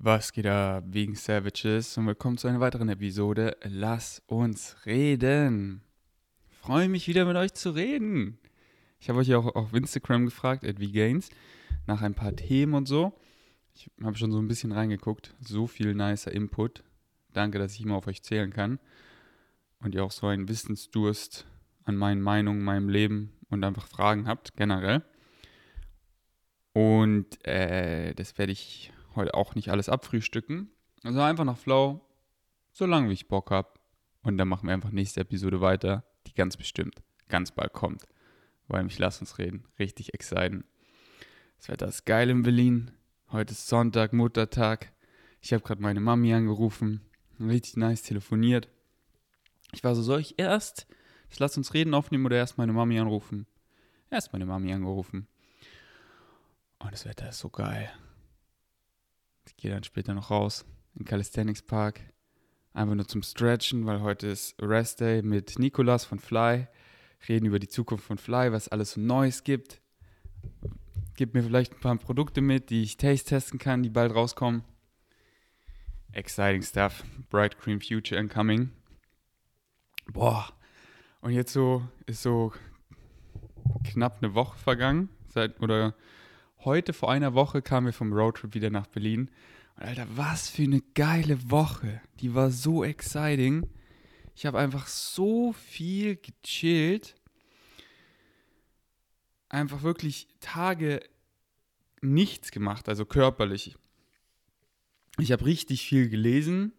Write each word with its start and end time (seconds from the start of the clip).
Was 0.00 0.32
geht 0.32 0.46
ab, 0.46 0.84
wegen 0.86 1.16
Savages 1.16 1.98
und 1.98 2.06
willkommen 2.06 2.38
zu 2.38 2.46
einer 2.46 2.60
weiteren 2.60 2.88
Episode 2.88 3.56
Lass 3.64 4.22
uns 4.28 4.76
reden. 4.86 5.82
Freue 6.60 6.88
mich 6.88 7.08
wieder 7.08 7.24
mit 7.24 7.34
euch 7.34 7.52
zu 7.54 7.70
reden. 7.70 8.38
Ich 9.00 9.08
habe 9.08 9.18
euch 9.18 9.26
ja 9.26 9.38
auch 9.38 9.56
auf 9.56 9.74
Instagram 9.74 10.26
gefragt, 10.26 10.64
at 10.64 10.78
vgains, 10.78 11.30
nach 11.88 12.00
ein 12.00 12.14
paar 12.14 12.36
Themen 12.36 12.74
und 12.74 12.86
so. 12.86 13.12
Ich 13.74 13.90
habe 14.00 14.16
schon 14.16 14.30
so 14.30 14.38
ein 14.38 14.46
bisschen 14.46 14.70
reingeguckt. 14.70 15.34
So 15.40 15.66
viel 15.66 15.94
nicer 15.94 16.30
Input. 16.30 16.84
Danke, 17.32 17.58
dass 17.58 17.74
ich 17.74 17.80
immer 17.80 17.96
auf 17.96 18.06
euch 18.06 18.22
zählen 18.22 18.52
kann. 18.52 18.78
Und 19.80 19.96
ihr 19.96 20.04
auch 20.04 20.12
so 20.12 20.28
einen 20.28 20.48
Wissensdurst 20.48 21.44
an 21.82 21.96
meinen 21.96 22.22
Meinungen, 22.22 22.62
meinem 22.62 22.88
Leben 22.88 23.32
und 23.50 23.64
einfach 23.64 23.88
Fragen 23.88 24.28
habt, 24.28 24.56
generell. 24.56 25.02
Und 26.72 27.44
äh, 27.44 28.14
das 28.14 28.38
werde 28.38 28.52
ich 28.52 28.92
heute 29.14 29.34
auch 29.34 29.54
nicht 29.54 29.70
alles 29.70 29.88
abfrühstücken. 29.88 30.70
Also 31.02 31.20
einfach 31.20 31.44
nach 31.44 31.58
Flow, 31.58 32.00
solange 32.72 33.08
wie 33.08 33.14
ich 33.14 33.28
Bock 33.28 33.50
habe. 33.50 33.68
Und 34.22 34.38
dann 34.38 34.48
machen 34.48 34.66
wir 34.66 34.74
einfach 34.74 34.90
nächste 34.90 35.20
Episode 35.20 35.60
weiter, 35.60 36.04
die 36.26 36.34
ganz 36.34 36.56
bestimmt 36.56 36.94
ganz 37.28 37.52
bald 37.52 37.72
kommt. 37.72 38.04
Weil 38.66 38.84
mich 38.84 38.98
lass 38.98 39.20
uns 39.20 39.38
reden. 39.38 39.64
Richtig 39.78 40.14
exciting. 40.14 40.64
Das 41.58 41.68
Wetter 41.68 41.86
ist 41.86 42.04
geil 42.04 42.30
in 42.30 42.42
Berlin. 42.42 42.90
Heute 43.30 43.52
ist 43.52 43.68
Sonntag, 43.68 44.12
Muttertag. 44.12 44.92
Ich 45.40 45.52
habe 45.52 45.62
gerade 45.62 45.82
meine 45.82 46.00
Mami 46.00 46.32
angerufen. 46.34 47.02
Richtig 47.40 47.76
nice 47.76 48.02
telefoniert. 48.02 48.68
Ich 49.72 49.84
war 49.84 49.94
so, 49.94 50.02
soll 50.02 50.20
ich 50.20 50.38
erst 50.38 50.86
das 51.28 51.38
Lass 51.38 51.56
uns 51.56 51.74
reden 51.74 51.94
aufnehmen 51.94 52.26
oder 52.26 52.36
erst 52.36 52.58
meine 52.58 52.72
Mami 52.72 52.98
anrufen? 52.98 53.46
Erst 54.10 54.32
meine 54.32 54.46
Mami 54.46 54.72
angerufen. 54.72 55.28
Und 56.78 56.92
das 56.92 57.04
Wetter 57.04 57.28
ist 57.28 57.40
so 57.40 57.50
geil. 57.50 57.90
Ich 59.48 59.56
gehe 59.56 59.70
dann 59.70 59.82
später 59.82 60.12
noch 60.12 60.30
raus 60.30 60.66
in 60.94 61.06
Calisthenics 61.06 61.62
Park. 61.62 62.00
Einfach 62.74 62.94
nur 62.94 63.08
zum 63.08 63.22
Stretchen, 63.22 63.86
weil 63.86 64.02
heute 64.02 64.26
ist 64.26 64.54
Rest 64.60 65.00
Day 65.00 65.22
mit 65.22 65.58
Nikolas 65.58 66.04
von 66.04 66.18
Fly. 66.18 66.68
Reden 67.26 67.46
über 67.46 67.58
die 67.58 67.68
Zukunft 67.68 68.04
von 68.04 68.18
Fly, 68.18 68.52
was 68.52 68.68
alles 68.68 68.92
so 68.92 69.00
Neues 69.00 69.44
gibt. 69.44 69.80
Gib 71.16 71.32
mir 71.32 71.42
vielleicht 71.42 71.72
ein 71.72 71.80
paar 71.80 71.96
Produkte 71.96 72.42
mit, 72.42 72.68
die 72.68 72.82
ich 72.82 72.98
taste 72.98 73.30
testen 73.30 73.58
kann, 73.58 73.82
die 73.82 73.88
bald 73.88 74.14
rauskommen. 74.14 74.64
Exciting 76.12 76.62
stuff. 76.62 77.02
Bright 77.30 77.58
Cream 77.58 77.80
Future 77.80 78.20
incoming. 78.20 78.70
Boah. 80.12 80.52
Und 81.22 81.32
jetzt 81.32 81.54
so 81.54 81.82
ist 82.06 82.22
so 82.22 82.52
knapp 83.82 84.22
eine 84.22 84.34
Woche 84.34 84.58
vergangen. 84.58 85.08
Seit, 85.28 85.58
oder 85.60 85.94
heute 86.64 86.92
vor 86.92 87.10
einer 87.10 87.34
Woche 87.34 87.62
kamen 87.62 87.86
wir 87.86 87.92
vom 87.92 88.12
Roadtrip 88.12 88.54
wieder 88.54 88.70
nach 88.70 88.86
Berlin. 88.86 89.30
Und 89.76 89.84
Alter, 89.84 90.06
was 90.10 90.48
für 90.48 90.62
eine 90.62 90.82
geile 90.94 91.50
Woche. 91.50 92.00
Die 92.20 92.34
war 92.34 92.50
so 92.50 92.84
exciting. 92.84 93.66
Ich 94.34 94.46
habe 94.46 94.58
einfach 94.58 94.86
so 94.86 95.52
viel 95.52 96.16
gechillt. 96.16 97.14
Einfach 99.48 99.82
wirklich 99.82 100.28
Tage 100.40 101.00
nichts 102.00 102.50
gemacht, 102.50 102.88
also 102.88 103.04
körperlich. 103.04 103.76
Ich 105.18 105.32
habe 105.32 105.44
richtig 105.44 105.86
viel 105.86 106.08
gelesen 106.08 106.72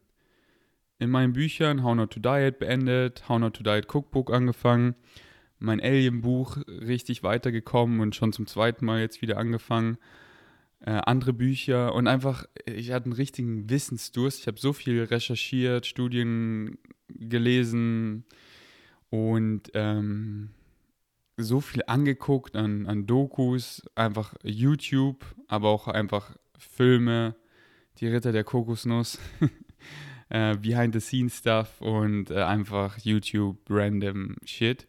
in 0.99 1.09
meinen 1.09 1.33
Büchern. 1.33 1.83
How 1.83 1.95
Not 1.95 2.11
to 2.13 2.19
Diet 2.19 2.59
beendet, 2.59 3.27
How 3.27 3.39
Not 3.39 3.55
to 3.55 3.63
Diet 3.63 3.93
Cookbook 3.93 4.31
angefangen 4.31 4.95
mein 5.59 5.81
Alien-Buch 5.81 6.57
richtig 6.67 7.23
weitergekommen 7.23 7.99
und 7.99 8.15
schon 8.15 8.33
zum 8.33 8.47
zweiten 8.47 8.85
Mal 8.85 9.01
jetzt 9.01 9.21
wieder 9.21 9.37
angefangen. 9.37 9.97
Äh, 10.81 10.91
andere 10.91 11.33
Bücher 11.33 11.93
und 11.93 12.07
einfach, 12.07 12.45
ich 12.65 12.91
hatte 12.91 13.05
einen 13.05 13.13
richtigen 13.13 13.69
Wissensdurst. 13.69 14.39
Ich 14.39 14.47
habe 14.47 14.59
so 14.59 14.71
viel 14.71 15.03
recherchiert, 15.03 15.85
Studien 15.85 16.77
gelesen 17.09 18.23
und 19.09 19.69
ähm, 19.73 20.51
so 21.35 21.59
viel 21.59 21.83
angeguckt 21.87 22.55
an, 22.55 22.85
an 22.85 23.05
Dokus, 23.05 23.81
einfach 23.95 24.35
YouTube, 24.43 25.25
aber 25.47 25.69
auch 25.69 25.87
einfach 25.87 26.35
Filme, 26.57 27.35
die 27.97 28.07
Ritter 28.07 28.31
der 28.31 28.45
Kokosnuss, 28.45 29.19
äh, 30.29 30.55
Behind-the-Scenes-Stuff 30.55 31.81
und 31.81 32.31
äh, 32.31 32.43
einfach 32.43 32.97
YouTube 32.99 33.57
random 33.69 34.37
Shit 34.45 34.87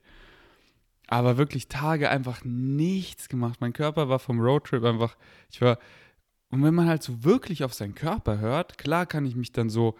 aber 1.10 1.37
wirklich 1.37 1.66
Tage 1.66 2.09
einfach 2.09 2.44
nichts 2.44 3.28
gemacht. 3.28 3.60
Mein 3.60 3.72
Körper 3.72 4.09
war 4.09 4.21
vom 4.21 4.38
Roadtrip 4.41 4.84
einfach, 4.84 5.16
ich 5.50 5.60
war, 5.60 5.78
und 6.50 6.62
wenn 6.62 6.75
man 6.75 6.88
halt 6.88 7.03
so 7.03 7.25
wirklich 7.25 7.65
auf 7.65 7.75
seinen 7.75 7.97
Körper 7.97 8.38
hört, 8.38 8.78
klar 8.78 9.06
kann 9.06 9.26
ich 9.26 9.34
mich 9.34 9.50
dann 9.50 9.70
so 9.70 9.99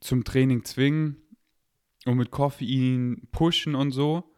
zum 0.00 0.24
Training 0.24 0.64
zwingen 0.64 1.18
und 2.06 2.16
mit 2.16 2.30
Koffein 2.30 3.28
pushen 3.30 3.74
und 3.74 3.90
so, 3.90 4.32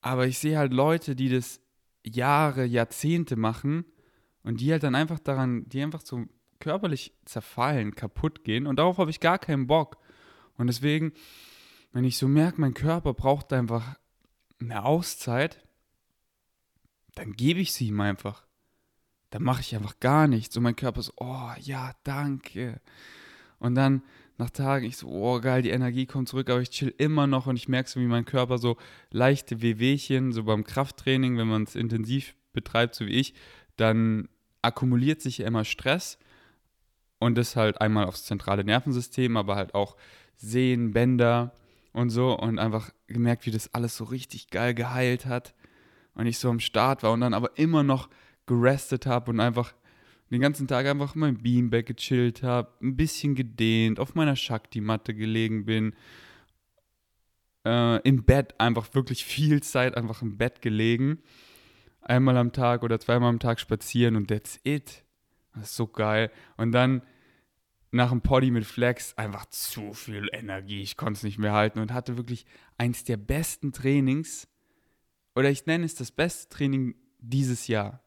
aber 0.00 0.26
ich 0.26 0.40
sehe 0.40 0.58
halt 0.58 0.72
Leute, 0.72 1.14
die 1.14 1.28
das 1.28 1.60
Jahre, 2.04 2.64
Jahrzehnte 2.64 3.36
machen 3.36 3.84
und 4.42 4.60
die 4.60 4.72
halt 4.72 4.82
dann 4.82 4.96
einfach 4.96 5.20
daran, 5.20 5.68
die 5.68 5.82
einfach 5.82 6.00
so 6.00 6.24
körperlich 6.58 7.12
zerfallen, 7.26 7.94
kaputt 7.94 8.42
gehen 8.42 8.66
und 8.66 8.80
darauf 8.80 8.98
habe 8.98 9.10
ich 9.10 9.20
gar 9.20 9.38
keinen 9.38 9.68
Bock. 9.68 9.98
Und 10.56 10.66
deswegen, 10.66 11.12
wenn 11.92 12.02
ich 12.02 12.18
so 12.18 12.26
merke, 12.26 12.60
mein 12.60 12.74
Körper 12.74 13.14
braucht 13.14 13.52
einfach 13.52 13.96
eine 14.60 14.84
Auszeit, 14.84 15.62
dann 17.14 17.32
gebe 17.32 17.60
ich 17.60 17.72
sie 17.72 17.88
ihm 17.88 18.00
einfach. 18.00 18.44
Dann 19.30 19.42
mache 19.42 19.60
ich 19.60 19.74
einfach 19.74 19.98
gar 20.00 20.28
nichts. 20.28 20.56
Und 20.56 20.62
mein 20.62 20.76
Körper 20.76 21.02
so, 21.02 21.12
oh 21.16 21.50
ja, 21.60 21.92
danke. 22.04 22.80
Und 23.58 23.74
dann 23.74 24.02
nach 24.38 24.50
Tagen, 24.50 24.84
ich 24.84 24.98
so, 24.98 25.08
oh 25.08 25.40
geil, 25.40 25.62
die 25.62 25.70
Energie 25.70 26.06
kommt 26.06 26.28
zurück, 26.28 26.50
aber 26.50 26.60
ich 26.60 26.70
chill 26.70 26.94
immer 26.98 27.26
noch 27.26 27.46
und 27.46 27.56
ich 27.56 27.68
merke 27.68 27.88
so, 27.88 28.00
wie 28.00 28.06
mein 28.06 28.26
Körper 28.26 28.58
so 28.58 28.76
leichte 29.10 29.62
Wehwehchen, 29.62 30.32
so 30.32 30.44
beim 30.44 30.64
Krafttraining, 30.64 31.38
wenn 31.38 31.48
man 31.48 31.62
es 31.62 31.74
intensiv 31.74 32.34
betreibt, 32.52 32.94
so 32.94 33.06
wie 33.06 33.12
ich, 33.12 33.34
dann 33.76 34.28
akkumuliert 34.62 35.22
sich 35.22 35.40
immer 35.40 35.64
Stress 35.64 36.18
und 37.18 37.36
das 37.36 37.56
halt 37.56 37.80
einmal 37.80 38.04
aufs 38.04 38.24
zentrale 38.24 38.64
Nervensystem, 38.64 39.36
aber 39.36 39.56
halt 39.56 39.74
auch 39.74 39.96
Sehnen, 40.36 40.92
Bänder 40.92 41.54
und 41.96 42.10
so 42.10 42.38
und 42.38 42.58
einfach 42.58 42.90
gemerkt, 43.06 43.46
wie 43.46 43.50
das 43.50 43.72
alles 43.72 43.96
so 43.96 44.04
richtig 44.04 44.50
geil 44.50 44.74
geheilt 44.74 45.24
hat 45.24 45.54
und 46.14 46.26
ich 46.26 46.38
so 46.38 46.50
am 46.50 46.60
Start 46.60 47.02
war 47.02 47.12
und 47.12 47.22
dann 47.22 47.32
aber 47.32 47.56
immer 47.56 47.82
noch 47.82 48.10
gerestet 48.44 49.06
habe 49.06 49.30
und 49.30 49.40
einfach 49.40 49.72
den 50.30 50.42
ganzen 50.42 50.68
Tag 50.68 50.86
einfach 50.86 51.14
mein 51.14 51.38
Beanbag 51.38 51.86
gechillt 51.86 52.42
habe, 52.42 52.70
ein 52.82 52.98
bisschen 52.98 53.34
gedehnt, 53.34 53.98
auf 53.98 54.14
meiner 54.14 54.36
Shakti-Matte 54.36 55.14
gelegen 55.14 55.64
bin, 55.64 55.94
äh, 57.64 58.02
im 58.02 58.24
Bett 58.24 58.54
einfach 58.60 58.92
wirklich 58.92 59.24
viel 59.24 59.62
Zeit 59.62 59.96
einfach 59.96 60.20
im 60.20 60.36
Bett 60.36 60.60
gelegen, 60.60 61.22
einmal 62.02 62.36
am 62.36 62.52
Tag 62.52 62.82
oder 62.82 63.00
zweimal 63.00 63.30
am 63.30 63.38
Tag 63.38 63.58
spazieren 63.58 64.16
und 64.16 64.28
that's 64.28 64.60
it. 64.64 65.02
Das 65.54 65.70
ist 65.70 65.76
so 65.76 65.86
geil. 65.86 66.30
Und 66.58 66.72
dann 66.72 67.00
nach 67.96 68.10
dem 68.10 68.20
Poddy 68.20 68.50
mit 68.50 68.64
Flex 68.64 69.16
einfach 69.18 69.46
zu 69.46 69.92
viel 69.92 70.28
Energie. 70.32 70.82
Ich 70.82 70.96
konnte 70.96 71.18
es 71.18 71.22
nicht 71.22 71.38
mehr 71.38 71.52
halten 71.52 71.80
und 71.80 71.92
hatte 71.92 72.16
wirklich 72.16 72.46
eins 72.78 73.04
der 73.04 73.16
besten 73.16 73.72
Trainings. 73.72 74.48
Oder 75.34 75.50
ich 75.50 75.66
nenne 75.66 75.84
es 75.84 75.94
das 75.94 76.12
beste 76.12 76.48
Training 76.48 76.94
dieses 77.18 77.66
Jahr. 77.66 78.02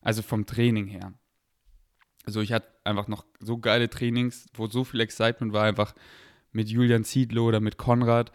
Also 0.00 0.22
vom 0.22 0.46
Training 0.46 0.86
her. 0.86 1.12
Also 2.24 2.40
ich 2.40 2.52
hatte 2.52 2.68
einfach 2.84 3.08
noch 3.08 3.26
so 3.40 3.58
geile 3.58 3.90
Trainings, 3.90 4.46
wo 4.54 4.66
so 4.66 4.84
viel 4.84 5.00
Excitement 5.00 5.52
war, 5.52 5.64
einfach 5.64 5.94
mit 6.52 6.68
Julian 6.68 7.04
Ziedlow 7.04 7.48
oder 7.48 7.60
mit 7.60 7.76
Konrad, 7.76 8.32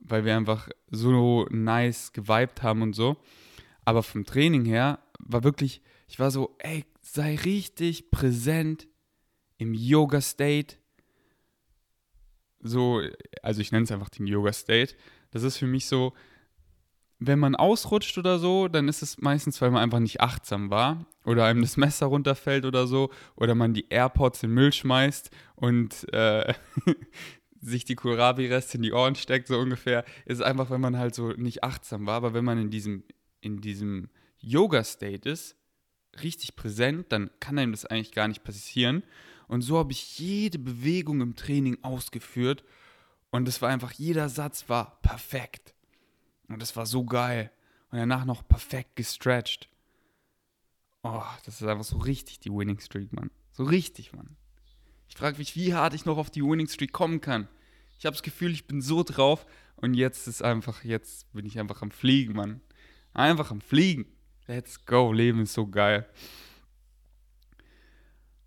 weil 0.00 0.24
wir 0.24 0.36
einfach 0.36 0.68
so 0.90 1.46
nice 1.50 2.12
geweibt 2.12 2.62
haben 2.62 2.82
und 2.82 2.94
so. 2.94 3.16
Aber 3.84 4.02
vom 4.02 4.24
Training 4.24 4.64
her 4.64 4.98
war 5.18 5.44
wirklich, 5.44 5.82
ich 6.08 6.18
war 6.18 6.30
so, 6.30 6.56
ey, 6.58 6.84
sei 7.00 7.36
richtig 7.36 8.10
präsent 8.10 8.88
im 9.58 9.74
Yoga 9.74 10.20
State. 10.20 10.76
So, 12.60 13.02
also 13.42 13.60
ich 13.60 13.70
nenne 13.70 13.84
es 13.84 13.92
einfach 13.92 14.08
den 14.08 14.26
Yoga 14.26 14.52
State. 14.52 14.94
Das 15.30 15.42
ist 15.42 15.58
für 15.58 15.66
mich 15.66 15.86
so, 15.86 16.14
wenn 17.18 17.38
man 17.38 17.56
ausrutscht 17.56 18.16
oder 18.18 18.38
so, 18.38 18.68
dann 18.68 18.88
ist 18.88 19.02
es 19.02 19.18
meistens, 19.18 19.60
weil 19.60 19.70
man 19.70 19.82
einfach 19.82 19.98
nicht 19.98 20.20
achtsam 20.20 20.70
war 20.70 21.06
oder 21.24 21.44
einem 21.44 21.62
das 21.62 21.76
Messer 21.76 22.06
runterfällt 22.06 22.64
oder 22.64 22.86
so 22.86 23.10
oder 23.36 23.54
man 23.54 23.74
die 23.74 23.86
AirPods 23.90 24.42
in 24.42 24.50
den 24.50 24.54
Müll 24.54 24.72
schmeißt 24.72 25.30
und 25.56 26.12
äh, 26.12 26.54
sich 27.60 27.84
die 27.84 27.96
Kohlrabi-Reste 27.96 28.78
in 28.78 28.82
die 28.82 28.92
Ohren 28.92 29.16
steckt, 29.16 29.48
so 29.48 29.58
ungefähr. 29.58 30.04
Ist 30.26 30.42
einfach, 30.42 30.70
wenn 30.70 30.80
man 30.80 30.96
halt 30.96 31.14
so 31.14 31.32
nicht 31.32 31.64
achtsam 31.64 32.06
war, 32.06 32.14
aber 32.14 32.34
wenn 32.34 32.44
man 32.44 32.58
in 32.58 32.70
diesem, 32.70 33.02
in 33.40 33.60
diesem 33.60 34.10
Yoga-State 34.38 35.28
ist, 35.28 35.56
richtig 36.22 36.56
präsent, 36.56 37.06
dann 37.10 37.30
kann 37.40 37.58
einem 37.58 37.72
das 37.72 37.84
eigentlich 37.84 38.12
gar 38.12 38.28
nicht 38.28 38.44
passieren. 38.44 39.02
Und 39.48 39.62
so 39.62 39.78
habe 39.78 39.92
ich 39.92 40.18
jede 40.18 40.58
Bewegung 40.58 41.20
im 41.20 41.34
Training 41.34 41.82
ausgeführt. 41.82 42.64
Und 43.30 43.48
es 43.48 43.60
war 43.60 43.70
einfach, 43.70 43.92
jeder 43.92 44.28
Satz 44.28 44.68
war 44.68 45.00
perfekt. 45.00 45.74
Und 46.48 46.62
das 46.62 46.76
war 46.76 46.86
so 46.86 47.04
geil. 47.04 47.50
Und 47.90 47.98
danach 47.98 48.24
noch 48.24 48.46
perfekt 48.46 48.96
gestretched. 48.96 49.68
Oh, 51.02 51.22
das 51.44 51.60
ist 51.60 51.66
einfach 51.66 51.84
so 51.84 51.98
richtig 51.98 52.40
die 52.40 52.50
Winning 52.50 52.80
Streak, 52.80 53.12
Mann. 53.12 53.30
So 53.52 53.64
richtig, 53.64 54.12
Mann. 54.12 54.36
Ich 55.08 55.16
frage 55.16 55.38
mich, 55.38 55.56
wie 55.56 55.74
hart 55.74 55.94
ich 55.94 56.04
noch 56.04 56.18
auf 56.18 56.30
die 56.30 56.42
Winning 56.42 56.68
Streak 56.68 56.92
kommen 56.92 57.20
kann. 57.20 57.48
Ich 57.98 58.04
habe 58.06 58.14
das 58.14 58.22
Gefühl, 58.22 58.52
ich 58.52 58.66
bin 58.66 58.82
so 58.82 59.02
drauf 59.02 59.46
und 59.76 59.94
jetzt 59.94 60.28
ist 60.28 60.42
einfach, 60.42 60.84
jetzt 60.84 61.32
bin 61.32 61.46
ich 61.46 61.58
einfach 61.58 61.82
am 61.82 61.90
Fliegen, 61.90 62.34
Mann. 62.34 62.60
Einfach 63.14 63.50
am 63.50 63.60
Fliegen. 63.60 64.06
Let's 64.46 64.84
go, 64.84 65.12
Leben 65.12 65.42
ist 65.42 65.54
so 65.54 65.66
geil. 65.66 66.08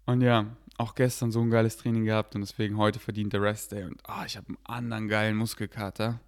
Und 0.05 0.21
ja, 0.21 0.55
auch 0.81 0.95
gestern 0.95 1.31
so 1.31 1.41
ein 1.41 1.49
geiles 1.49 1.77
Training 1.77 2.05
gehabt 2.05 2.35
und 2.35 2.41
deswegen 2.41 2.77
heute 2.77 2.99
verdient 2.99 3.33
der 3.33 3.41
Rest 3.41 3.71
Day 3.71 3.83
und 3.83 4.01
oh, 4.07 4.23
ich 4.25 4.35
habe 4.35 4.47
einen 4.47 4.57
anderen 4.65 5.07
geilen 5.07 5.35
Muskelkater. 5.37 6.19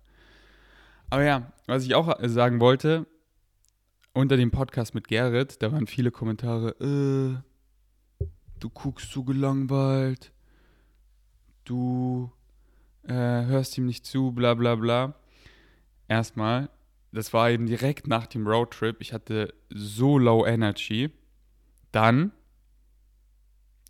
Aber 1.10 1.24
ja, 1.24 1.52
was 1.66 1.84
ich 1.84 1.96
auch 1.96 2.16
sagen 2.22 2.60
wollte, 2.60 3.08
unter 4.14 4.38
dem 4.38 4.52
Podcast 4.52 4.94
mit 4.94 5.08
Gerrit, 5.08 5.62
da 5.62 5.72
waren 5.72 5.88
viele 5.88 6.12
Kommentare, 6.12 6.70
äh, 8.22 8.26
du 8.60 8.70
guckst 8.70 9.12
so 9.12 9.24
gelangweilt, 9.24 10.32
du 11.66 12.32
äh, 13.04 13.14
hörst 13.14 13.78
ihm 13.78 13.88
nicht 13.88 14.06
zu, 14.06 14.32
bla 14.32 14.54
bla 14.54 14.76
bla. 14.76 15.16
Erstmal, 16.08 16.70
das 17.12 17.34
war 17.34 17.50
eben 17.50 17.66
direkt 17.66 18.08
nach 18.08 18.28
dem 18.28 18.48
Roadtrip, 18.48 18.98
ich 19.02 19.14
hatte 19.14 19.54
so 19.70 20.20
low 20.20 20.46
energy. 20.46 21.10
Dann 21.92 22.32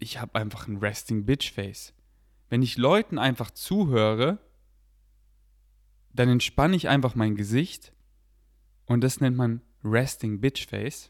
ich 0.03 0.21
habe 0.21 0.35
einfach 0.35 0.67
ein 0.67 0.77
Resting 0.77 1.25
Bitch 1.25 1.51
Face. 1.51 1.93
Wenn 2.49 2.61
ich 2.61 2.77
Leuten 2.77 3.17
einfach 3.17 3.49
zuhöre, 3.51 4.37
dann 6.13 6.29
entspanne 6.29 6.75
ich 6.75 6.87
einfach 6.87 7.15
mein 7.15 7.35
Gesicht 7.35 7.93
und 8.85 9.01
das 9.03 9.19
nennt 9.19 9.35
man 9.35 9.61
Resting 9.83 10.39
Bitch 10.39 10.67
Face. 10.67 11.09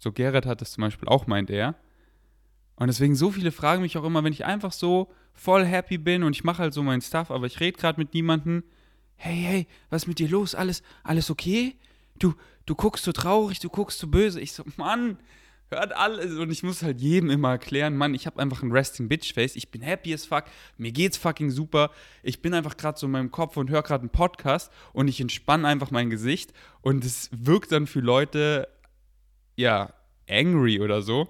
So 0.00 0.10
Gerrit 0.10 0.46
hat 0.46 0.60
das 0.60 0.72
zum 0.72 0.82
Beispiel 0.82 1.08
auch, 1.08 1.28
meint 1.28 1.50
er. 1.50 1.76
Und 2.74 2.88
deswegen 2.88 3.14
so 3.14 3.30
viele 3.30 3.52
fragen 3.52 3.82
mich 3.82 3.96
auch 3.96 4.04
immer, 4.04 4.24
wenn 4.24 4.32
ich 4.32 4.44
einfach 4.44 4.72
so 4.72 5.12
voll 5.34 5.64
happy 5.64 5.98
bin 5.98 6.24
und 6.24 6.34
ich 6.34 6.42
mache 6.42 6.62
halt 6.62 6.74
so 6.74 6.82
meinen 6.82 7.02
Stuff, 7.02 7.30
aber 7.30 7.46
ich 7.46 7.60
rede 7.60 7.78
gerade 7.78 8.00
mit 8.00 8.12
niemandem. 8.12 8.64
Hey, 9.14 9.36
hey, 9.36 9.66
was 9.90 10.02
ist 10.02 10.08
mit 10.08 10.18
dir 10.18 10.28
los? 10.28 10.56
Alles, 10.56 10.82
alles 11.04 11.30
okay? 11.30 11.76
Du, 12.18 12.34
du 12.66 12.74
guckst 12.74 13.04
so 13.04 13.12
traurig, 13.12 13.60
du 13.60 13.68
guckst 13.68 14.00
so 14.00 14.08
böse. 14.08 14.40
Ich 14.40 14.52
so, 14.52 14.64
Mann, 14.76 15.18
hört 15.72 15.96
alles. 15.96 16.38
Und 16.38 16.50
ich 16.50 16.62
muss 16.62 16.82
halt 16.82 17.00
jedem 17.00 17.30
immer 17.30 17.50
erklären, 17.50 17.96
Mann, 17.96 18.14
ich 18.14 18.26
habe 18.26 18.40
einfach 18.40 18.62
ein 18.62 18.70
Resting 18.72 19.08
Bitch 19.08 19.34
Face. 19.34 19.56
Ich 19.56 19.70
bin 19.70 19.82
happy 19.82 20.14
as 20.14 20.24
fuck. 20.24 20.44
Mir 20.78 20.92
geht's 20.92 21.16
fucking 21.16 21.50
super. 21.50 21.90
Ich 22.22 22.40
bin 22.40 22.54
einfach 22.54 22.76
gerade 22.76 22.98
so 22.98 23.06
in 23.06 23.12
meinem 23.12 23.30
Kopf 23.30 23.56
und 23.56 23.70
höre 23.70 23.82
gerade 23.82 24.02
einen 24.02 24.10
Podcast 24.10 24.70
und 24.92 25.08
ich 25.08 25.20
entspanne 25.20 25.66
einfach 25.66 25.90
mein 25.90 26.10
Gesicht. 26.10 26.52
Und 26.80 27.04
es 27.04 27.28
wirkt 27.32 27.72
dann 27.72 27.86
für 27.86 28.00
Leute, 28.00 28.68
ja, 29.56 29.92
angry 30.28 30.80
oder 30.80 31.02
so. 31.02 31.28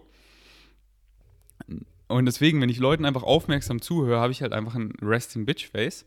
Und 2.08 2.26
deswegen, 2.26 2.60
wenn 2.60 2.68
ich 2.68 2.78
Leuten 2.78 3.06
einfach 3.06 3.22
aufmerksam 3.22 3.80
zuhöre, 3.80 4.20
habe 4.20 4.32
ich 4.32 4.42
halt 4.42 4.52
einfach 4.52 4.74
ein 4.74 4.92
Resting 5.00 5.46
Bitch 5.46 5.68
Face 5.68 6.04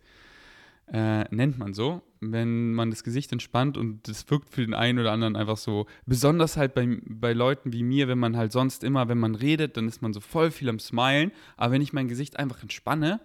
äh, 0.91 1.23
nennt 1.33 1.57
man 1.57 1.73
so, 1.73 2.03
wenn 2.19 2.73
man 2.73 2.89
das 2.89 3.03
Gesicht 3.03 3.31
entspannt 3.31 3.77
und 3.77 4.07
das 4.07 4.29
wirkt 4.29 4.49
für 4.49 4.61
den 4.61 4.73
einen 4.73 4.99
oder 4.99 5.11
anderen 5.11 5.35
einfach 5.35 5.57
so, 5.57 5.87
besonders 6.05 6.57
halt 6.57 6.73
bei, 6.73 6.99
bei 7.05 7.33
Leuten 7.33 7.73
wie 7.73 7.83
mir, 7.83 8.07
wenn 8.07 8.19
man 8.19 8.37
halt 8.37 8.51
sonst 8.51 8.83
immer, 8.83 9.07
wenn 9.07 9.17
man 9.17 9.35
redet, 9.35 9.77
dann 9.77 9.87
ist 9.87 10.01
man 10.01 10.13
so 10.13 10.19
voll 10.19 10.51
viel 10.51 10.69
am 10.69 10.79
Smilen, 10.79 11.31
aber 11.57 11.73
wenn 11.73 11.81
ich 11.81 11.93
mein 11.93 12.07
Gesicht 12.07 12.37
einfach 12.37 12.61
entspanne, 12.61 13.19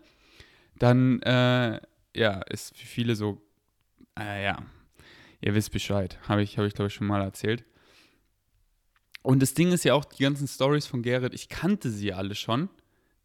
dann, 0.79 1.21
äh, 1.23 1.81
ja, 2.17 2.41
ist 2.49 2.77
für 2.77 2.87
viele 2.87 3.15
so, 3.15 3.43
äh, 4.19 4.45
ja, 4.45 4.63
ihr 5.41 5.55
wisst 5.55 5.73
Bescheid, 5.73 6.19
habe 6.29 6.43
ich, 6.43 6.59
hab 6.59 6.65
ich 6.65 6.75
glaube 6.75 6.89
ich 6.89 6.95
schon 6.95 7.07
mal 7.07 7.23
erzählt. 7.23 7.65
Und 9.23 9.43
das 9.43 9.53
Ding 9.53 9.71
ist 9.73 9.85
ja 9.85 9.93
auch, 9.93 10.07
die 10.07 10.23
ganzen 10.23 10.49
Stories 10.49 10.87
von 10.87 11.03
Gerrit, 11.03 11.35
ich 11.35 11.51
kannte 11.51 11.91
sie 11.91 12.15
alle 12.15 12.35
schon, 12.35 12.71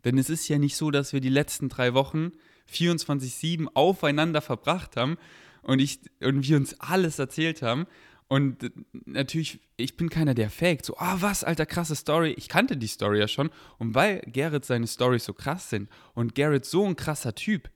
denn 0.04 0.18
es 0.18 0.30
ist 0.30 0.48
ja 0.50 0.58
nicht 0.60 0.76
so, 0.76 0.92
dass 0.92 1.14
wir 1.14 1.22
die 1.22 1.30
letzten 1.30 1.70
drei 1.70 1.94
Wochen 1.94 2.34
24-7 2.72 3.68
aufeinander 3.74 4.42
verbracht 4.42 4.98
haben 4.98 5.18
und, 5.62 5.80
ich, 5.80 6.00
und 6.22 6.48
wir 6.48 6.58
uns 6.58 6.80
alles 6.80 7.20
erzählt 7.20 7.62
haben. 7.62 7.88
Und 8.28 8.72
natürlich, 9.06 9.60
ich 9.78 9.98
bin 9.98 10.10
keiner, 10.10 10.34
der 10.34 10.50
fake. 10.50 10.84
So, 10.84 10.98
ah, 10.98 11.16
oh, 11.16 11.22
was, 11.22 11.44
alter, 11.44 11.66
krasse 11.66 11.96
Story. 11.96 12.34
Ich 12.38 12.50
kannte 12.50 12.76
die 12.76 12.88
Story 12.88 13.20
ja 13.20 13.28
schon. 13.28 13.52
Und 13.78 13.94
weil 13.94 14.22
Garrett 14.22 14.66
seine 14.66 14.88
Storys 14.88 15.26
so 15.26 15.34
krass 15.34 15.70
sind 15.70 15.90
und 16.14 16.34
Garrett 16.34 16.66
so 16.66 16.86
ein 16.86 16.96
krasser 16.96 17.36
Typ, 17.36 17.70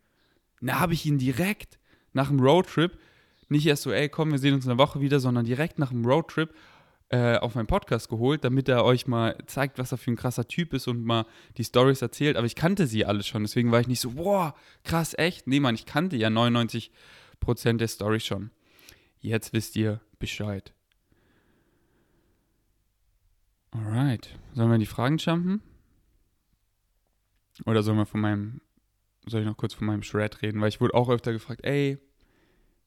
da 0.62 0.80
habe 0.80 0.94
ich 0.94 1.06
ihn 1.06 1.20
direkt 1.20 1.80
nach 2.14 2.30
dem 2.30 2.40
Roadtrip, 2.40 2.98
nicht 3.48 3.66
erst 3.66 3.84
so, 3.84 3.92
ey, 3.92 4.10
komm, 4.10 4.32
wir 4.32 4.40
sehen 4.40 4.54
uns 4.54 4.66
in 4.66 4.72
einer 4.72 4.80
Woche 4.80 5.02
wieder, 5.02 5.20
sondern 5.20 5.46
direkt 5.46 5.80
nach 5.80 5.90
dem 5.90 6.06
Roadtrip 6.06 6.54
äh, 7.10 7.38
auf 7.38 7.56
meinen 7.56 7.68
Podcast 7.68 8.10
geholt, 8.10 8.44
damit 8.44 8.70
er 8.70 8.86
euch 8.86 9.08
mal 9.08 9.36
zeigt, 9.48 9.80
was 9.80 9.92
er 9.92 9.98
für 9.98 10.12
ein 10.12 10.16
krasser 10.16 10.48
Typ 10.48 10.74
ist 10.74 10.88
und 10.88 11.04
mal 11.04 11.26
die 11.58 11.64
Stories 11.64 12.02
erzählt. 12.02 12.38
Aber 12.38 12.46
ich 12.46 12.56
kannte 12.56 12.86
sie 12.86 13.06
alle 13.06 13.24
schon, 13.24 13.44
deswegen 13.44 13.72
war 13.72 13.80
ich 13.80 13.88
nicht 13.88 14.00
so, 14.00 14.12
boah, 14.12 14.54
krass, 14.84 15.16
echt? 15.18 15.48
Nee, 15.48 15.60
Mann, 15.60 15.76
ich 15.76 15.86
kannte 15.86 16.18
ja 16.18 16.28
99% 16.30 16.92
der 17.78 17.88
Stories 17.88 18.26
schon. 18.26 18.52
Jetzt 19.20 19.54
wisst 19.54 19.76
ihr 19.76 20.02
Bescheid. 20.20 20.74
Alright. 23.72 24.38
Sollen 24.54 24.70
wir 24.70 24.76
in 24.76 24.82
die 24.82 24.86
Fragen 24.86 25.18
jumpen? 25.18 25.62
Oder 27.66 27.84
sollen 27.84 27.98
wir 27.98 28.06
von 28.06 28.22
meinem, 28.22 28.62
soll 29.26 29.42
ich 29.42 29.48
noch 29.48 29.58
kurz 29.58 29.74
von 29.74 29.88
meinem 29.88 30.04
Shred 30.04 30.42
reden? 30.42 30.62
Weil 30.62 30.70
ich 30.70 30.80
wurde 30.80 30.94
auch 30.94 31.10
öfter 31.10 31.34
gefragt, 31.34 31.62
ey, 31.64 31.98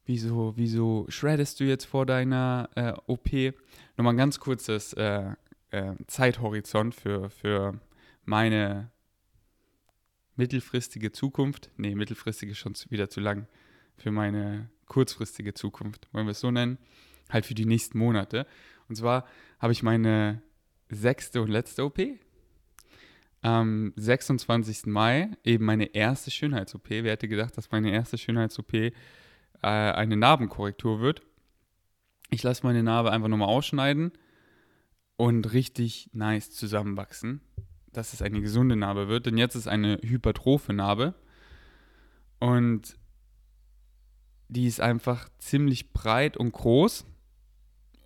wieso, 0.06 0.54
wieso 0.56 1.06
shreddest 1.08 1.60
du 1.60 1.64
jetzt 1.64 1.84
vor 1.84 2.06
deiner 2.06 2.68
äh, 2.74 2.92
OP? 3.06 3.30
Nochmal 3.96 4.14
ein 4.14 4.18
ganz 4.18 4.40
kurzes 4.40 4.92
äh, 4.94 5.32
äh, 5.70 5.94
Zeithorizont 6.06 6.94
für, 6.94 7.30
für 7.30 7.80
meine 8.24 8.90
mittelfristige 10.36 11.12
Zukunft. 11.12 11.70
Nee, 11.76 11.94
mittelfristige 11.94 12.54
schon 12.54 12.74
wieder 12.88 13.08
zu 13.08 13.20
lang. 13.20 13.46
Für 13.96 14.10
meine 14.10 14.70
kurzfristige 14.86 15.54
Zukunft, 15.54 16.08
wollen 16.12 16.26
wir 16.26 16.32
es 16.32 16.40
so 16.40 16.50
nennen. 16.50 16.78
Halt 17.30 17.46
für 17.46 17.54
die 17.54 17.66
nächsten 17.66 17.98
Monate. 17.98 18.46
Und 18.88 18.96
zwar 18.96 19.26
habe 19.58 19.72
ich 19.72 19.82
meine 19.82 20.42
sechste 20.88 21.40
und 21.42 21.48
letzte 21.48 21.84
OP. 21.84 21.98
Am 23.40 23.92
26. 23.96 24.86
Mai 24.86 25.30
eben 25.42 25.64
meine 25.64 25.94
erste 25.94 26.30
Schönheits-OP. 26.30 26.90
Wer 26.90 27.12
hätte 27.12 27.28
gedacht, 27.28 27.56
dass 27.56 27.70
meine 27.70 27.90
erste 27.90 28.18
Schönheits-OP 28.18 28.92
äh, 29.62 29.66
eine 29.66 30.16
Narbenkorrektur 30.16 31.00
wird. 31.00 31.22
Ich 32.30 32.42
lasse 32.42 32.64
meine 32.64 32.82
Narbe 32.82 33.12
einfach 33.12 33.28
nochmal 33.28 33.48
ausschneiden 33.48 34.12
und 35.16 35.52
richtig 35.52 36.10
nice 36.12 36.50
zusammenwachsen, 36.50 37.40
dass 37.92 38.12
es 38.12 38.22
eine 38.22 38.40
gesunde 38.40 38.76
Narbe 38.76 39.08
wird. 39.08 39.26
Denn 39.26 39.38
jetzt 39.38 39.54
ist 39.54 39.68
eine 39.68 39.98
hypertrophe 40.02 40.72
Narbe 40.72 41.14
und 42.40 42.96
die 44.48 44.66
ist 44.66 44.80
einfach 44.80 45.28
ziemlich 45.38 45.92
breit 45.92 46.36
und 46.36 46.52
groß. 46.52 47.06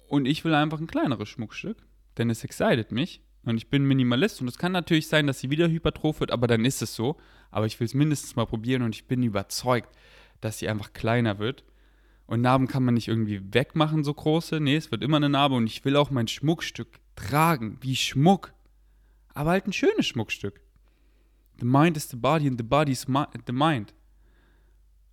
Und 0.08 0.26
ich 0.26 0.44
will 0.44 0.54
einfach 0.54 0.78
ein 0.78 0.86
kleineres 0.86 1.28
Schmuckstück, 1.28 1.78
denn 2.18 2.30
es 2.30 2.44
excited 2.44 2.92
mich. 2.92 3.22
Und 3.44 3.56
ich 3.56 3.70
bin 3.70 3.84
Minimalist 3.84 4.40
und 4.40 4.48
es 4.48 4.58
kann 4.58 4.72
natürlich 4.72 5.08
sein, 5.08 5.26
dass 5.26 5.40
sie 5.40 5.50
wieder 5.50 5.68
hypertroph 5.68 6.20
wird, 6.20 6.32
aber 6.32 6.46
dann 6.46 6.64
ist 6.64 6.82
es 6.82 6.94
so. 6.94 7.16
Aber 7.50 7.66
ich 7.66 7.78
will 7.80 7.86
es 7.86 7.94
mindestens 7.94 8.36
mal 8.36 8.46
probieren 8.46 8.82
und 8.82 8.94
ich 8.94 9.06
bin 9.06 9.22
überzeugt, 9.22 9.88
dass 10.46 10.58
sie 10.58 10.68
einfach 10.68 10.92
kleiner 10.92 11.38
wird. 11.38 11.64
Und 12.26 12.40
Narben 12.40 12.66
kann 12.66 12.84
man 12.84 12.94
nicht 12.94 13.08
irgendwie 13.08 13.42
wegmachen, 13.52 14.04
so 14.04 14.14
große. 14.14 14.60
Nee, 14.60 14.76
es 14.76 14.90
wird 14.90 15.02
immer 15.02 15.18
eine 15.18 15.28
Narbe 15.28 15.56
und 15.56 15.66
ich 15.66 15.84
will 15.84 15.96
auch 15.96 16.10
mein 16.10 16.28
Schmuckstück 16.28 16.88
tragen, 17.14 17.78
wie 17.80 17.96
Schmuck. 17.96 18.52
Aber 19.34 19.50
halt 19.50 19.66
ein 19.66 19.72
schönes 19.72 20.06
Schmuckstück. 20.06 20.60
The 21.58 21.66
mind 21.66 21.96
is 21.96 22.08
the 22.08 22.16
body 22.16 22.46
and 22.46 22.58
the 22.58 22.64
body 22.64 22.92
is 22.92 23.06
the 23.06 23.52
mind. 23.52 23.94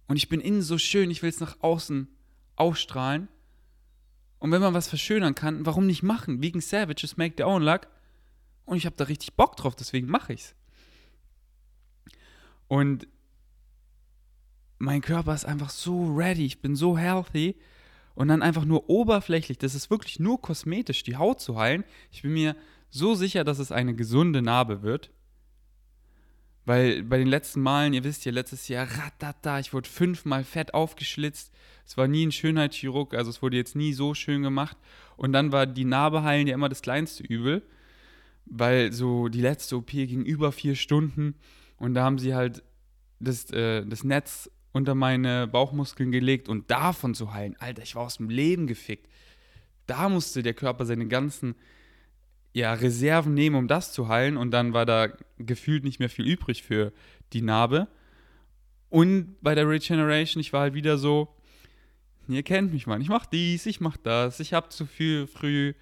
Und 0.08 0.18
ich 0.18 0.30
bin 0.30 0.42
innen 0.42 0.62
so 0.62 0.78
schön, 0.78 1.12
ich 1.12 1.22
will 1.22 1.30
es 1.30 1.40
nach 1.40 1.58
außen 1.62 2.08
ausstrahlen. 2.56 3.28
Und 4.40 4.52
wenn 4.52 4.62
man 4.62 4.74
was 4.74 4.88
verschönern 4.88 5.36
kann, 5.36 5.66
warum 5.66 5.88
nicht 5.88 6.04
machen? 6.04 6.42
Wegen 6.42 6.62
Savages 6.62 7.18
make 7.18 7.36
their 7.36 7.48
own 7.48 7.64
luck. 7.64 7.88
Und 8.66 8.78
ich 8.78 8.86
habe 8.86 8.96
da 8.96 9.06
richtig 9.06 9.34
Bock 9.36 9.56
drauf, 9.56 9.76
deswegen 9.76 10.08
mache 10.08 10.34
ich's. 10.34 10.56
Und 12.68 13.08
mein 14.84 15.02
Körper 15.02 15.34
ist 15.34 15.46
einfach 15.46 15.70
so 15.70 16.14
ready, 16.14 16.46
ich 16.46 16.62
bin 16.62 16.76
so 16.76 16.98
healthy 16.98 17.56
und 18.16 18.28
dann 18.28 18.42
einfach 18.42 18.66
nur 18.66 18.90
oberflächlich, 18.90 19.58
das 19.58 19.76
ist 19.76 19.90
wirklich 19.90 20.20
nur 20.20 20.42
kosmetisch, 20.42 21.04
die 21.04 21.16
Haut 21.16 21.40
zu 21.40 21.58
heilen. 21.58 21.84
Ich 22.12 22.22
bin 22.22 22.34
mir 22.34 22.56
so 22.90 23.16
sicher, 23.16 23.44
dass 23.44 23.60
es 23.60 23.72
eine 23.72 23.96
gesunde 23.96 24.42
Narbe 24.42 24.84
wird. 24.84 25.10
Weil 26.66 27.04
bei 27.04 27.18
den 27.18 27.28
letzten 27.28 27.62
Malen, 27.62 27.94
ihr 27.94 28.04
wisst 28.04 28.24
ja, 28.24 28.32
letztes 28.32 28.68
Jahr, 28.68 28.88
ratata, 28.88 29.60
ich 29.60 29.74
wurde 29.74 29.90
fünfmal 29.90 30.44
fett 30.44 30.74
aufgeschlitzt. 30.74 31.52
Es 31.86 31.98
war 31.98 32.08
nie 32.08 32.26
ein 32.26 32.32
Schönheitschirurg, 32.32 33.14
also 33.14 33.30
es 33.30 33.42
wurde 33.42 33.58
jetzt 33.58 33.76
nie 33.76 33.94
so 33.94 34.14
schön 34.14 34.44
gemacht. 34.44 34.78
Und 35.18 35.34
dann 35.34 35.52
war 35.52 35.66
die 35.66 35.86
Narbe 35.86 36.24
heilen 36.24 36.48
ja 36.48 36.54
immer 36.54 36.70
das 36.70 36.82
kleinste 36.82 37.24
Übel, 37.24 37.64
weil 38.46 38.94
so 38.94 39.28
die 39.28 39.42
letzte 39.42 39.78
OP 39.78 39.92
ging 39.92 40.24
über 40.24 40.52
vier 40.52 40.76
Stunden 40.76 41.36
und 41.78 41.96
da 41.96 42.04
haben 42.04 42.20
sie 42.20 42.34
halt 42.34 42.64
das, 43.20 43.50
äh, 43.52 43.86
das 43.86 44.04
Netz 44.04 44.50
unter 44.74 44.96
meine 44.96 45.48
Bauchmuskeln 45.48 46.12
gelegt 46.12 46.50
und 46.50 46.70
davon 46.70 47.14
zu 47.14 47.34
heilen. 47.34 47.56
Alter, 47.60 47.84
ich 47.84 47.96
war 47.96 48.04
aus 48.04 48.18
dem 48.18 48.30
Leben 48.30 48.68
gefickt. 48.68 49.08
Da 49.86 50.10
musste 50.10 50.44
der 50.44 50.54
Körper 50.54 50.86
seine 50.86 51.08
ganzen 51.08 51.56
ja, 52.54 52.74
Reserven 52.74 53.34
nehmen, 53.34 53.56
um 53.56 53.68
das 53.68 53.94
zu 53.94 54.10
heilen. 54.10 54.36
Und 54.36 54.52
dann 54.52 54.74
war 54.74 54.86
da 54.86 55.10
gefühlt 55.38 55.84
nicht 55.84 56.00
mehr 56.00 56.10
viel 56.10 56.28
übrig 56.28 56.64
für 56.64 56.92
die 57.34 57.42
Narbe. 57.42 57.88
Und 58.90 59.38
bei 59.42 59.56
der 59.56 59.70
Regeneration, 59.70 60.42
ich 60.42 60.54
war 60.54 60.62
halt 60.62 60.74
wieder 60.74 60.98
so, 60.98 61.36
ihr 62.28 62.44
kennt 62.44 62.74
mich, 62.74 62.88
Mann, 62.88 63.02
ich 63.02 63.10
mach 63.10 63.26
dies, 63.26 63.66
ich 63.66 63.80
mach 63.80 63.98
das, 63.98 64.40
ich 64.40 64.54
hab 64.54 64.72
zu 64.72 64.86
viel 64.86 65.28
früh 65.28 65.74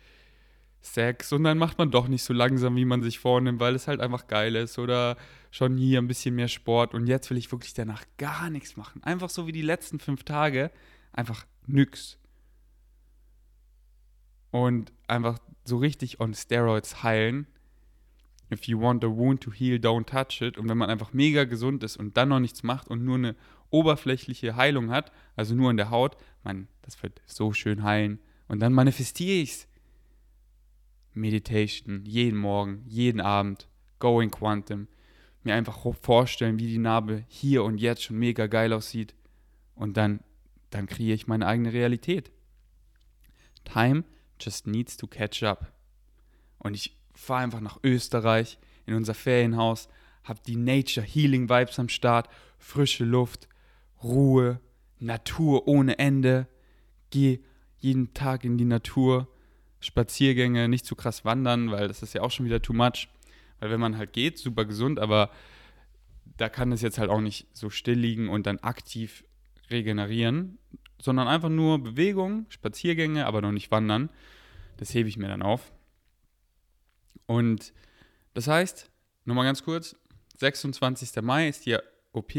Sex 0.82 1.32
und 1.32 1.44
dann 1.44 1.58
macht 1.58 1.78
man 1.78 1.92
doch 1.92 2.08
nicht 2.08 2.24
so 2.24 2.34
langsam, 2.34 2.76
wie 2.76 2.86
man 2.86 3.04
sich 3.04 3.20
vornimmt, 3.20 3.60
weil 3.60 3.76
es 3.76 3.88
halt 3.88 4.02
einfach 4.02 4.28
geil 4.28 4.56
ist 4.56 4.80
oder 4.80 5.16
schon 5.52 5.78
hier 5.78 6.02
ein 6.02 6.08
bisschen 6.08 6.36
mehr 6.36 6.48
Sport 6.48 6.94
und 6.94 7.08
jetzt 7.08 7.30
will 7.30 7.38
ich 7.38 7.52
wirklich 7.52 7.74
danach 7.74 8.04
gar 8.18 8.50
nichts 8.50 8.78
machen. 8.78 9.04
Einfach 9.04 9.30
so 9.30 9.46
wie 9.46 9.52
die 9.52 9.62
letzten 9.62 10.00
fünf 10.00 10.24
Tage, 10.24 10.72
einfach 11.14 11.46
nix. 11.68 12.18
Und 14.50 14.92
einfach 15.08 15.40
so 15.64 15.78
richtig 15.78 16.20
on 16.20 16.34
Steroids 16.34 17.04
heilen. 17.04 17.48
If 18.52 18.64
you 18.66 18.82
want 18.82 19.04
a 19.04 19.08
wound 19.08 19.42
to 19.42 19.52
heal, 19.52 19.78
don't 19.78 20.06
touch 20.06 20.42
it. 20.42 20.58
Und 20.58 20.68
wenn 20.68 20.78
man 20.78 20.90
einfach 20.90 21.14
mega 21.14 21.46
gesund 21.46 21.84
ist 21.84 21.96
und 21.96 22.18
dann 22.18 22.30
noch 22.30 22.40
nichts 22.40 22.64
macht 22.64 22.90
und 22.90 23.06
nur 23.06 23.16
eine 23.16 23.36
oberflächliche 23.70 24.58
Heilung 24.58 24.92
hat, 24.92 25.12
also 25.38 25.56
nur 25.56 25.72
in 25.72 25.78
der 25.78 25.90
Haut, 25.90 26.18
man, 26.44 26.68
das 26.82 27.02
wird 27.02 27.22
so 27.26 27.54
schön 27.54 27.84
heilen. 27.84 28.20
Und 28.50 28.60
dann 28.60 28.74
manifestiere 28.74 29.42
ich's. 29.42 29.68
Meditation, 31.14 32.06
jeden 32.06 32.40
Morgen, 32.40 32.84
jeden 32.88 33.22
Abend, 33.22 33.68
Going 34.00 34.32
Quantum. 34.32 34.88
Mir 35.44 35.56
einfach 35.56 35.78
vorstellen, 36.02 36.60
wie 36.60 36.68
die 36.68 36.78
Narbe 36.78 37.24
hier 37.28 37.64
und 37.64 37.80
jetzt 37.80 38.04
schon 38.04 38.18
mega 38.18 38.48
geil 38.48 38.74
aussieht. 38.74 39.16
Und 39.76 39.98
dann, 39.98 40.22
dann 40.70 40.86
kreiere 40.88 41.16
ich 41.16 41.28
meine 41.28 41.48
eigene 41.48 41.74
Realität. 41.74 42.32
Time 43.64 44.04
just 44.40 44.68
needs 44.68 44.98
to 44.98 45.08
catch 45.08 45.44
up. 45.44 45.72
Und 46.60 46.76
ich 46.76 46.98
fahre 47.14 47.44
einfach 47.44 47.62
nach 47.62 47.80
Österreich 47.84 48.60
in 48.86 48.94
unser 48.94 49.14
Ferienhaus, 49.14 49.90
habe 50.24 50.40
die 50.46 50.56
Nature 50.56 51.06
Healing 51.06 51.50
Vibes 51.50 51.80
am 51.80 51.90
Start, 51.90 52.30
frische 52.58 53.06
Luft, 53.06 53.48
Ruhe, 54.04 54.60
Natur 55.00 55.68
ohne 55.68 55.98
Ende. 56.00 56.48
Gehe 57.10 57.40
jeden 57.78 58.14
Tag 58.14 58.44
in 58.46 58.58
die 58.58 58.66
Natur, 58.66 59.28
Spaziergänge, 59.82 60.70
nicht 60.70 60.86
zu 60.86 60.96
krass 60.96 61.26
wandern, 61.26 61.72
weil 61.72 61.88
das 61.88 62.02
ist 62.02 62.14
ja 62.14 62.22
auch 62.22 62.32
schon 62.32 62.46
wieder 62.46 62.62
too 62.62 62.74
much. 62.74 63.10
Weil 63.60 63.72
wenn 63.72 63.80
man 63.80 63.98
halt 63.98 64.14
geht, 64.14 64.38
super 64.38 64.66
gesund, 64.66 65.00
aber 65.00 65.30
da 66.38 66.50
kann 66.50 66.72
es 66.72 66.82
jetzt 66.82 66.98
halt 66.98 67.10
auch 67.10 67.22
nicht 67.22 67.48
so 67.54 67.70
still 67.70 68.00
liegen 68.00 68.30
und 68.30 68.48
dann 68.48 68.60
aktiv 68.60 69.24
regenerieren, 69.70 70.58
sondern 71.00 71.28
einfach 71.28 71.50
nur 71.50 71.84
Bewegung, 71.84 72.46
Spaziergänge, 72.50 73.26
aber 73.26 73.42
noch 73.42 73.52
nicht 73.52 73.72
wandern. 73.72 74.10
Das 74.78 74.94
hebe 74.94 75.10
ich 75.10 75.18
mir 75.18 75.28
dann 75.28 75.42
auf. 75.42 75.72
Und 77.26 77.74
das 78.34 78.48
heißt, 78.48 78.90
nochmal 79.26 79.46
ganz 79.46 79.64
kurz, 79.64 79.96
26. 80.38 81.22
Mai 81.22 81.48
ist 81.48 81.66
die 81.66 81.78
OP. 82.12 82.34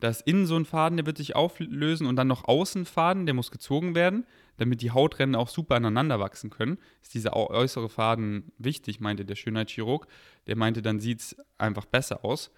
Da 0.00 0.08
ist 0.08 0.26
innen 0.26 0.46
so 0.46 0.56
ein 0.56 0.64
Faden, 0.64 0.96
der 0.96 1.06
wird 1.06 1.16
sich 1.16 1.34
auflösen 1.34 2.06
und 2.06 2.16
dann 2.16 2.28
noch 2.28 2.44
Außenfaden, 2.44 3.26
der 3.26 3.34
muss 3.34 3.50
gezogen 3.50 3.94
werden, 3.94 4.26
damit 4.58 4.82
die 4.82 4.90
Hautränder 4.90 5.38
auch 5.38 5.48
super 5.48 5.76
aneinander 5.76 6.20
wachsen 6.20 6.50
können. 6.50 6.78
Ist 7.02 7.14
dieser 7.14 7.34
äußere 7.34 7.88
Faden 7.88 8.52
wichtig, 8.58 9.00
meinte 9.00 9.24
der 9.24 9.36
Schönheitschirurg. 9.36 10.06
Der 10.46 10.56
meinte, 10.56 10.82
dann 10.82 11.00
sieht 11.00 11.20
es 11.20 11.36
einfach 11.56 11.86
besser 11.86 12.24
aus. 12.24 12.50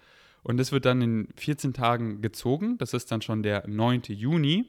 Und 0.43 0.57
das 0.57 0.71
wird 0.71 0.85
dann 0.85 1.01
in 1.01 1.27
14 1.35 1.73
Tagen 1.73 2.21
gezogen. 2.21 2.77
Das 2.79 2.93
ist 2.93 3.11
dann 3.11 3.21
schon 3.21 3.43
der 3.43 3.67
9. 3.67 4.01
Juni. 4.07 4.65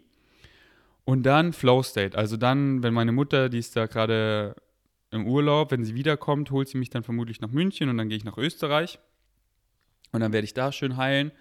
Und 1.05 1.25
dann 1.25 1.53
Flow 1.53 1.83
State. 1.83 2.17
Also 2.17 2.37
dann, 2.37 2.83
wenn 2.83 2.95
meine 2.95 3.13
Mutter, 3.13 3.49
die 3.49 3.59
ist 3.59 3.75
da 3.75 3.87
gerade 3.87 4.55
im 5.11 5.27
Urlaub, 5.27 5.71
wenn 5.71 5.85
sie 5.85 5.95
wiederkommt, 5.95 6.51
holt 6.51 6.69
sie 6.69 6.79
mich 6.79 6.91
dann 6.91 7.03
vermutlich 7.03 7.41
nach 7.41 7.51
München 7.51 7.89
und 7.89 7.99
dann 7.99 8.09
gehe 8.09 8.17
ich 8.17 8.25
nach 8.25 8.39
Österreich. 8.39 8.99
Und 10.13 10.21
dann 10.21 10.33
werde 10.33 10.45
ich 10.45 10.55
da 10.55 10.71
schön 10.71 10.97
heilen. 10.97 11.33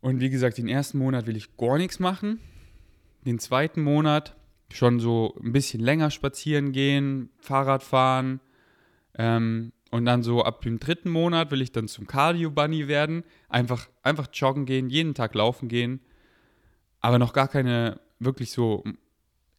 Und 0.00 0.20
wie 0.20 0.30
gesagt, 0.30 0.58
den 0.58 0.68
ersten 0.68 0.98
Monat 0.98 1.26
will 1.26 1.36
ich 1.36 1.56
gar 1.56 1.76
nichts 1.76 1.98
machen. 1.98 2.40
Den 3.26 3.38
zweiten 3.38 3.82
Monat 3.82 4.36
schon 4.72 5.00
so 5.00 5.36
ein 5.42 5.52
bisschen 5.52 5.80
länger 5.80 6.10
spazieren 6.10 6.72
gehen, 6.72 7.30
Fahrrad 7.38 7.82
fahren. 7.82 8.40
Ähm, 9.16 9.72
und 9.90 10.04
dann 10.04 10.22
so 10.22 10.44
ab 10.44 10.60
dem 10.60 10.78
dritten 10.78 11.10
Monat 11.10 11.50
will 11.50 11.62
ich 11.62 11.72
dann 11.72 11.88
zum 11.88 12.06
Cardio-Bunny 12.06 12.88
werden. 12.88 13.24
Einfach, 13.48 13.88
einfach 14.02 14.28
joggen 14.32 14.66
gehen, 14.66 14.90
jeden 14.90 15.14
Tag 15.14 15.34
laufen 15.34 15.68
gehen. 15.68 16.00
Aber 17.00 17.18
noch 17.18 17.32
gar 17.32 17.48
keine 17.48 18.00
wirklich 18.18 18.50
so. 18.50 18.84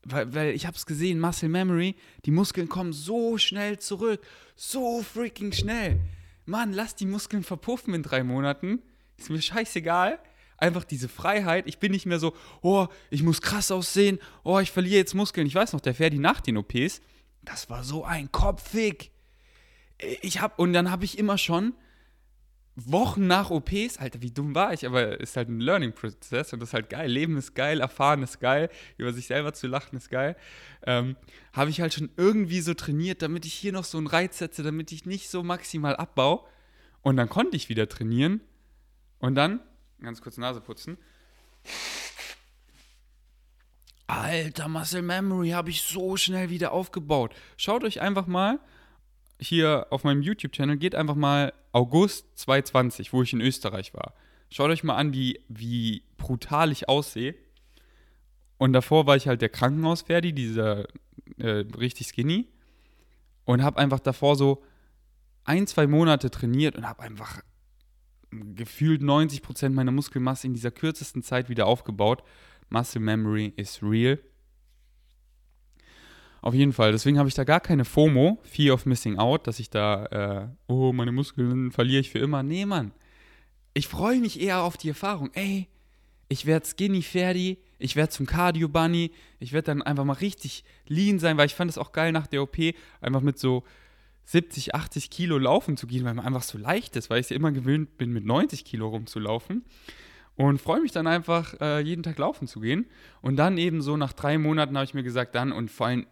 Weil, 0.04 0.34
weil 0.34 0.50
ich 0.51 0.66
habe 0.66 0.78
es 0.78 0.86
gesehen, 0.86 1.20
Muscle 1.20 1.50
Memory, 1.50 1.96
die 2.25 2.32
Muskeln 2.32 2.70
kommen 2.70 2.94
so 2.94 3.38
schnell 3.38 3.80
zurück. 3.80 4.22
So 4.56 5.01
freaking 5.01 5.51
schnell. 5.51 6.00
Mann, 6.46 6.74
lass 6.74 6.96
die 6.96 7.06
Muskeln 7.06 7.44
verpuffen 7.44 7.94
in 7.94 8.04
drei 8.04 8.24
Monaten. 8.24 8.82
Ist 9.18 9.30
mir 9.30 9.42
scheißegal. 9.42 10.20
Einfach 10.60 10.84
diese 10.84 11.10
Freiheit. 11.10 11.68
Ich 11.68 11.80
bin 11.80 11.92
nicht 11.92 12.06
mehr 12.06 12.20
so, 12.20 12.36
oh, 12.62 12.88
ich 13.10 13.24
muss 13.24 13.42
krass 13.42 13.72
aussehen. 13.72 14.20
Oh, 14.44 14.60
ich 14.60 14.72
verliere 14.72 14.98
jetzt 14.98 15.13
Muskeln. 15.13 15.48
Ich 15.48 15.56
weiß 15.56 15.74
noch, 15.74 15.82
der 15.82 15.96
Ferdi 15.96 16.20
nach 16.20 16.42
den 16.42 16.58
OPs, 16.58 17.01
das 17.44 17.70
war 17.70 17.84
so 17.84 18.04
ein 18.04 18.32
Kopfweg 18.32 19.12
ich 20.00 20.42
habe 20.42 20.56
und 20.58 20.74
dann 20.74 20.89
habe 20.89 21.06
ich 21.06 21.18
immer 21.18 21.38
schon 21.38 21.74
Wochen 22.75 23.28
nach 23.28 23.50
OPs, 23.50 23.98
Alter, 23.98 24.22
wie 24.22 24.32
dumm 24.32 24.56
war 24.56 24.72
ich, 24.72 24.86
aber 24.86 25.20
ist 25.20 25.36
halt 25.36 25.50
ein 25.50 25.60
Learning-Prozess 25.60 26.54
und 26.54 26.62
das 26.62 26.70
ist 26.70 26.74
halt 26.74 26.89
geil. 26.89 27.12
Leben 27.12 27.36
ist 27.36 27.54
geil, 27.54 27.82
erfahren 27.82 28.24
ist 28.24 28.39
geil, 28.39 28.70
über 28.98 29.12
sich 29.12 29.28
selber 29.28 29.51
zu 29.54 29.68
lachen 29.68 29.98
ist 29.98 30.10
geil. 30.10 30.38
Ähm, 30.86 31.18
habe 31.51 31.72
ich 31.72 31.82
halt 31.82 31.94
schon 31.94 32.10
irgendwie 32.16 32.62
so 32.62 32.74
trainiert, 32.74 33.22
damit 33.22 33.46
ich 33.46 33.54
hier 33.54 33.74
noch 33.74 33.84
so 33.84 33.98
einen 33.98 34.08
Reiz 34.08 34.38
setze, 34.38 34.63
damit 34.63 34.94
ich 34.94 35.06
nicht 35.06 35.30
so 35.30 35.44
maximal 35.44 35.98
abbaue. 35.98 36.46
Und 37.01 37.18
dann 37.18 37.28
konnte 37.28 37.58
ich 37.58 37.68
wieder 37.68 37.89
trainieren. 37.89 38.39
Und 39.20 39.36
dann, 39.36 39.60
ganz 40.01 40.22
kurz 40.22 40.38
Nase 40.38 40.62
putzen. 40.62 40.98
Alter, 44.08 44.68
Muscle 44.68 45.03
Memory 45.03 45.50
habe 45.50 45.70
ich 45.70 45.84
so 45.84 46.18
schnell 46.18 46.50
wieder 46.50 46.72
aufgebaut. 46.72 47.36
Schaut 47.58 47.84
euch 47.84 48.01
einfach 48.01 48.25
mal 48.25 48.60
hier 49.39 49.88
auf 49.91 50.03
meinem 50.03 50.22
YouTube-Channel, 50.22 50.77
geht 50.77 50.96
einfach 50.96 51.15
mal 51.15 51.53
August 51.72 52.25
2020, 52.39 53.13
wo 53.13 53.22
ich 53.22 53.34
in 53.34 53.41
Österreich 53.41 53.94
war. 53.94 54.13
Schaut 54.50 54.72
euch 54.72 54.84
mal 54.84 54.96
an, 54.96 55.13
wie, 55.13 55.39
wie 55.48 56.03
brutal 56.18 56.72
ich 56.72 56.89
aussehe. 56.89 57.36
Und 58.58 58.74
davor 58.74 59.06
war 59.06 59.15
ich 59.15 59.27
halt 59.27 59.41
der 59.41 59.50
Krankenhausferdi, 59.50 60.34
dieser 60.34 60.86
äh, 61.38 61.65
richtig 61.77 62.08
skinny. 62.08 62.48
Und 63.46 63.63
habe 63.63 63.79
einfach 63.79 64.00
davor 64.00 64.36
so 64.36 64.63
ein, 65.44 65.68
zwei 65.68 65.88
Monate 65.88 66.29
trainiert 66.29 66.75
und 66.75 66.88
habe 66.88 67.03
einfach 67.03 67.41
gefühlt 68.31 69.01
90% 69.01 69.69
meiner 69.69 69.91
Muskelmasse 69.91 70.48
in 70.48 70.53
dieser 70.53 70.71
kürzesten 70.71 71.24
Zeit 71.24 71.50
wieder 71.50 71.65
aufgebaut. 71.65 72.24
Muscle 72.69 73.01
Memory 73.01 73.53
is 73.55 73.81
real. 73.81 74.19
Auf 76.41 76.53
jeden 76.53 76.71
Fall. 76.71 76.91
Deswegen 76.91 77.17
habe 77.17 77.27
ich 77.27 77.36
da 77.36 77.43
gar 77.43 77.59
keine 77.59 77.83
FOMO, 77.83 78.39
Fear 78.43 78.74
of 78.74 78.86
Missing 78.86 79.17
Out, 79.17 79.48
dass 79.48 79.59
ich 79.59 79.69
da, 79.69 80.05
äh, 80.05 80.71
oh, 80.71 80.93
meine 80.93 81.12
Muskeln 81.12 81.71
verliere 81.71 82.00
ich 82.00 82.12
für 82.12 82.19
immer. 82.19 82.43
Nee, 82.43 82.65
Mann. 82.65 82.91
Ich 83.74 83.88
freue 83.88 84.19
mich 84.19 84.39
eher 84.39 84.62
auf 84.62 84.77
die 84.77 84.89
Erfahrung. 84.89 85.31
Ey, 85.33 85.67
ich 86.29 86.45
werde 86.45 86.65
Skinny 86.65 87.01
Ferdi, 87.01 87.57
ich 87.77 87.95
werde 87.95 88.12
zum 88.12 88.25
Cardio 88.25 88.69
Bunny, 88.69 89.12
ich 89.39 89.51
werde 89.51 89.65
dann 89.65 89.81
einfach 89.81 90.05
mal 90.05 90.13
richtig 90.13 90.63
lean 90.88 91.19
sein, 91.19 91.38
weil 91.38 91.48
ich 91.48 91.55
fand 91.55 91.71
es 91.71 91.77
auch 91.77 91.91
geil 91.91 92.12
nach 92.12 92.27
der 92.27 92.43
OP, 92.43 92.57
einfach 93.01 93.21
mit 93.21 93.38
so 93.38 93.63
70, 94.29 94.75
80 94.75 95.09
Kilo 95.09 95.39
laufen 95.39 95.75
zu 95.75 95.88
gehen, 95.88 96.05
weil 96.05 96.13
man 96.13 96.24
einfach 96.24 96.43
so 96.43 96.59
leicht 96.59 96.95
ist, 96.95 97.09
weil 97.09 97.19
ich 97.19 97.31
ja 97.31 97.36
immer 97.36 97.51
gewöhnt 97.51 97.98
bin, 97.98 98.12
mit 98.12 98.25
90 98.25 98.63
Kilo 98.63 98.88
rumzulaufen 98.88 99.65
und 100.36 100.62
freue 100.62 100.81
mich 100.81 100.91
dann 100.91 101.07
einfach, 101.07 101.59
äh, 101.59 101.79
jeden 101.79 102.03
Tag 102.03 102.19
laufen 102.19 102.48
zu 102.48 102.59
gehen. 102.59 102.86
Und 103.24 103.38
dann 103.38 103.57
eben 103.57 103.81
so 103.81 103.98
nach 103.98 104.13
drei 104.13 104.38
Monaten 104.38 104.77
habe 104.77 104.86
ich 104.86 104.93
mir 104.93 105.01
gesagt, 105.01 105.33
dann 105.33 105.51
und 105.51 105.71
vor 105.71 105.88
allem 105.88 106.05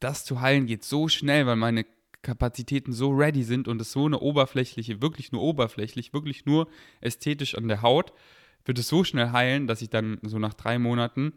das 0.00 0.24
zu 0.24 0.40
heilen 0.40 0.66
geht 0.66 0.82
so 0.82 1.06
schnell, 1.06 1.46
weil 1.46 1.54
meine 1.54 1.86
Kapazitäten 2.20 2.92
so 2.92 3.10
ready 3.10 3.44
sind 3.44 3.68
und 3.68 3.80
es 3.80 3.92
so 3.92 4.06
eine 4.06 4.18
oberflächliche, 4.18 5.00
wirklich 5.00 5.30
nur 5.30 5.42
oberflächlich, 5.42 6.12
wirklich 6.12 6.46
nur 6.46 6.66
ästhetisch 7.00 7.54
an 7.54 7.68
der 7.68 7.80
Haut, 7.80 8.12
wird 8.64 8.80
es 8.80 8.88
so 8.88 9.04
schnell 9.04 9.30
heilen, 9.30 9.68
dass 9.68 9.82
ich 9.82 9.88
dann 9.88 10.18
so 10.22 10.40
nach 10.40 10.54
drei 10.54 10.80
Monaten 10.80 11.32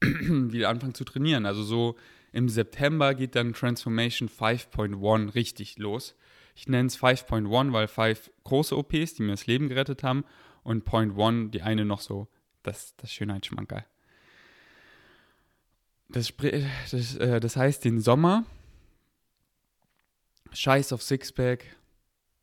wieder 0.00 0.70
anfange 0.70 0.94
zu 0.94 1.04
trainieren. 1.04 1.44
Also 1.44 1.62
so 1.62 1.96
im 2.36 2.50
September 2.50 3.14
geht 3.14 3.34
dann 3.34 3.54
Transformation 3.54 4.28
5.1 4.28 5.34
richtig 5.34 5.78
los. 5.78 6.14
Ich 6.54 6.68
nenne 6.68 6.86
es 6.88 6.98
5.1, 6.98 7.72
weil 7.72 7.88
5 7.88 8.30
große 8.44 8.76
OPs, 8.76 9.14
die 9.14 9.22
mir 9.22 9.30
das 9.30 9.46
Leben 9.46 9.70
gerettet 9.70 10.02
haben, 10.02 10.22
und 10.62 10.84
Point 10.84 11.18
1, 11.18 11.50
die 11.52 11.62
eine 11.62 11.86
noch 11.86 12.02
so, 12.02 12.28
das, 12.62 12.94
das 12.96 13.10
Schönheitsschmankerl. 13.10 13.86
Das, 16.10 16.30
das, 16.90 17.16
äh, 17.16 17.40
das 17.40 17.56
heißt, 17.56 17.86
den 17.86 18.00
Sommer, 18.00 18.44
scheiß 20.52 20.92
auf 20.92 21.02
Sixpack, 21.02 21.64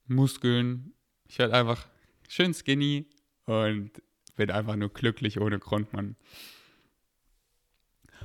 Muskeln, 0.07 0.93
ich 1.27 1.37
werde 1.37 1.53
einfach 1.53 1.87
schön 2.27 2.55
skinny 2.55 3.05
und 3.45 3.91
bin 4.37 4.49
einfach 4.49 4.75
nur 4.75 4.89
glücklich 4.89 5.39
ohne 5.39 5.59
Grund, 5.59 5.93
Mann. 5.93 6.15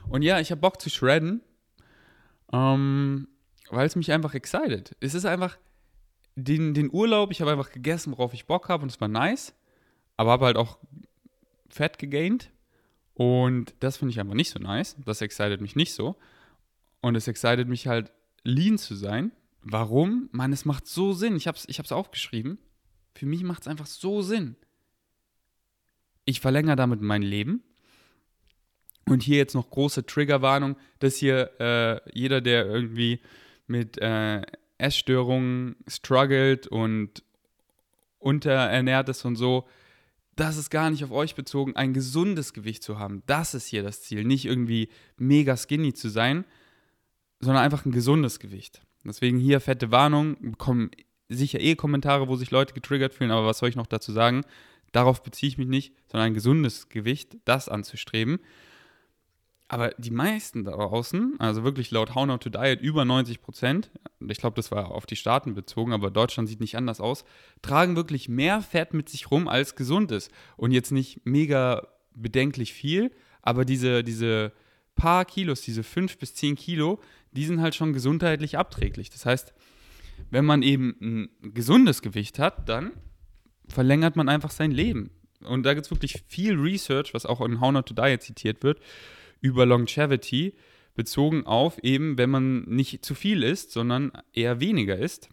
Und 0.08 0.22
ja, 0.22 0.40
ich 0.40 0.50
habe 0.50 0.62
Bock 0.62 0.80
zu 0.80 0.88
shredden 0.88 1.42
Ähm, 2.52 3.28
weil 3.71 3.87
es 3.87 3.97
mich 3.97 4.12
einfach 4.12 4.35
excited. 4.35 4.97
Es 5.00 5.14
ist 5.14 5.25
einfach 5.25 5.59
den, 6.37 6.75
den 6.75 6.90
Urlaub, 6.93 7.31
ich 7.31 7.40
habe 7.40 7.50
einfach 7.50 7.73
gegessen, 7.73 8.12
worauf 8.12 8.33
ich 8.33 8.47
Bock 8.47 8.69
habe 8.69 8.83
und 8.83 8.90
es 8.90 9.00
war 9.00 9.09
nice, 9.09 9.55
aber 10.17 10.31
habe 10.33 10.47
halt 10.47 10.57
auch 10.57 10.78
Fett 11.69 11.99
gegaint 11.99 12.50
und 13.19 13.75
das 13.81 13.97
finde 13.97 14.12
ich 14.12 14.21
einfach 14.21 14.35
nicht 14.35 14.50
so 14.50 14.61
nice. 14.61 14.97
Das 15.05 15.21
excited 15.21 15.61
mich 15.61 15.75
nicht 15.75 15.93
so. 15.93 16.17
Und 17.00 17.17
es 17.17 17.26
excited 17.26 17.67
mich 17.67 17.88
halt, 17.88 18.12
lean 18.45 18.78
zu 18.78 18.95
sein. 18.95 19.33
Warum? 19.62 20.28
Mann, 20.31 20.52
es 20.52 20.64
macht 20.64 20.87
so 20.87 21.12
Sinn. 21.12 21.35
Ich 21.35 21.49
habe 21.49 21.59
es 21.59 21.69
ich 21.69 21.93
aufgeschrieben. 21.93 22.59
Für 23.17 23.26
mich 23.26 23.43
macht 23.43 23.62
es 23.62 23.69
einfach 23.69 23.87
so 23.87 24.23
Sinn. 24.23 24.55
Ich 26.25 26.40
verlängere 26.40 26.76
damit 26.76 27.00
mein 27.00 27.23
Leben. 27.23 27.64
Und 29.08 29.22
hier 29.22 29.38
jetzt 29.38 29.54
noch 29.54 29.70
große 29.70 30.06
Triggerwarnung, 30.06 30.76
dass 30.98 31.16
hier 31.16 31.50
äh, 31.60 32.00
jeder, 32.12 32.40
der 32.40 32.66
irgendwie 32.66 33.20
mit 33.66 33.98
äh, 33.98 34.42
Essstörungen 34.78 35.76
struggelt 35.86 36.66
und 36.66 37.22
unterernährt 38.18 39.08
ist 39.08 39.24
und 39.24 39.36
so, 39.36 39.66
das 40.36 40.56
ist 40.56 40.70
gar 40.70 40.90
nicht 40.90 41.02
auf 41.02 41.10
euch 41.10 41.34
bezogen, 41.34 41.74
ein 41.74 41.92
gesundes 41.92 42.52
Gewicht 42.52 42.82
zu 42.84 42.98
haben. 42.98 43.22
Das 43.26 43.54
ist 43.54 43.66
hier 43.66 43.82
das 43.82 44.02
Ziel. 44.02 44.24
Nicht 44.24 44.44
irgendwie 44.44 44.88
mega 45.16 45.56
skinny 45.56 45.94
zu 45.94 46.08
sein, 46.08 46.44
sondern 47.40 47.64
einfach 47.64 47.84
ein 47.84 47.92
gesundes 47.92 48.38
Gewicht. 48.38 48.82
Deswegen 49.04 49.38
hier 49.38 49.60
fette 49.60 49.90
Warnung, 49.90 50.36
bekommen 50.40 50.90
sicher 51.28 51.60
eh 51.60 51.74
Kommentare, 51.74 52.28
wo 52.28 52.36
sich 52.36 52.50
Leute 52.50 52.74
getriggert 52.74 53.14
fühlen, 53.14 53.30
aber 53.30 53.46
was 53.46 53.58
soll 53.58 53.68
ich 53.68 53.76
noch 53.76 53.86
dazu 53.86 54.12
sagen? 54.12 54.42
Darauf 54.92 55.22
beziehe 55.22 55.48
ich 55.48 55.58
mich 55.58 55.68
nicht, 55.68 55.94
sondern 56.06 56.28
ein 56.28 56.34
gesundes 56.34 56.88
Gewicht, 56.88 57.36
das 57.44 57.68
anzustreben. 57.68 58.38
Aber 59.70 59.90
die 59.98 60.10
meisten 60.10 60.64
da 60.64 60.70
draußen, 60.70 61.34
also 61.38 61.62
wirklich 61.62 61.90
laut 61.90 62.14
How 62.14 62.26
Not 62.26 62.42
to 62.42 62.48
Diet 62.48 62.80
über 62.80 63.04
90 63.04 63.42
Prozent, 63.42 63.90
ich 64.26 64.38
glaube, 64.38 64.56
das 64.56 64.70
war 64.70 64.90
auf 64.90 65.04
die 65.04 65.16
Staaten 65.16 65.54
bezogen, 65.54 65.92
aber 65.92 66.10
Deutschland 66.10 66.48
sieht 66.48 66.60
nicht 66.60 66.76
anders 66.76 67.00
aus, 67.00 67.25
tragen 67.60 67.94
wirklich 67.94 68.30
mehr 68.30 68.62
Fett 68.62 68.94
mit 68.94 69.10
sich 69.10 69.30
rum, 69.30 69.46
als 69.46 69.76
gesund 69.76 70.10
ist. 70.10 70.30
Und 70.56 70.72
jetzt 70.72 70.90
nicht 70.90 71.20
mega 71.25 71.87
bedenklich 72.14 72.72
viel, 72.72 73.12
aber 73.42 73.66
diese, 73.66 74.02
diese 74.02 74.52
paar 74.94 75.26
Kilos, 75.26 75.60
diese 75.60 75.82
fünf 75.82 76.16
bis 76.16 76.34
zehn 76.34 76.56
Kilo, 76.56 76.98
die 77.32 77.44
sind 77.44 77.60
halt 77.60 77.75
schon 77.75 77.92
gesundheitlich 77.92 78.56
abträglich. 78.56 79.10
Das 79.10 79.26
heißt, 79.26 79.52
wenn 80.30 80.46
man 80.46 80.62
eben 80.62 80.96
ein 81.42 81.52
gesundes 81.54 82.00
Gewicht 82.00 82.38
hat, 82.38 82.68
dann 82.70 82.92
verlängert 83.68 84.16
man 84.16 84.30
einfach 84.30 84.50
sein 84.50 84.70
Leben. 84.70 85.10
Und 85.44 85.64
da 85.64 85.75
gibt 85.75 85.87
es 85.87 85.90
wirklich 85.90 86.25
viel 86.26 86.58
Research, 86.58 87.12
was 87.12 87.26
auch 87.26 87.42
in 87.42 87.60
How 87.60 87.70
Not 87.70 87.87
to 87.87 87.94
Diet 87.94 88.22
zitiert 88.22 88.62
wird, 88.62 88.80
über 89.40 89.66
Longevity, 89.66 90.54
bezogen 90.95 91.47
auf 91.47 91.78
eben, 91.83 92.18
wenn 92.18 92.30
man 92.30 92.62
nicht 92.62 93.04
zu 93.04 93.14
viel 93.14 93.42
isst, 93.42 93.71
sondern 93.71 94.12
eher 94.33 94.61
weniger 94.61 94.99
isst. 94.99 95.28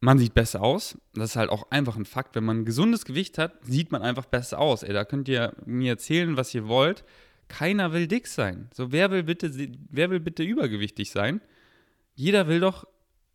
Man 0.00 0.18
sieht 0.18 0.32
besser 0.32 0.62
aus. 0.62 0.96
Das 1.14 1.30
ist 1.30 1.36
halt 1.36 1.50
auch 1.50 1.70
einfach 1.70 1.96
ein 1.96 2.06
Fakt. 2.06 2.34
Wenn 2.34 2.44
man 2.44 2.60
ein 2.60 2.64
gesundes 2.64 3.04
Gewicht 3.04 3.36
hat, 3.36 3.64
sieht 3.64 3.92
man 3.92 4.02
einfach 4.02 4.24
besser 4.24 4.58
aus. 4.58 4.82
Ey, 4.82 4.94
da 4.94 5.04
könnt 5.04 5.28
ihr 5.28 5.54
mir 5.66 5.92
erzählen, 5.92 6.36
was 6.36 6.54
ihr 6.54 6.68
wollt. 6.68 7.04
Keiner 7.48 7.92
will 7.92 8.06
dick 8.06 8.26
sein. 8.26 8.70
So, 8.72 8.92
wer 8.92 9.10
will 9.10 9.24
bitte, 9.24 9.52
wer 9.90 10.10
will 10.10 10.20
bitte 10.20 10.42
übergewichtig 10.42 11.10
sein? 11.10 11.42
Jeder 12.14 12.48
will 12.48 12.60
doch 12.60 12.86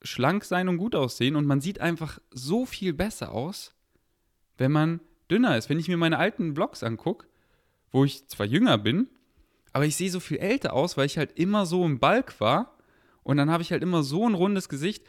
schlank 0.02 0.44
sein 0.44 0.70
und 0.70 0.78
gut 0.78 0.96
aussehen 0.96 1.36
und 1.36 1.46
man 1.46 1.62
sieht 1.62 1.82
einfach 1.82 2.20
so 2.32 2.66
viel 2.66 2.94
besser 2.94 3.32
aus, 3.32 3.74
wenn 4.58 4.72
man 4.72 5.02
dünner 5.30 5.58
ist. 5.58 5.70
Wenn 5.70 5.80
ich 5.80 5.88
mir 5.88 5.98
meine 5.98 6.18
alten 6.18 6.56
Vlogs 6.56 6.84
angucke, 6.84 7.28
wo 7.96 8.04
ich 8.04 8.28
zwar 8.28 8.46
jünger 8.46 8.78
bin, 8.78 9.08
aber 9.72 9.86
ich 9.86 9.96
sehe 9.96 10.12
so 10.12 10.20
viel 10.20 10.38
älter 10.38 10.74
aus, 10.74 10.98
weil 10.98 11.06
ich 11.06 11.18
halt 11.18 11.40
immer 11.40 11.66
so 11.66 11.86
im 11.86 12.00
Balk 12.00 12.40
war 12.42 12.78
und 13.24 13.38
dann 13.38 13.50
habe 13.50 13.64
ich 13.64 13.72
halt 13.72 13.82
immer 13.82 14.04
so 14.04 14.28
ein 14.28 14.36
rundes 14.36 14.70
Gesicht, 14.70 15.06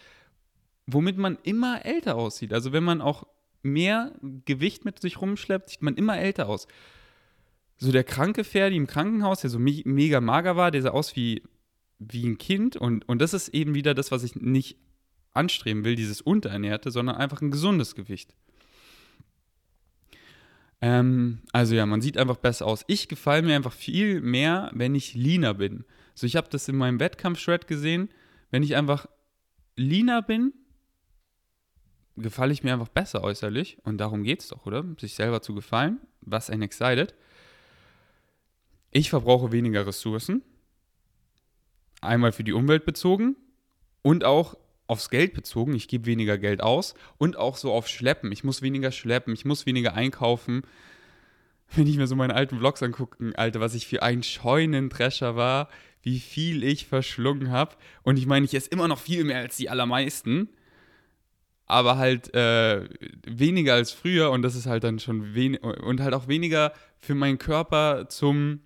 womit 0.86 1.18
man 1.18 1.36
immer 1.42 1.84
älter 1.84 2.14
aussieht. 2.14 2.52
Also 2.52 2.72
wenn 2.72 2.84
man 2.84 3.00
auch 3.00 3.26
mehr 3.62 4.12
Gewicht 4.44 4.84
mit 4.84 5.00
sich 5.00 5.20
rumschleppt, 5.20 5.70
sieht 5.70 5.82
man 5.82 5.96
immer 5.96 6.16
älter 6.16 6.48
aus. 6.48 6.68
So 7.76 7.90
der 7.90 8.04
kranke 8.04 8.44
Ferdi 8.44 8.76
im 8.76 8.86
Krankenhaus, 8.86 9.40
der 9.40 9.50
so 9.50 9.58
me 9.58 9.82
mega 9.84 10.20
mager 10.20 10.56
war, 10.56 10.70
der 10.70 10.82
sah 10.82 10.90
aus 10.90 11.16
wie, 11.16 11.42
wie 11.98 12.24
ein 12.24 12.38
Kind 12.38 12.76
und, 12.76 13.06
und 13.08 13.20
das 13.20 13.34
ist 13.34 13.48
eben 13.48 13.74
wieder 13.74 13.94
das, 13.94 14.12
was 14.12 14.22
ich 14.22 14.36
nicht 14.36 14.78
anstreben 15.32 15.84
will, 15.84 15.96
dieses 15.96 16.20
Unterernährte, 16.20 16.92
sondern 16.92 17.16
einfach 17.16 17.42
ein 17.42 17.50
gesundes 17.50 17.96
Gewicht. 17.96 18.32
Ähm, 20.80 21.40
also 21.52 21.74
ja, 21.74 21.86
man 21.86 22.00
sieht 22.00 22.18
einfach 22.18 22.36
besser 22.36 22.66
aus. 22.66 22.84
Ich 22.86 23.08
gefalle 23.08 23.42
mir 23.42 23.56
einfach 23.56 23.72
viel 23.72 24.20
mehr, 24.20 24.70
wenn 24.74 24.94
ich 24.94 25.14
leaner 25.14 25.54
bin. 25.54 25.84
So, 26.14 26.26
ich 26.26 26.36
habe 26.36 26.48
das 26.50 26.68
in 26.68 26.76
meinem 26.76 27.00
Wettkampf-Shred 27.00 27.66
gesehen. 27.66 28.10
Wenn 28.50 28.62
ich 28.62 28.76
einfach 28.76 29.06
leaner 29.76 30.22
bin, 30.22 30.52
gefalle 32.16 32.52
ich 32.52 32.62
mir 32.62 32.72
einfach 32.72 32.88
besser 32.88 33.22
äußerlich. 33.22 33.78
Und 33.84 33.98
darum 33.98 34.22
geht 34.22 34.40
es 34.40 34.48
doch, 34.48 34.66
oder? 34.66 34.84
Sich 34.98 35.14
selber 35.14 35.42
zu 35.42 35.54
gefallen. 35.54 36.00
Was 36.20 36.50
ein 36.50 36.62
excited. 36.62 37.14
Ich 38.90 39.10
verbrauche 39.10 39.52
weniger 39.52 39.86
Ressourcen. 39.86 40.42
Einmal 42.00 42.32
für 42.32 42.44
die 42.44 42.52
Umwelt 42.52 42.84
bezogen 42.84 43.36
und 44.02 44.24
auch 44.24 44.56
aufs 44.86 45.10
Geld 45.10 45.34
bezogen, 45.34 45.74
ich 45.74 45.88
gebe 45.88 46.06
weniger 46.06 46.38
Geld 46.38 46.62
aus 46.62 46.94
und 47.18 47.36
auch 47.36 47.56
so 47.56 47.72
auf 47.72 47.88
Schleppen. 47.88 48.30
Ich 48.32 48.44
muss 48.44 48.62
weniger 48.62 48.92
schleppen, 48.92 49.34
ich 49.34 49.44
muss 49.44 49.66
weniger 49.66 49.94
einkaufen. 49.94 50.62
Wenn 51.74 51.86
ich 51.86 51.96
mir 51.96 52.06
so 52.06 52.14
meine 52.14 52.34
alten 52.34 52.58
Vlogs 52.58 52.82
angucke, 52.82 53.32
Alter, 53.36 53.60
was 53.60 53.74
ich 53.74 53.86
für 53.86 54.02
ein 54.02 54.22
Scheunendrescher 54.22 55.34
war, 55.34 55.68
wie 56.02 56.20
viel 56.20 56.62
ich 56.62 56.86
verschlungen 56.86 57.50
habe. 57.50 57.74
Und 58.04 58.16
ich 58.16 58.26
meine, 58.26 58.46
ich 58.46 58.54
esse 58.54 58.70
immer 58.70 58.86
noch 58.86 59.00
viel 59.00 59.24
mehr 59.24 59.38
als 59.38 59.56
die 59.56 59.68
allermeisten, 59.68 60.48
aber 61.66 61.98
halt 61.98 62.32
äh, 62.32 62.88
weniger 63.26 63.74
als 63.74 63.90
früher 63.90 64.30
und 64.30 64.42
das 64.42 64.54
ist 64.54 64.66
halt 64.66 64.84
dann 64.84 65.00
schon 65.00 65.34
wenig 65.34 65.64
und 65.64 66.00
halt 66.00 66.14
auch 66.14 66.28
weniger 66.28 66.72
für 66.98 67.16
meinen 67.16 67.38
Körper 67.38 68.08
zum 68.08 68.60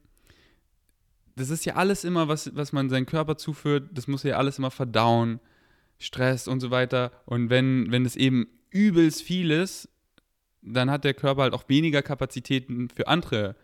das 1.37 1.48
ist 1.48 1.64
ja 1.64 1.76
alles 1.76 2.04
immer, 2.04 2.28
was, 2.28 2.54
was 2.54 2.72
man 2.72 2.90
seinen 2.90 3.06
Körper 3.06 3.38
zuführt, 3.38 3.88
das 3.92 4.06
muss 4.06 4.24
ja 4.24 4.37
alles 4.37 4.59
immer 4.59 4.70
verdauen 4.70 5.40
Stress 6.00 6.48
und 6.48 6.58
so 6.58 6.72
weiter. 6.72 7.12
Und 7.26 7.50
wenn, 7.50 7.92
wenn 7.92 8.04
es 8.04 8.16
eben 8.16 8.48
übelst 8.70 9.22
viel 9.22 9.52
ist, 9.52 9.88
dann 10.62 10.90
hat 10.90 11.04
der 11.04 11.14
Körper 11.14 11.42
halt 11.42 11.54
auch 11.54 11.68
weniger 11.68 12.02
Kapazitäten 12.02 12.88
für 12.88 13.06
andere 13.06 13.54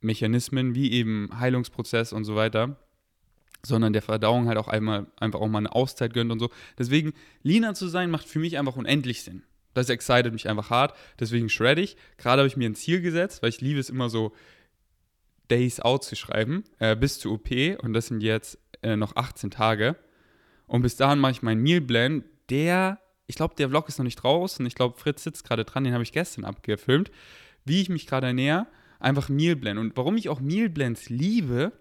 Mechanismen, 0.00 0.74
wie 0.74 0.92
eben 0.92 1.30
Heilungsprozess 1.38 2.12
und 2.12 2.24
so 2.24 2.34
weiter, 2.34 2.76
sondern 3.62 3.92
der 3.92 4.02
Verdauung 4.02 4.48
halt 4.48 4.58
auch 4.58 4.68
einmal 4.68 5.06
einfach 5.20 5.40
auch 5.40 5.48
mal 5.48 5.58
eine 5.58 5.72
Auszeit 5.72 6.14
gönnt 6.14 6.32
und 6.32 6.40
so. 6.40 6.50
Deswegen, 6.78 7.12
leaner 7.42 7.74
zu 7.74 7.86
sein, 7.86 8.10
macht 8.10 8.26
für 8.26 8.40
mich 8.40 8.58
einfach 8.58 8.76
unendlich 8.76 9.22
Sinn. 9.22 9.44
Das 9.74 9.88
excited 9.88 10.32
mich 10.32 10.48
einfach 10.48 10.70
hart, 10.70 10.96
deswegen 11.20 11.48
shred 11.48 11.78
ich. 11.78 11.96
Gerade 12.18 12.40
habe 12.40 12.48
ich 12.48 12.56
mir 12.56 12.68
ein 12.68 12.74
Ziel 12.74 13.00
gesetzt, 13.00 13.42
weil 13.42 13.50
ich 13.50 13.60
liebe 13.60 13.78
es 13.78 13.90
immer 13.90 14.10
so, 14.10 14.32
Days 15.50 15.80
out 15.80 16.02
zu 16.02 16.16
schreiben, 16.16 16.64
äh, 16.78 16.96
bis 16.96 17.18
zur 17.18 17.32
OP 17.32 17.50
und 17.82 17.92
das 17.92 18.06
sind 18.06 18.22
jetzt 18.22 18.58
äh, 18.82 18.96
noch 18.96 19.16
18 19.16 19.50
Tage. 19.50 19.96
Und 20.72 20.80
bis 20.80 20.96
dahin 20.96 21.18
mache 21.18 21.32
ich 21.32 21.42
meinen 21.42 21.62
Mealplan. 21.62 22.24
Der, 22.48 22.98
ich 23.26 23.36
glaube, 23.36 23.54
der 23.56 23.68
Vlog 23.68 23.90
ist 23.90 23.98
noch 23.98 24.04
nicht 24.04 24.16
draußen. 24.16 24.64
Ich 24.64 24.74
glaube, 24.74 24.98
Fritz 24.98 25.22
sitzt 25.22 25.44
gerade 25.44 25.66
dran, 25.66 25.84
den 25.84 25.92
habe 25.92 26.02
ich 26.02 26.12
gestern 26.12 26.46
abgefilmt. 26.46 27.10
Wie 27.66 27.82
ich 27.82 27.90
mich 27.90 28.06
gerade 28.06 28.28
ernähre, 28.28 28.66
einfach 28.98 29.28
Mealplan. 29.28 29.76
Und 29.76 29.94
warum 29.98 30.16
ich 30.16 30.30
auch 30.30 30.40
Mealplans 30.40 31.10
liebe, 31.10 31.72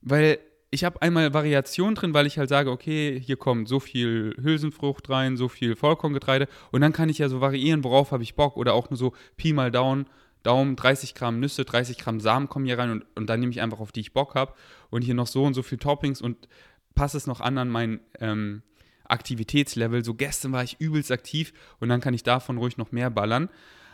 weil 0.00 0.38
ich 0.70 0.84
habe 0.84 1.02
einmal 1.02 1.34
Variation 1.34 1.94
drin, 1.94 2.14
weil 2.14 2.26
ich 2.26 2.38
halt 2.38 2.48
sage, 2.48 2.70
okay, 2.70 3.20
hier 3.20 3.36
kommt 3.36 3.68
so 3.68 3.78
viel 3.78 4.34
Hülsenfrucht 4.40 5.10
rein, 5.10 5.36
so 5.36 5.48
viel 5.48 5.76
Vollkorngetreide 5.76 6.48
und 6.72 6.80
dann 6.80 6.94
kann 6.94 7.10
ich 7.10 7.18
ja 7.18 7.28
so 7.28 7.42
variieren, 7.42 7.84
worauf 7.84 8.10
habe 8.10 8.22
ich 8.22 8.36
Bock 8.36 8.56
oder 8.56 8.72
auch 8.72 8.88
nur 8.88 8.96
so 8.96 9.12
Pi 9.36 9.52
mal 9.52 9.70
Daumen, 9.70 10.06
Daumen, 10.42 10.76
30 10.76 11.14
Gramm 11.14 11.40
Nüsse, 11.40 11.64
30 11.64 11.98
Gramm 11.98 12.20
Samen 12.20 12.48
kommen 12.48 12.64
hier 12.64 12.78
rein 12.78 12.90
und, 12.90 13.06
und 13.14 13.28
dann 13.28 13.40
nehme 13.40 13.52
ich 13.52 13.60
einfach 13.60 13.80
auf 13.80 13.92
die 13.92 14.00
ich 14.00 14.12
Bock 14.12 14.34
habe 14.34 14.54
und 14.90 15.02
hier 15.02 15.14
noch 15.14 15.26
so 15.26 15.44
und 15.44 15.54
so 15.54 15.62
viel 15.62 15.78
Toppings 15.78 16.20
und 16.20 16.48
passe 16.96 17.16
es 17.16 17.28
noch 17.28 17.40
an 17.40 17.58
an 17.58 17.68
mein 17.68 18.00
ähm, 18.18 18.62
Aktivitätslevel. 19.04 20.04
So 20.04 20.14
gestern 20.14 20.50
war 20.52 20.64
ich 20.64 20.80
übelst 20.80 21.12
aktiv 21.12 21.52
und 21.78 21.88
dann 21.88 22.00
kann 22.00 22.14
ich 22.14 22.24
davon 22.24 22.58
ruhig 22.58 22.76
noch 22.76 22.90
mehr 22.90 23.10
ballern. 23.10 23.48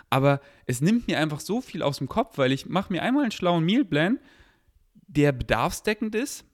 Aber 0.08 0.40
es 0.66 0.80
nimmt 0.80 1.08
mir 1.08 1.18
einfach 1.18 1.40
so 1.40 1.60
viel 1.60 1.82
aus 1.82 1.98
dem 1.98 2.08
Kopf, 2.08 2.38
weil 2.38 2.52
ich 2.52 2.66
mache 2.66 2.92
mir 2.92 3.02
einmal 3.02 3.24
einen 3.24 3.32
schlauen 3.32 3.64
Mealplan, 3.64 4.18
der 4.94 5.32
bedarfsdeckend 5.32 6.14
ist. 6.14 6.44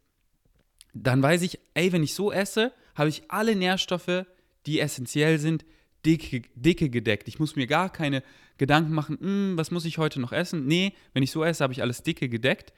Dann 0.95 1.23
weiß 1.23 1.43
ich, 1.43 1.61
ey, 1.75 1.93
wenn 1.93 2.03
ich 2.03 2.15
so 2.15 2.33
esse, 2.33 2.73
habe 2.95 3.09
ich 3.09 3.31
alle 3.31 3.55
Nährstoffe, 3.55 4.27
die 4.67 4.81
essentiell 4.81 5.39
sind, 5.39 5.65
dicke, 6.05 6.43
dicke 6.55 6.89
gedeckt. 6.89 7.29
Ich 7.29 7.39
muss 7.39 7.57
mir 7.57 7.67
gar 7.67 7.91
keine 7.91 8.23
Gedanken 8.57 8.93
machen, 8.93 9.19
hm, 9.21 9.53
was 9.57 9.71
muss 9.71 9.85
ich 9.85 9.99
heute 9.99 10.21
noch 10.21 10.33
essen? 10.33 10.67
Nee, 10.67 10.95
wenn 11.13 11.23
ich 11.23 11.31
so 11.31 11.45
esse, 11.45 11.63
habe 11.63 11.73
ich 11.73 11.83
alles 11.83 12.03
dicke 12.03 12.29
gedeckt. 12.29 12.73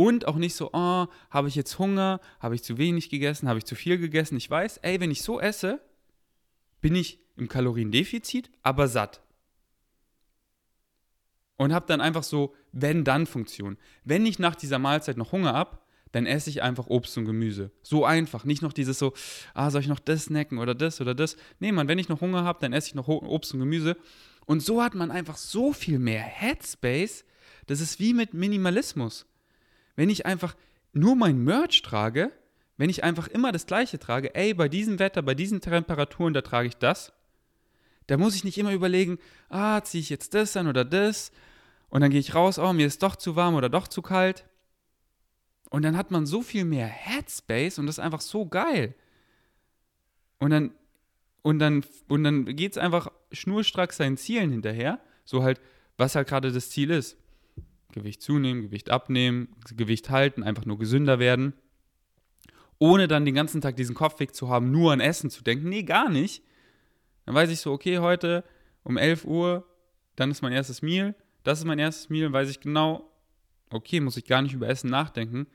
Und 0.00 0.26
auch 0.26 0.36
nicht 0.36 0.54
so, 0.54 0.70
oh, 0.72 1.08
habe 1.28 1.48
ich 1.48 1.54
jetzt 1.54 1.78
Hunger, 1.78 2.22
habe 2.38 2.54
ich 2.54 2.64
zu 2.64 2.78
wenig 2.78 3.10
gegessen, 3.10 3.50
habe 3.50 3.58
ich 3.58 3.66
zu 3.66 3.74
viel 3.74 3.98
gegessen. 3.98 4.34
Ich 4.38 4.48
weiß, 4.48 4.78
ey, 4.78 4.98
wenn 4.98 5.10
ich 5.10 5.20
so 5.20 5.38
esse, 5.38 5.78
bin 6.80 6.94
ich 6.94 7.18
im 7.36 7.48
Kaloriendefizit, 7.48 8.50
aber 8.62 8.88
satt. 8.88 9.20
Und 11.58 11.74
habe 11.74 11.84
dann 11.86 12.00
einfach 12.00 12.22
so 12.22 12.54
Wenn-Dann-Funktion. 12.72 13.76
Wenn 14.02 14.24
ich 14.24 14.38
nach 14.38 14.56
dieser 14.56 14.78
Mahlzeit 14.78 15.18
noch 15.18 15.32
Hunger 15.32 15.52
habe, 15.52 15.78
dann 16.12 16.24
esse 16.24 16.48
ich 16.48 16.62
einfach 16.62 16.86
Obst 16.86 17.18
und 17.18 17.26
Gemüse. 17.26 17.70
So 17.82 18.06
einfach. 18.06 18.46
Nicht 18.46 18.62
noch 18.62 18.72
dieses 18.72 18.98
so, 18.98 19.12
ah, 19.52 19.70
soll 19.70 19.82
ich 19.82 19.86
noch 19.86 20.00
das 20.00 20.24
snacken 20.24 20.56
oder 20.56 20.74
das 20.74 21.02
oder 21.02 21.14
das. 21.14 21.36
Nee, 21.58 21.72
man, 21.72 21.88
wenn 21.88 21.98
ich 21.98 22.08
noch 22.08 22.22
Hunger 22.22 22.42
habe, 22.42 22.60
dann 22.62 22.72
esse 22.72 22.88
ich 22.88 22.94
noch 22.94 23.08
Obst 23.08 23.52
und 23.52 23.60
Gemüse. 23.60 23.98
Und 24.46 24.62
so 24.62 24.82
hat 24.82 24.94
man 24.94 25.10
einfach 25.10 25.36
so 25.36 25.74
viel 25.74 25.98
mehr 25.98 26.22
Headspace. 26.22 27.26
Das 27.66 27.82
ist 27.82 28.00
wie 28.00 28.14
mit 28.14 28.32
Minimalismus. 28.32 29.26
Wenn 30.00 30.08
ich 30.08 30.24
einfach 30.24 30.56
nur 30.94 31.14
mein 31.14 31.44
Merch 31.44 31.82
trage, 31.82 32.32
wenn 32.78 32.88
ich 32.88 33.04
einfach 33.04 33.28
immer 33.28 33.52
das 33.52 33.66
Gleiche 33.66 33.98
trage, 33.98 34.34
ey, 34.34 34.54
bei 34.54 34.66
diesem 34.66 34.98
Wetter, 34.98 35.20
bei 35.20 35.34
diesen 35.34 35.60
Temperaturen, 35.60 36.32
da 36.32 36.40
trage 36.40 36.68
ich 36.68 36.78
das, 36.78 37.12
da 38.06 38.16
muss 38.16 38.34
ich 38.34 38.42
nicht 38.42 38.56
immer 38.56 38.72
überlegen, 38.72 39.18
ah, 39.50 39.82
ziehe 39.82 40.00
ich 40.00 40.08
jetzt 40.08 40.32
das 40.32 40.56
an 40.56 40.68
oder 40.68 40.86
das. 40.86 41.32
Und 41.90 42.00
dann 42.00 42.10
gehe 42.10 42.18
ich 42.18 42.34
raus, 42.34 42.58
oh, 42.58 42.72
mir 42.72 42.86
ist 42.86 43.02
doch 43.02 43.14
zu 43.14 43.36
warm 43.36 43.56
oder 43.56 43.68
doch 43.68 43.88
zu 43.88 44.00
kalt. 44.00 44.46
Und 45.68 45.82
dann 45.82 45.98
hat 45.98 46.10
man 46.10 46.24
so 46.24 46.40
viel 46.40 46.64
mehr 46.64 46.86
Headspace 46.86 47.78
und 47.78 47.84
das 47.84 47.98
ist 47.98 48.02
einfach 48.02 48.22
so 48.22 48.46
geil. 48.46 48.94
Und 50.38 50.48
dann, 50.48 50.70
und 51.42 51.58
dann, 51.58 51.84
und 52.08 52.24
dann 52.24 52.46
geht 52.46 52.72
es 52.72 52.78
einfach 52.78 53.12
schnurstracks 53.32 53.98
seinen 53.98 54.16
Zielen 54.16 54.50
hinterher. 54.50 54.98
So 55.26 55.42
halt, 55.42 55.60
was 55.98 56.14
halt 56.14 56.26
gerade 56.26 56.52
das 56.52 56.70
Ziel 56.70 56.88
ist. 56.88 57.18
Gewicht 57.92 58.22
zunehmen, 58.22 58.62
Gewicht 58.62 58.90
abnehmen, 58.90 59.48
Gewicht 59.76 60.10
halten, 60.10 60.42
einfach 60.42 60.64
nur 60.64 60.78
gesünder 60.78 61.18
werden. 61.18 61.54
Ohne 62.78 63.08
dann 63.08 63.24
den 63.24 63.34
ganzen 63.34 63.60
Tag 63.60 63.76
diesen 63.76 63.94
Kopfweg 63.94 64.34
zu 64.34 64.48
haben, 64.48 64.70
nur 64.70 64.92
an 64.92 65.00
Essen 65.00 65.30
zu 65.30 65.42
denken. 65.42 65.68
Nee, 65.68 65.82
gar 65.82 66.08
nicht. 66.08 66.42
Dann 67.26 67.34
weiß 67.34 67.50
ich 67.50 67.60
so, 67.60 67.72
okay, 67.72 67.98
heute 67.98 68.44
um 68.82 68.96
11 68.96 69.24
Uhr, 69.24 69.66
dann 70.16 70.30
ist 70.30 70.42
mein 70.42 70.52
erstes 70.52 70.80
Meal. 70.80 71.14
Das 71.42 71.58
ist 71.58 71.64
mein 71.64 71.78
erstes 71.78 72.08
Meal, 72.08 72.32
weiß 72.32 72.50
ich 72.50 72.60
genau, 72.60 73.10
okay, 73.70 74.00
muss 74.00 74.16
ich 74.16 74.24
gar 74.24 74.42
nicht 74.42 74.54
über 74.54 74.68
Essen 74.68 74.90
nachdenken 74.90 75.46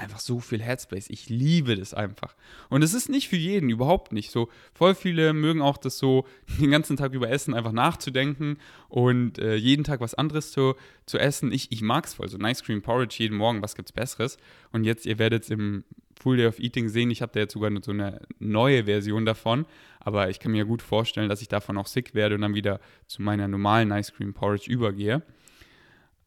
einfach 0.00 0.20
so 0.20 0.40
viel 0.40 0.62
Headspace. 0.62 1.10
Ich 1.10 1.28
liebe 1.28 1.76
das 1.76 1.94
einfach. 1.94 2.34
Und 2.68 2.82
es 2.82 2.94
ist 2.94 3.08
nicht 3.08 3.28
für 3.28 3.36
jeden, 3.36 3.70
überhaupt 3.70 4.12
nicht. 4.12 4.30
So, 4.30 4.48
voll 4.74 4.94
viele 4.94 5.32
mögen 5.32 5.62
auch 5.62 5.76
das 5.76 5.98
so, 5.98 6.26
den 6.60 6.70
ganzen 6.70 6.96
Tag 6.96 7.12
über 7.12 7.30
Essen 7.30 7.54
einfach 7.54 7.72
nachzudenken 7.72 8.58
und 8.88 9.38
äh, 9.38 9.54
jeden 9.54 9.84
Tag 9.84 10.00
was 10.00 10.14
anderes 10.14 10.52
zu, 10.52 10.74
zu 11.06 11.18
essen. 11.18 11.52
Ich, 11.52 11.70
ich 11.70 11.82
mag 11.82 12.06
es 12.06 12.14
voll. 12.14 12.28
So 12.28 12.38
Nice 12.38 12.62
Cream 12.62 12.82
Porridge 12.82 13.16
jeden 13.18 13.36
Morgen, 13.36 13.62
was 13.62 13.74
gibt's 13.74 13.92
Besseres? 13.92 14.38
Und 14.72 14.84
jetzt, 14.84 15.06
ihr 15.06 15.18
werdet 15.18 15.44
es 15.44 15.50
im 15.50 15.84
Full 16.20 16.36
Day 16.36 16.46
of 16.46 16.58
Eating 16.58 16.88
sehen, 16.88 17.10
ich 17.10 17.22
habe 17.22 17.32
da 17.32 17.40
jetzt 17.40 17.54
sogar 17.54 17.70
so 17.82 17.92
eine 17.92 18.20
neue 18.38 18.84
Version 18.84 19.24
davon. 19.24 19.66
Aber 20.00 20.28
ich 20.30 20.38
kann 20.38 20.52
mir 20.52 20.64
gut 20.64 20.82
vorstellen, 20.82 21.28
dass 21.28 21.42
ich 21.42 21.48
davon 21.48 21.78
auch 21.78 21.86
sick 21.86 22.14
werde 22.14 22.34
und 22.34 22.42
dann 22.42 22.54
wieder 22.54 22.80
zu 23.06 23.22
meiner 23.22 23.48
normalen 23.48 23.88
Nice 23.88 24.12
Cream 24.12 24.34
Porridge 24.34 24.70
übergehe. 24.70 25.22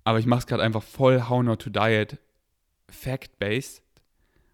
Aber 0.04 0.20
ich 0.20 0.26
mache 0.26 0.40
es 0.40 0.48
gerade 0.48 0.64
einfach 0.64 0.84
voll 0.84 1.24
How 1.30 1.44
Not 1.44 1.62
to 1.62 1.70
Diet 1.70 2.18
fact-based. 2.94 3.82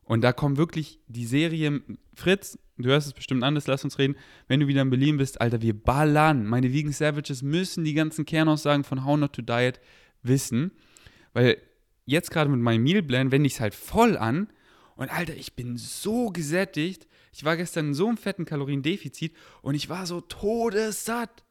Und 0.03 0.21
da 0.21 0.33
kommt 0.33 0.57
wirklich 0.57 0.99
die 1.07 1.25
Serie, 1.25 1.81
Fritz, 2.15 2.57
du 2.77 2.89
hörst 2.89 3.07
es 3.07 3.13
bestimmt 3.13 3.43
anders, 3.43 3.67
lass 3.67 3.83
uns 3.83 3.99
reden, 3.99 4.15
wenn 4.47 4.59
du 4.59 4.67
wieder 4.67 4.81
in 4.81 4.89
Berlin 4.89 5.17
bist, 5.17 5.39
Alter, 5.39 5.61
wir 5.61 5.79
ballern. 5.79 6.47
Meine 6.47 6.73
Vegan 6.73 6.91
Savages 6.91 7.43
müssen 7.43 7.83
die 7.83 7.93
ganzen 7.93 8.25
Kernaussagen 8.25 8.83
von 8.83 9.05
How 9.05 9.19
Not 9.19 9.33
to 9.33 9.41
Diet 9.43 9.79
wissen. 10.23 10.71
Weil 11.33 11.57
jetzt 12.05 12.31
gerade 12.31 12.49
mit 12.49 12.59
meinem 12.59 12.83
Meal 12.83 13.03
Plan 13.03 13.31
wende 13.31 13.47
ich 13.47 13.53
es 13.53 13.59
halt 13.59 13.75
voll 13.75 14.17
an. 14.17 14.49
Und 14.95 15.13
Alter, 15.13 15.35
ich 15.35 15.53
bin 15.53 15.77
so 15.77 16.31
gesättigt. 16.31 17.07
Ich 17.31 17.45
war 17.45 17.55
gestern 17.55 17.89
in 17.89 17.93
so 17.93 18.07
einem 18.07 18.17
fetten 18.17 18.45
Kaloriendefizit 18.45 19.35
und 19.61 19.75
ich 19.75 19.89
war 19.89 20.05
so 20.05 20.21
todessatt. 20.21 21.43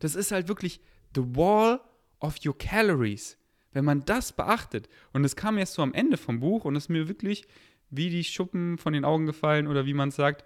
Das 0.00 0.14
ist 0.14 0.32
halt 0.32 0.48
wirklich 0.48 0.80
the 1.14 1.22
wall 1.22 1.80
of 2.18 2.36
your 2.44 2.58
calories. 2.58 3.38
Wenn 3.72 3.84
man 3.84 4.04
das 4.04 4.32
beachtet, 4.32 4.88
und 5.12 5.24
es 5.24 5.36
kam 5.36 5.58
erst 5.58 5.74
so 5.74 5.82
am 5.82 5.94
Ende 5.94 6.16
vom 6.16 6.40
Buch 6.40 6.64
und 6.64 6.76
ist 6.76 6.88
mir 6.88 7.08
wirklich 7.08 7.46
wie 7.90 8.10
die 8.10 8.24
Schuppen 8.24 8.78
von 8.78 8.92
den 8.92 9.04
Augen 9.04 9.26
gefallen 9.26 9.66
oder 9.66 9.86
wie 9.86 9.94
man 9.94 10.10
es 10.10 10.16
sagt. 10.16 10.44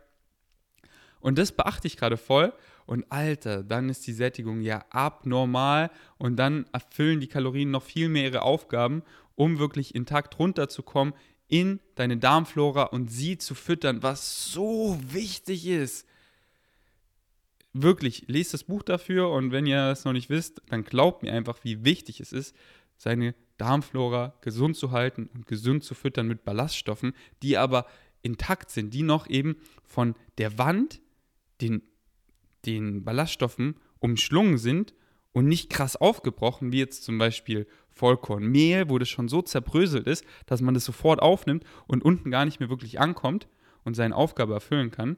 Und 1.20 1.38
das 1.38 1.52
beachte 1.52 1.86
ich 1.86 1.96
gerade 1.96 2.16
voll. 2.16 2.52
Und 2.84 3.10
Alter, 3.10 3.62
dann 3.62 3.88
ist 3.88 4.06
die 4.06 4.12
Sättigung 4.12 4.60
ja 4.60 4.84
abnormal 4.90 5.90
und 6.18 6.36
dann 6.36 6.66
erfüllen 6.72 7.20
die 7.20 7.28
Kalorien 7.28 7.70
noch 7.70 7.82
viel 7.82 8.08
mehr 8.08 8.24
ihre 8.24 8.42
Aufgaben, 8.42 9.02
um 9.36 9.58
wirklich 9.58 9.94
intakt 9.94 10.38
runterzukommen 10.38 11.14
in 11.48 11.80
deine 11.94 12.16
Darmflora 12.16 12.84
und 12.84 13.10
sie 13.10 13.38
zu 13.38 13.54
füttern, 13.54 14.02
was 14.02 14.52
so 14.52 14.98
wichtig 15.02 15.66
ist. 15.66 16.06
Wirklich, 17.72 18.24
lest 18.26 18.52
das 18.52 18.64
Buch 18.64 18.82
dafür 18.82 19.30
und 19.30 19.52
wenn 19.52 19.66
ihr 19.66 19.90
es 19.90 20.04
noch 20.04 20.12
nicht 20.12 20.28
wisst, 20.28 20.60
dann 20.68 20.84
glaubt 20.84 21.22
mir 21.22 21.32
einfach, 21.32 21.58
wie 21.62 21.84
wichtig 21.84 22.20
es 22.20 22.32
ist, 22.32 22.54
seine 23.02 23.34
Darmflora 23.58 24.34
gesund 24.42 24.76
zu 24.76 24.92
halten 24.92 25.28
und 25.34 25.48
gesund 25.48 25.82
zu 25.82 25.94
füttern 25.94 26.28
mit 26.28 26.44
Ballaststoffen, 26.44 27.14
die 27.42 27.58
aber 27.58 27.86
intakt 28.22 28.70
sind, 28.70 28.94
die 28.94 29.02
noch 29.02 29.28
eben 29.28 29.56
von 29.82 30.14
der 30.38 30.56
Wand, 30.56 31.00
den, 31.60 31.82
den 32.64 33.02
Ballaststoffen 33.02 33.74
umschlungen 33.98 34.56
sind 34.56 34.94
und 35.32 35.48
nicht 35.48 35.68
krass 35.68 35.96
aufgebrochen, 35.96 36.70
wie 36.70 36.78
jetzt 36.78 37.02
zum 37.02 37.18
Beispiel 37.18 37.66
Vollkornmehl, 37.90 38.88
wo 38.88 39.00
das 39.00 39.08
schon 39.08 39.26
so 39.28 39.42
zerbröselt 39.42 40.06
ist, 40.06 40.24
dass 40.46 40.60
man 40.60 40.74
das 40.74 40.84
sofort 40.84 41.20
aufnimmt 41.20 41.64
und 41.88 42.04
unten 42.04 42.30
gar 42.30 42.44
nicht 42.44 42.60
mehr 42.60 42.70
wirklich 42.70 43.00
ankommt 43.00 43.48
und 43.82 43.94
seine 43.94 44.14
Aufgabe 44.14 44.54
erfüllen 44.54 44.92
kann. 44.92 45.16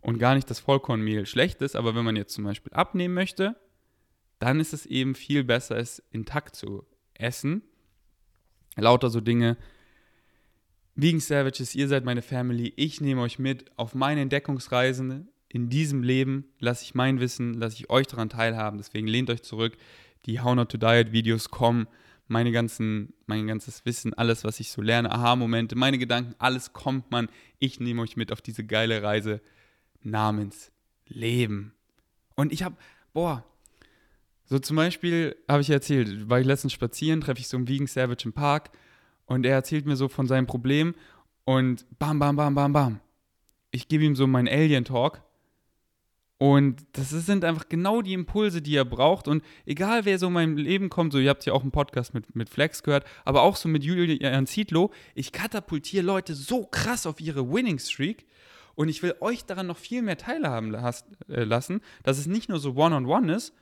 Und 0.00 0.18
gar 0.18 0.34
nicht 0.34 0.50
das 0.50 0.58
Vollkornmehl 0.58 1.24
schlecht 1.24 1.62
ist, 1.62 1.76
aber 1.76 1.94
wenn 1.94 2.04
man 2.04 2.16
jetzt 2.16 2.34
zum 2.34 2.44
Beispiel 2.44 2.72
abnehmen 2.72 3.14
möchte, 3.14 3.54
dann 4.40 4.58
ist 4.58 4.72
es 4.72 4.86
eben 4.86 5.14
viel 5.14 5.44
besser, 5.44 5.76
es 5.76 6.02
intakt 6.10 6.56
zu 6.56 6.84
essen. 7.20 7.62
Lauter 8.76 9.10
so 9.10 9.20
Dinge. 9.20 9.56
Vegan 10.94 11.20
Savages, 11.20 11.74
ihr 11.74 11.88
seid 11.88 12.04
meine 12.04 12.22
Family. 12.22 12.72
Ich 12.76 13.00
nehme 13.00 13.20
euch 13.20 13.38
mit 13.38 13.70
auf 13.76 13.94
meine 13.94 14.22
Entdeckungsreisen. 14.22 15.28
In 15.48 15.68
diesem 15.68 16.02
Leben 16.02 16.46
lasse 16.58 16.84
ich 16.84 16.94
mein 16.94 17.20
Wissen, 17.20 17.54
lasse 17.54 17.76
ich 17.76 17.90
euch 17.90 18.06
daran 18.06 18.28
teilhaben. 18.28 18.78
Deswegen 18.78 19.06
lehnt 19.06 19.30
euch 19.30 19.42
zurück. 19.42 19.76
Die 20.24 20.40
How 20.40 20.54
Not 20.54 20.70
to 20.70 20.78
Diet 20.78 21.12
Videos 21.12 21.50
kommen. 21.50 21.86
Meine 22.28 22.50
ganzen, 22.50 23.12
mein 23.26 23.46
ganzes 23.46 23.84
Wissen, 23.84 24.12
alles, 24.14 24.42
was 24.42 24.58
ich 24.58 24.72
so 24.72 24.82
lerne, 24.82 25.12
Aha-Momente, 25.12 25.76
meine 25.76 25.96
Gedanken, 25.96 26.34
alles 26.38 26.72
kommt 26.72 27.12
man. 27.12 27.28
Ich 27.60 27.78
nehme 27.78 28.02
euch 28.02 28.16
mit 28.16 28.32
auf 28.32 28.42
diese 28.42 28.64
geile 28.64 29.00
Reise 29.00 29.40
namens 30.02 30.72
Leben. 31.06 31.72
Und 32.34 32.52
ich 32.52 32.64
habe, 32.64 32.76
boah, 33.12 33.44
so 34.46 34.58
zum 34.58 34.76
Beispiel 34.76 35.36
habe 35.48 35.60
ich 35.60 35.70
erzählt, 35.70 36.28
war 36.28 36.40
ich 36.40 36.46
letztens 36.46 36.72
spazieren, 36.72 37.20
treffe 37.20 37.40
ich 37.40 37.48
so 37.48 37.56
einen 37.56 37.68
Vegan 37.68 37.86
Savage 37.86 38.24
im 38.24 38.32
Park 38.32 38.70
und 39.26 39.44
er 39.44 39.54
erzählt 39.54 39.86
mir 39.86 39.96
so 39.96 40.08
von 40.08 40.26
seinem 40.26 40.46
Problem 40.46 40.94
und 41.44 41.86
bam, 41.98 42.18
bam, 42.18 42.36
bam, 42.36 42.54
bam, 42.54 42.72
bam. 42.72 43.00
Ich 43.72 43.88
gebe 43.88 44.04
ihm 44.04 44.16
so 44.16 44.26
meinen 44.26 44.48
Alien-Talk 44.48 45.22
und 46.38 46.84
das 46.92 47.10
sind 47.10 47.44
einfach 47.44 47.68
genau 47.68 48.02
die 48.02 48.12
Impulse, 48.12 48.60
die 48.60 48.76
er 48.76 48.84
braucht. 48.84 49.26
Und 49.26 49.42
egal 49.64 50.04
wer 50.04 50.18
so 50.18 50.26
in 50.26 50.34
mein 50.34 50.56
Leben 50.56 50.90
kommt, 50.90 51.12
so 51.12 51.18
ihr 51.18 51.30
habt 51.30 51.46
ja 51.46 51.52
auch 51.54 51.62
einen 51.62 51.70
Podcast 51.70 52.12
mit, 52.12 52.36
mit 52.36 52.50
Flex 52.50 52.82
gehört, 52.82 53.06
aber 53.24 53.42
auch 53.42 53.56
so 53.56 53.68
mit 53.68 53.82
Julian 53.84 54.46
Zietlow, 54.46 54.92
ich 55.14 55.32
katapultiere 55.32 56.04
Leute 56.04 56.34
so 56.34 56.66
krass 56.66 57.06
auf 57.06 57.20
ihre 57.20 57.50
Winning 57.50 57.78
Streak. 57.78 58.26
Und 58.74 58.90
ich 58.90 59.02
will 59.02 59.14
euch 59.20 59.46
daran 59.46 59.66
noch 59.66 59.78
viel 59.78 60.02
mehr 60.02 60.18
teilhaben 60.18 60.74
äh, 60.74 61.44
lassen, 61.44 61.80
dass 62.02 62.18
es 62.18 62.26
nicht 62.26 62.50
nur 62.50 62.58
so 62.58 62.74
One-on-One 62.74 63.28
-on 63.28 63.30
-one 63.30 63.34
ist, 63.34 63.54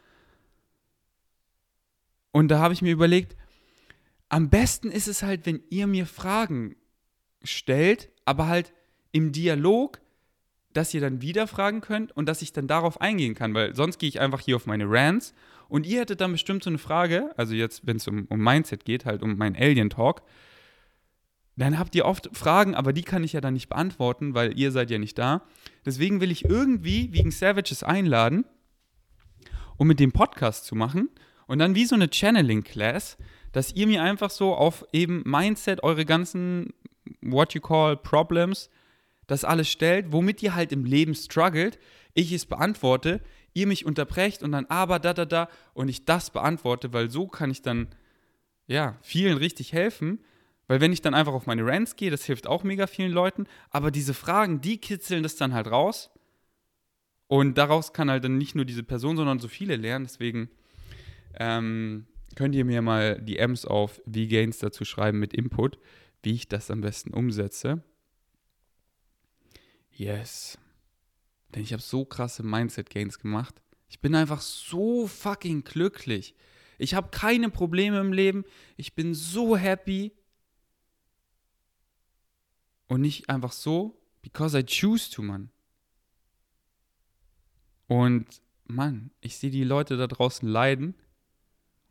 und 2.35 2.49
da 2.49 2.59
habe 2.59 2.75
ich 2.75 2.83
mir 2.83 2.93
überlegt, 2.93 3.37
am 4.29 4.51
besten 4.51 4.91
ist 4.91 5.07
es 5.07 5.23
halt, 5.23 5.47
wenn 5.47 5.63
ihr 5.71 5.87
mir 5.87 6.05
Fragen 6.05 6.75
stellt, 7.45 8.11
aber 8.25 8.49
halt 8.49 8.75
im 9.13 9.31
Dialog, 9.31 10.01
dass 10.73 10.93
ihr 10.93 11.01
dann 11.01 11.23
wieder 11.23 11.47
fragen 11.47 11.81
könnt 11.81 12.11
und 12.17 12.29
dass 12.29 12.43
ich 12.43 12.53
dann 12.53 12.67
darauf 12.67 13.01
eingehen 13.01 13.37
kann, 13.37 13.55
weil 13.55 13.77
sonst 13.77 13.99
gehe 13.99 14.09
ich 14.09 14.19
einfach 14.19 14.41
hier 14.41 14.57
auf 14.57 14.67
meine 14.67 14.87
Rants 14.89 15.33
und 15.69 15.87
ihr 15.87 16.01
hättet 16.01 16.21
dann 16.21 16.33
bestimmt 16.33 16.65
so 16.65 16.71
eine 16.71 16.79
Frage, 16.79 17.33
also 17.37 17.55
jetzt, 17.55 17.87
wenn 17.87 17.99
es 17.99 18.09
um, 18.09 18.27
um 18.29 18.41
Mindset 18.41 18.85
geht, 18.85 19.05
halt 19.05 19.23
um 19.23 19.37
meinen 19.37 19.55
Alien-Talk, 19.55 20.23
dann 21.55 21.79
habt 21.79 21.95
ihr 21.95 22.05
oft 22.05 22.31
Fragen, 22.33 22.75
aber 22.75 22.93
die 22.93 23.05
kann 23.05 23.23
ich 23.23 23.35
ja 23.35 23.41
dann 23.41 23.55
nicht 23.55 23.69
beantworten, 23.69 24.35
weil 24.35 24.59
ihr 24.59 24.73
seid 24.73 24.91
ja 24.91 24.99
nicht 24.99 25.19
da. 25.19 25.43
Deswegen 25.87 26.21
will 26.21 26.33
ich 26.33 26.47
irgendwie 26.47 27.13
wegen 27.13 27.31
Savages 27.31 27.85
einladen, 27.85 28.45
um 29.77 29.87
mit 29.87 30.01
dem 30.01 30.11
Podcast 30.11 30.65
zu 30.65 30.75
machen 30.75 31.11
und 31.47 31.59
dann 31.59 31.75
wie 31.75 31.85
so 31.85 31.95
eine 31.95 32.09
Channeling-Class, 32.13 33.17
dass 33.53 33.73
ihr 33.73 33.87
mir 33.87 34.03
einfach 34.03 34.31
so 34.31 34.55
auf 34.55 34.85
eben 34.93 35.23
Mindset, 35.25 35.83
eure 35.83 36.05
ganzen, 36.05 36.73
what 37.23 37.55
you 37.55 37.61
call 37.61 37.97
Problems, 37.97 38.71
das 39.27 39.45
alles 39.45 39.69
stellt, 39.69 40.13
womit 40.13 40.43
ihr 40.43 40.55
halt 40.55 40.73
im 40.73 40.85
Leben 40.85 41.15
struggelt, 41.15 41.79
ich 42.15 42.33
es 42.33 42.47
beantworte, 42.47 43.21
ihr 43.55 43.67
mich 43.67 43.87
unterbrecht 43.87 44.43
und 44.43 44.53
dann 44.53 44.67
aber 44.67 44.99
da, 44.99 45.15
da, 45.15 45.25
da 45.25 45.49
und 45.73 45.89
ich 45.89 46.05
das 46.05 46.31
beantworte, 46.31 46.93
weil 46.93 47.11
so 47.11 47.27
kann 47.27 47.51
ich 47.51 47.63
dann, 47.63 47.89
ja, 48.67 48.97
vielen 49.03 49.37
richtig 49.39 49.73
helfen. 49.73 50.21
Weil 50.67 50.81
wenn 50.81 50.93
ich 50.93 51.03
dann 51.03 51.15
einfach 51.15 51.35
auf 51.35 51.47
meine 51.47 51.65
Rants 51.67 51.97
gehe, 51.97 52.11
das 52.11 52.25
hilft 52.25 52.47
auch 52.47 52.65
mega 52.65 52.87
vielen 52.87 53.13
Leuten, 53.13 53.47
aber 53.71 53.91
diese 53.91 54.15
Fragen, 54.15 54.61
die 54.61 54.79
kitzeln 54.79 55.23
das 55.23 55.37
dann 55.37 55.53
halt 55.53 55.67
raus. 55.67 56.11
Und 57.27 57.59
daraus 57.59 57.93
kann 57.93 58.11
halt 58.11 58.25
dann 58.25 58.39
nicht 58.39 58.55
nur 58.55 58.65
diese 58.65 58.83
Person, 58.83 59.17
sondern 59.17 59.41
so 59.41 59.49
viele 59.49 59.77
lernen. 59.77 60.07
Deswegen 60.07 60.49
ähm, 61.39 62.07
könnt 62.37 62.55
ihr 62.55 62.65
mir 62.65 62.83
mal 62.83 63.21
die 63.21 63.39
M's 63.39 63.65
auf 63.65 64.01
V-Gains 64.07 64.59
dazu 64.59 64.85
schreiben 64.85 65.19
mit 65.19 65.33
Input, 65.33 65.79
wie 66.23 66.33
ich 66.33 66.49
das 66.49 66.71
am 66.71 66.81
besten 66.81 67.13
umsetze. 67.13 67.83
Yes. 69.91 70.59
Denn 71.55 71.63
ich 71.63 71.73
habe 71.73 71.83
so 71.83 72.05
krasse 72.05 72.43
Mindset-Gains 72.43 73.19
gemacht. 73.19 73.63
Ich 73.89 74.01
bin 74.01 74.15
einfach 74.15 74.41
so 74.41 75.07
fucking 75.07 75.63
glücklich. 75.63 76.35
Ich 76.79 76.95
habe 76.95 77.11
keine 77.11 77.51
Probleme 77.51 78.01
im 78.01 78.13
Leben. 78.13 78.45
Ich 78.77 78.95
bin 78.95 79.15
so 79.15 79.57
happy. 79.57 80.13
Und 82.89 83.03
nicht 83.03 83.31
einfach 83.31 83.53
so, 83.53 84.01
because 84.23 84.59
I 84.59 84.65
choose 84.65 85.11
to, 85.13 85.23
Mann. 85.23 85.51
Und, 87.87 88.43
Mann, 88.67 89.11
ich 89.21 89.37
sehe 89.37 89.51
die 89.51 89.65
Leute 89.65 89.97
da 89.97 90.07
draußen 90.07 90.49
leiden. 90.49 90.95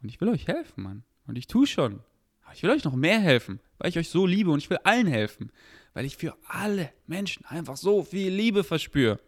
Und 0.04 0.10
ich 0.10 0.20
will 0.20 0.28
euch 0.28 0.48
helfen, 0.48 0.84
Mann. 0.84 1.04
Und 1.26 1.38
ich 1.38 1.48
tue 1.48 1.66
schon. 1.66 2.02
Aber 2.44 2.54
ich 2.54 2.62
will 2.62 2.70
euch 2.70 2.84
noch 2.84 2.96
mehr 2.96 3.20
helfen, 3.20 3.62
weil 3.78 3.90
ich 3.90 3.98
euch 3.98 4.10
so 4.10 4.26
liebe 4.26 4.52
und 4.52 4.60
ich 4.60 4.70
will 4.70 4.80
allen 4.84 5.08
helfen. 5.08 5.52
Weil 5.94 6.06
ich 6.06 6.18
für 6.18 6.36
alle 6.48 6.92
Menschen 7.08 7.46
einfach 7.46 7.78
so 7.78 8.04
viel 8.04 8.32
Liebe 8.32 8.66
verspüre. 8.66 9.20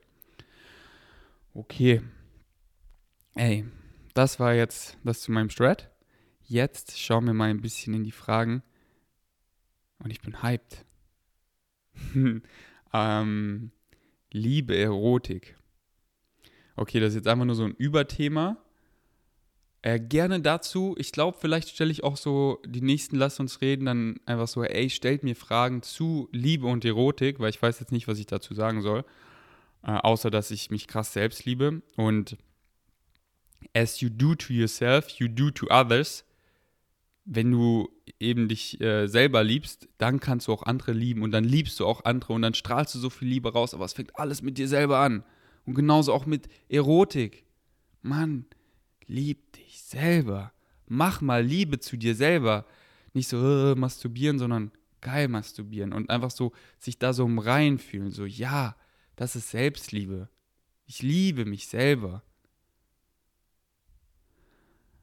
Okay. 1.54 2.02
Ey, 3.36 3.66
das 4.14 4.40
war 4.40 4.54
jetzt 4.54 4.98
das 5.04 5.22
zu 5.22 5.32
meinem 5.32 5.50
Strat. 5.50 5.90
Jetzt 6.44 7.00
schauen 7.00 7.26
wir 7.26 7.34
mal 7.34 7.50
ein 7.50 7.62
bisschen 7.62 7.94
in 7.94 8.04
die 8.04 8.12
Fragen. 8.12 8.62
Und 10.00 10.12
ich 10.12 10.22
bin 10.22 10.44
hyped. 10.44 10.86
ähm, 12.94 13.72
Liebe, 14.32 14.78
Erotik. 14.78 15.56
Okay, 16.76 17.00
das 17.00 17.10
ist 17.10 17.16
jetzt 17.16 17.28
einfach 17.28 17.46
nur 17.46 17.56
so 17.56 17.64
ein 17.64 17.76
Überthema. 17.76 18.58
Äh, 19.86 20.00
gerne 20.00 20.42
dazu. 20.42 20.96
Ich 20.98 21.12
glaube, 21.12 21.38
vielleicht 21.40 21.70
stelle 21.70 21.92
ich 21.92 22.04
auch 22.04 22.18
so 22.18 22.60
die 22.66 22.82
nächsten 22.82 23.18
Lass 23.18 23.40
uns 23.40 23.62
reden 23.62 23.86
dann 23.86 24.20
einfach 24.26 24.48
so, 24.48 24.64
ey, 24.64 24.90
stellt 24.90 25.22
mir 25.22 25.36
Fragen 25.36 25.84
zu 25.84 26.28
Liebe 26.32 26.66
und 26.66 26.84
Erotik, 26.84 27.40
weil 27.40 27.52
ich 27.52 27.62
weiß 27.62 27.80
jetzt 27.82 27.92
nicht, 27.92 28.08
was 28.08 28.18
ich 28.18 28.26
dazu 28.26 28.56
sagen 28.56 28.82
soll. 28.82 29.06
Äh, 29.84 29.92
außer, 29.92 30.32
dass 30.32 30.50
ich 30.50 30.72
mich 30.72 30.88
krass 30.88 31.14
selbst 31.14 31.46
liebe. 31.46 31.84
Und 31.98 32.36
as 33.76 34.02
you 34.02 34.10
do 34.10 34.34
to 34.34 34.54
yourself, 34.54 35.08
you 35.20 35.28
do 35.28 35.52
to 35.52 35.68
others. 35.70 36.26
Wenn 37.24 37.52
du 37.52 37.88
eben 38.20 38.48
dich 38.48 38.82
äh, 38.82 39.06
selber 39.06 39.44
liebst, 39.44 39.88
dann 40.00 40.20
kannst 40.20 40.48
du 40.48 40.54
auch 40.54 40.64
andere 40.64 40.94
lieben 40.94 41.22
und 41.22 41.30
dann 41.30 41.44
liebst 41.44 41.80
du 41.80 41.86
auch 41.86 42.06
andere 42.06 42.34
und 42.34 42.42
dann 42.42 42.56
strahlst 42.56 42.96
du 42.96 43.00
so 43.00 43.12
viel 43.12 43.28
Liebe 43.28 43.54
raus, 43.54 43.76
aber 43.76 43.86
es 43.86 43.94
fängt 43.94 44.18
alles 44.18 44.42
mit 44.42 44.58
dir 44.58 44.68
selber 44.68 44.98
an. 44.98 45.24
Und 45.64 45.76
genauso 45.76 46.12
auch 46.12 46.26
mit 46.26 46.50
Erotik. 46.70 47.44
Mann, 48.02 48.46
lieb 49.08 49.54
dich 49.54 49.82
selber. 49.82 50.52
Mach 50.88 51.22
mal 51.22 51.44
Liebe 51.44 51.80
zu 51.80 51.98
dir 51.98 52.16
selber. 52.16 52.66
Nicht 53.14 53.28
so 53.28 53.38
äh, 53.38 53.76
masturbieren, 53.76 54.40
sondern 54.40 54.72
geil 55.02 55.28
masturbieren 55.28 55.94
und 55.94 56.10
einfach 56.10 56.32
so 56.32 56.52
sich 56.80 56.98
da 56.98 57.14
so 57.14 57.26
im 57.26 57.40
Rein 57.40 57.78
fühlen. 57.78 58.12
So, 58.12 58.26
ja, 58.26 58.76
das 59.16 59.36
ist 59.36 59.52
Selbstliebe. 59.52 60.30
Ich 60.86 61.02
liebe 61.02 61.46
mich 61.46 61.68
selber. 61.68 62.24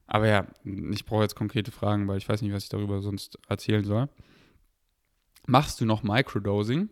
Aber 0.05 0.27
ja, 0.27 0.47
ich 0.63 1.05
brauche 1.05 1.23
jetzt 1.23 1.35
konkrete 1.35 1.71
Fragen, 1.71 2.07
weil 2.07 2.17
ich 2.17 2.27
weiß 2.27 2.41
nicht, 2.41 2.53
was 2.53 2.63
ich 2.63 2.69
darüber 2.69 3.01
sonst 3.01 3.39
erzählen 3.47 3.83
soll. 3.83 4.09
Machst 5.47 5.81
du 5.81 5.85
noch 5.85 6.03
Microdosing? 6.03 6.89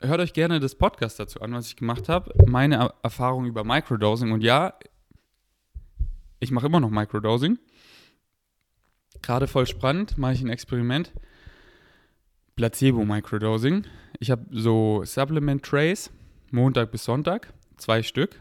Hört 0.00 0.20
euch 0.20 0.32
gerne 0.32 0.58
das 0.58 0.74
Podcast 0.74 1.20
dazu 1.20 1.40
an, 1.40 1.54
was 1.54 1.68
ich 1.68 1.76
gemacht 1.76 2.08
habe. 2.08 2.34
Meine 2.46 2.92
Erfahrung 3.02 3.46
über 3.46 3.64
Microdosing. 3.64 4.32
Und 4.32 4.42
ja, 4.42 4.74
ich 6.42 6.50
mache 6.50 6.66
immer 6.66 6.80
noch 6.80 6.90
Microdosing. 6.90 7.58
Gerade 9.22 9.46
voll 9.46 9.66
spannend, 9.66 10.18
mache 10.18 10.32
ich 10.32 10.42
ein 10.42 10.48
Experiment. 10.48 11.12
Placebo-Microdosing. 12.56 13.84
Ich 14.18 14.30
habe 14.30 14.44
so 14.50 15.02
Supplement-Trays, 15.04 16.10
Montag 16.50 16.90
bis 16.90 17.04
Sonntag, 17.04 17.54
zwei 17.76 18.02
Stück, 18.02 18.40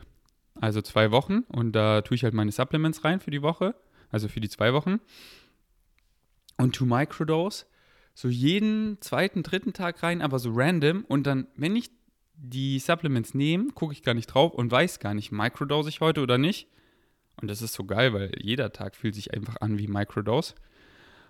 also 0.55 0.81
zwei 0.81 1.11
Wochen. 1.11 1.41
Und 1.47 1.73
da 1.73 2.01
tue 2.01 2.15
ich 2.15 2.23
halt 2.23 2.33
meine 2.33 2.51
Supplements 2.51 3.05
rein 3.05 3.19
für 3.19 3.29
die 3.29 3.43
Woche, 3.43 3.75
also 4.09 4.27
für 4.27 4.41
die 4.41 4.49
zwei 4.49 4.73
Wochen. 4.73 4.99
Und 6.57 6.75
to 6.75 6.85
Microdose, 6.85 7.65
so 8.15 8.29
jeden 8.29 8.99
zweiten, 9.01 9.43
dritten 9.43 9.73
Tag 9.73 10.01
rein, 10.01 10.23
aber 10.23 10.39
so 10.39 10.51
random. 10.51 11.05
Und 11.05 11.27
dann, 11.27 11.47
wenn 11.55 11.75
ich 11.75 11.91
die 12.33 12.79
Supplements 12.79 13.35
nehme, 13.35 13.67
gucke 13.75 13.93
ich 13.93 14.01
gar 14.01 14.15
nicht 14.15 14.27
drauf 14.27 14.55
und 14.55 14.71
weiß 14.71 14.99
gar 14.99 15.13
nicht, 15.13 15.31
microdose 15.31 15.89
ich 15.89 16.01
heute 16.01 16.21
oder 16.21 16.39
nicht. 16.39 16.67
Und 17.41 17.47
das 17.47 17.62
ist 17.62 17.73
so 17.73 17.84
geil, 17.84 18.13
weil 18.13 18.32
jeder 18.39 18.71
Tag 18.71 18.95
fühlt 18.95 19.15
sich 19.15 19.34
einfach 19.34 19.58
an 19.62 19.77
wie 19.77 19.88
Microdose. 19.88 20.54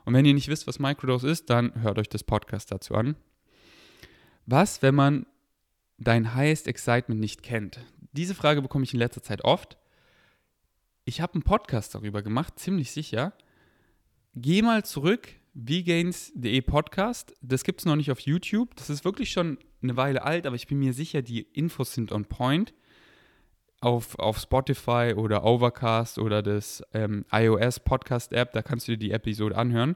Und 0.06 0.13
wenn 0.13 0.26
ihr 0.26 0.34
nicht 0.34 0.47
wisst, 0.47 0.67
was 0.67 0.80
Microdose 0.80 1.30
ist, 1.30 1.50
dann 1.50 1.82
hört 1.82 1.97
euch 1.97 2.10
das 2.10 2.24
Podcast 2.24 2.71
dazu 2.71 2.95
an. 2.95 3.15
Was, 4.45 4.82
wenn 4.82 4.95
man 4.95 5.26
dein 5.97 6.34
Highest 6.34 6.67
Excitement 6.67 7.21
nicht 7.21 7.43
kennt? 7.43 7.80
Diese 8.12 8.36
Frage 8.36 8.62
bekomme 8.62 8.84
ich 8.84 8.93
in 8.93 9.00
letzter 9.00 9.24
Zeit 9.24 9.43
oft. 9.43 9.78
Ich 11.06 11.21
habe 11.21 11.36
einen 11.36 11.43
Podcast 11.43 11.95
darüber 11.95 12.21
gemacht, 12.21 12.60
ziemlich 12.60 12.91
sicher. 12.91 13.34
Geh 14.36 14.62
mal 14.62 14.84
zurück, 14.84 15.30
vgains.de 15.54 16.62
Podcast. 16.62 17.36
Das 17.41 17.63
gibt 17.63 17.82
es 17.82 17.86
noch 17.86 17.95
nicht 17.95 18.12
auf 18.12 18.19
YouTube. 18.19 18.76
Das 18.76 18.89
ist 18.89 19.06
wirklich 19.06 19.32
schon 19.32 19.58
eine 19.82 19.97
Weile 19.97 20.24
alt, 20.24 20.45
aber 20.45 20.56
ich 20.56 20.67
bin 20.67 20.80
mir 20.80 20.93
sicher, 20.93 21.21
die 21.21 21.41
Infos 21.41 21.93
sind 21.93 22.12
on 22.12 22.26
point. 22.26 22.74
Auf, 23.82 24.17
auf 24.20 24.38
Spotify 24.38 25.13
oder 25.15 25.44
Overcast 25.44 26.20
oder 26.20 26.44
das 26.44 26.84
ähm, 26.94 27.26
iOS 27.32 27.80
Podcast 27.80 28.32
App, 28.32 28.54
da 28.54 28.62
kannst 28.62 28.88
du 28.88 28.91
dir 28.91 28.98
die 28.98 29.12
Episode 29.12 29.58
anhören. 29.58 29.96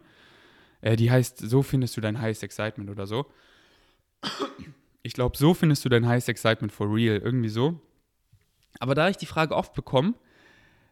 Äh, 0.81 0.95
die 0.95 1.11
heißt 1.11 1.37
So 1.37 1.61
findest 1.61 1.95
du 1.95 2.01
dein 2.01 2.19
Highest 2.19 2.43
Excitement 2.43 2.89
oder 2.89 3.05
so. 3.05 3.27
Ich 5.03 5.13
glaube, 5.13 5.37
so 5.37 5.53
findest 5.53 5.85
du 5.85 5.89
dein 5.89 6.07
Highest 6.07 6.29
Excitement 6.29 6.71
for 6.71 6.91
real, 6.91 7.17
irgendwie 7.17 7.49
so. 7.49 7.79
Aber 8.79 8.95
da 8.95 9.07
ich 9.07 9.17
die 9.17 9.27
Frage 9.27 9.55
oft 9.55 9.73
bekomme, 9.73 10.15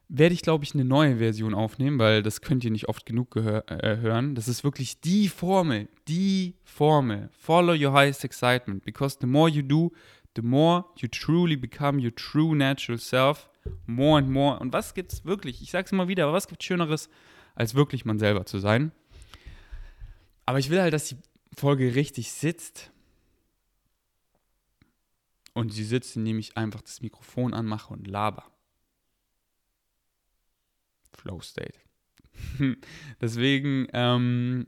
werde 0.07 0.35
ich, 0.35 0.43
glaube 0.43 0.63
ich, 0.63 0.75
eine 0.75 0.85
neue 0.85 1.17
Version 1.17 1.55
aufnehmen, 1.55 1.97
weil 1.97 2.21
das 2.21 2.41
könnt 2.41 2.63
ihr 2.63 2.69
nicht 2.69 2.89
oft 2.89 3.05
genug 3.07 3.35
äh, 3.35 3.63
hören. 3.97 4.35
Das 4.35 4.47
ist 4.47 4.63
wirklich 4.63 5.01
die 5.01 5.27
Formel, 5.29 5.87
die 6.07 6.53
Formel. 6.63 7.29
Follow 7.31 7.73
your 7.73 7.93
highest 7.93 8.23
excitement, 8.23 8.83
because 8.85 9.17
the 9.19 9.25
more 9.25 9.49
you 9.49 9.63
do, 9.63 9.91
the 10.35 10.41
more 10.41 10.85
you 10.97 11.07
truly 11.07 11.55
become 11.55 11.99
your 11.99 12.13
true 12.13 12.55
natural 12.55 12.97
self. 12.97 13.49
More 13.85 14.19
and 14.19 14.29
more. 14.29 14.59
Und 14.59 14.73
was 14.73 14.93
gibt 14.93 15.13
es 15.13 15.25
wirklich? 15.25 15.61
Ich 15.61 15.71
sage 15.71 15.85
es 15.85 15.91
immer 15.91 16.07
wieder, 16.07 16.25
aber 16.25 16.33
was 16.33 16.47
gibt 16.47 16.61
es 16.61 16.65
Schöneres, 16.65 17.09
als 17.55 17.75
wirklich 17.75 18.03
man 18.03 18.19
selber 18.19 18.45
zu 18.45 18.59
sein? 18.59 18.91
Aber 20.45 20.59
ich 20.59 20.69
will 20.69 20.81
halt, 20.81 20.93
dass 20.93 21.07
die 21.07 21.17
Folge 21.55 21.95
richtig 21.95 22.31
sitzt 22.31 22.91
und 25.53 25.71
sie 25.71 25.83
sitzt, 25.83 26.15
indem 26.17 26.39
ich 26.39 26.57
einfach 26.57 26.81
das 26.81 27.01
Mikrofon 27.01 27.53
anmache 27.53 27.93
und 27.93 28.07
laber. 28.07 28.43
Flow 31.13 31.39
State. 31.41 31.79
Deswegen 33.21 33.87
ähm, 33.93 34.67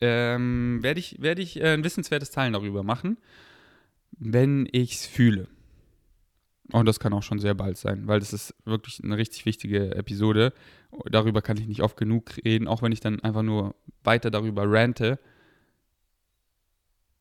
ähm, 0.00 0.82
werde 0.82 1.00
ich, 1.00 1.20
werd 1.22 1.38
ich 1.38 1.60
äh, 1.60 1.72
ein 1.74 1.84
wissenswertes 1.84 2.30
Teilen 2.30 2.52
darüber 2.52 2.82
machen, 2.82 3.18
wenn 4.12 4.68
ich 4.72 4.94
es 4.94 5.06
fühle. 5.06 5.48
Und 6.72 6.86
das 6.86 7.00
kann 7.00 7.14
auch 7.14 7.22
schon 7.22 7.38
sehr 7.38 7.54
bald 7.54 7.78
sein, 7.78 8.06
weil 8.06 8.20
das 8.20 8.32
ist 8.32 8.54
wirklich 8.64 9.02
eine 9.02 9.16
richtig 9.16 9.46
wichtige 9.46 9.94
Episode. 9.94 10.52
Darüber 11.10 11.40
kann 11.40 11.56
ich 11.56 11.66
nicht 11.66 11.82
oft 11.82 11.96
genug 11.96 12.36
reden, 12.44 12.68
auch 12.68 12.82
wenn 12.82 12.92
ich 12.92 13.00
dann 13.00 13.20
einfach 13.20 13.42
nur 13.42 13.74
weiter 14.04 14.30
darüber 14.30 14.64
rante. 14.66 15.18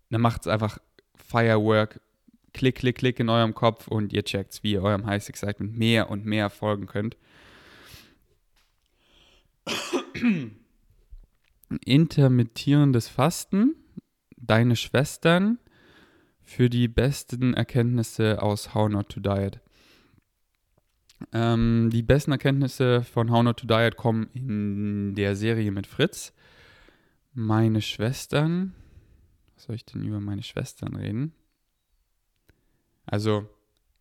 Dann 0.10 0.22
macht 0.22 0.42
es 0.42 0.48
einfach 0.48 0.80
Firework 1.16 2.02
klick, 2.58 2.76
klick, 2.76 2.98
klick 2.98 3.20
in 3.20 3.30
eurem 3.30 3.54
Kopf 3.54 3.88
und 3.88 4.12
ihr 4.12 4.24
checkt, 4.24 4.64
wie 4.64 4.74
ihr 4.74 4.84
eurem 4.84 5.06
Highest 5.06 5.30
Excitement 5.30 5.78
mehr 5.78 6.10
und 6.10 6.26
mehr 6.26 6.50
folgen 6.50 6.88
könnt. 6.88 7.16
Intermittierendes 11.86 13.08
Fasten, 13.08 13.76
deine 14.36 14.76
Schwestern 14.76 15.60
für 16.48 16.70
die 16.70 16.88
besten 16.88 17.54
Erkenntnisse 17.54 18.42
aus 18.42 18.74
How 18.74 18.90
Not 18.90 19.10
to 19.10 19.20
Diet. 19.20 19.60
Ähm, 21.34 21.90
die 21.92 22.02
besten 22.02 22.32
Erkenntnisse 22.32 23.04
von 23.04 23.30
How 23.32 23.44
Not 23.44 23.58
to 23.58 23.68
Diet 23.68 23.98
kommen 23.98 24.30
in 24.34 25.14
der 25.14 25.36
Serie 25.36 25.72
mit 25.72 25.88
Fritz. 25.88 26.34
Meine 27.34 27.82
Schwestern, 27.82 28.74
was 29.56 29.66
soll 29.66 29.76
ich 29.76 29.86
denn 29.86 30.04
über 30.04 30.22
meine 30.22 30.42
Schwestern 30.42 30.96
reden? 30.96 31.34
Also 33.06 33.50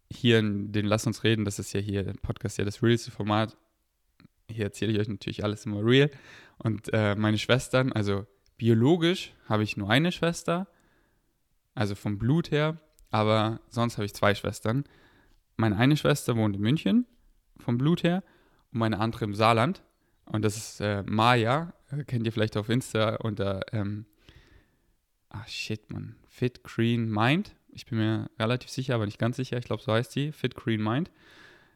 hier 0.08 0.38
in 0.38 0.70
den 0.70 0.86
Lass 0.86 1.04
uns 1.04 1.24
reden, 1.24 1.44
das 1.44 1.58
ist 1.58 1.72
ja 1.72 1.80
hier 1.80 2.06
im 2.06 2.18
Podcast 2.18 2.58
ja 2.58 2.64
das 2.64 2.80
realste 2.80 3.10
Format. 3.10 3.56
Hier 4.48 4.66
erzähle 4.66 4.92
ich 4.92 5.00
euch 5.00 5.08
natürlich 5.08 5.42
alles 5.42 5.66
immer 5.66 5.84
real. 5.84 6.12
Und 6.58 6.90
äh, 6.92 7.16
meine 7.16 7.38
Schwestern, 7.38 7.92
also 7.92 8.24
biologisch 8.56 9.34
habe 9.48 9.64
ich 9.64 9.76
nur 9.76 9.90
eine 9.90 10.12
Schwester, 10.12 10.68
also 11.76 11.94
vom 11.94 12.18
Blut 12.18 12.50
her, 12.50 12.80
aber 13.10 13.60
sonst 13.68 13.96
habe 13.96 14.06
ich 14.06 14.14
zwei 14.14 14.34
Schwestern. 14.34 14.84
Meine 15.56 15.76
eine 15.76 15.96
Schwester 15.96 16.36
wohnt 16.36 16.56
in 16.56 16.62
München, 16.62 17.06
vom 17.58 17.78
Blut 17.78 18.02
her, 18.02 18.24
und 18.72 18.80
meine 18.80 18.98
andere 18.98 19.24
im 19.26 19.34
Saarland. 19.34 19.84
Und 20.24 20.44
das 20.44 20.56
ist 20.56 20.80
äh, 20.80 21.04
Maya, 21.06 21.72
äh, 21.92 22.02
kennt 22.02 22.26
ihr 22.26 22.32
vielleicht 22.32 22.56
auf 22.56 22.68
Insta 22.68 23.16
unter 23.16 23.60
ähm, 23.72 24.06
ah 25.28 25.44
shit, 25.46 25.92
man, 25.92 26.16
Fit 26.28 26.64
Green 26.64 27.08
Mind. 27.08 27.54
Ich 27.68 27.86
bin 27.86 27.98
mir 27.98 28.30
relativ 28.38 28.70
sicher, 28.70 28.94
aber 28.94 29.04
nicht 29.04 29.18
ganz 29.18 29.36
sicher. 29.36 29.58
Ich 29.58 29.66
glaube, 29.66 29.82
so 29.82 29.92
heißt 29.92 30.14
die, 30.16 30.32
Fit 30.32 30.56
Green 30.56 30.82
Mind. 30.82 31.10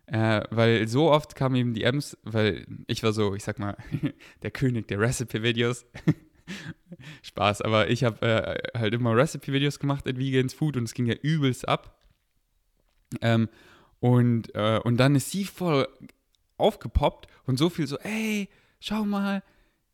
Äh, 0.07 0.43
weil 0.51 0.89
so 0.89 1.11
oft 1.11 1.37
kamen 1.37 1.55
eben 1.55 1.75
die 1.75 1.85
M's, 1.85 2.19
weil 2.25 2.67
ich 2.89 3.03
war 3.03 3.13
so, 3.13 3.35
ich 3.35 3.45
sag 3.45 3.59
mal, 3.59 3.77
der 4.43 4.51
König 4.51 4.89
der 4.89 4.99
Recipe-Videos. 4.99 5.87
Spaß, 7.23 7.63
aber 7.63 7.91
ich 7.91 8.05
habe 8.05 8.27
äh, 8.27 8.79
halt 8.79 8.95
immer 8.95 9.15
Recipe-Videos 9.15 9.79
gemacht 9.79 10.07
at 10.07 10.19
Vegans 10.19 10.55
Food 10.55 10.77
und 10.77 10.85
es 10.85 10.95
ging 10.95 11.07
ja 11.07 11.15
übelst 11.15 11.69
ab. 11.69 11.99
Ähm, 13.21 13.49
und, 14.01 14.55
äh, 14.55 14.81
und 14.83 14.97
dann 14.97 15.15
ist 15.15 15.31
sie 15.31 15.45
voll 15.45 15.89
aufgepoppt 16.57 17.27
und 17.47 17.59
so 17.59 17.69
viel 17.71 17.87
so, 17.87 17.99
ey, 17.99 18.49
schau 18.81 19.05
mal, 19.05 19.43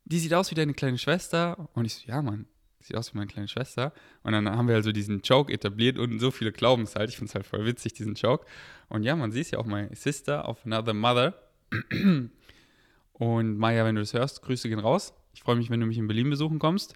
die 0.05 0.19
sieht 0.19 0.33
aus 0.33 0.51
wie 0.51 0.55
deine 0.55 0.73
kleine 0.73 0.97
Schwester. 0.97 1.69
Und 1.73 1.85
ich 1.85 1.95
so, 1.95 2.07
ja, 2.07 2.21
Mann, 2.21 2.45
sieht 2.79 2.95
aus 2.95 3.13
wie 3.13 3.17
meine 3.17 3.27
kleine 3.27 3.47
Schwester. 3.47 3.93
Und 4.23 4.31
dann 4.31 4.49
haben 4.49 4.67
wir 4.67 4.75
also 4.75 4.91
diesen 4.91 5.21
Joke 5.21 5.51
etabliert 5.51 5.97
und 5.97 6.19
so 6.19 6.31
viele 6.31 6.51
glauben 6.51 6.83
es 6.83 6.95
halt. 6.95 7.09
Ich 7.09 7.17
finde 7.17 7.29
es 7.29 7.35
halt 7.35 7.45
voll 7.45 7.65
witzig, 7.65 7.93
diesen 7.93 8.15
Joke. 8.15 8.45
Und 8.89 9.03
ja, 9.03 9.15
man 9.15 9.31
sieht 9.31 9.51
ja 9.51 9.59
auch 9.59 9.65
meine 9.65 9.93
Sister 9.95 10.47
of 10.47 10.65
Another 10.65 10.93
Mother. 10.93 11.33
Und 13.13 13.57
Maya, 13.57 13.83
wenn 13.83 13.95
du 13.95 14.01
das 14.01 14.13
hörst, 14.13 14.43
Grüße 14.43 14.69
gehen 14.69 14.79
raus. 14.79 15.13
Ich 15.37 15.43
freue 15.43 15.55
mich, 15.55 15.69
wenn 15.69 15.79
du 15.79 15.85
mich 15.85 15.99
in 15.99 16.07
Berlin 16.07 16.31
besuchen 16.31 16.57
kommst. 16.57 16.95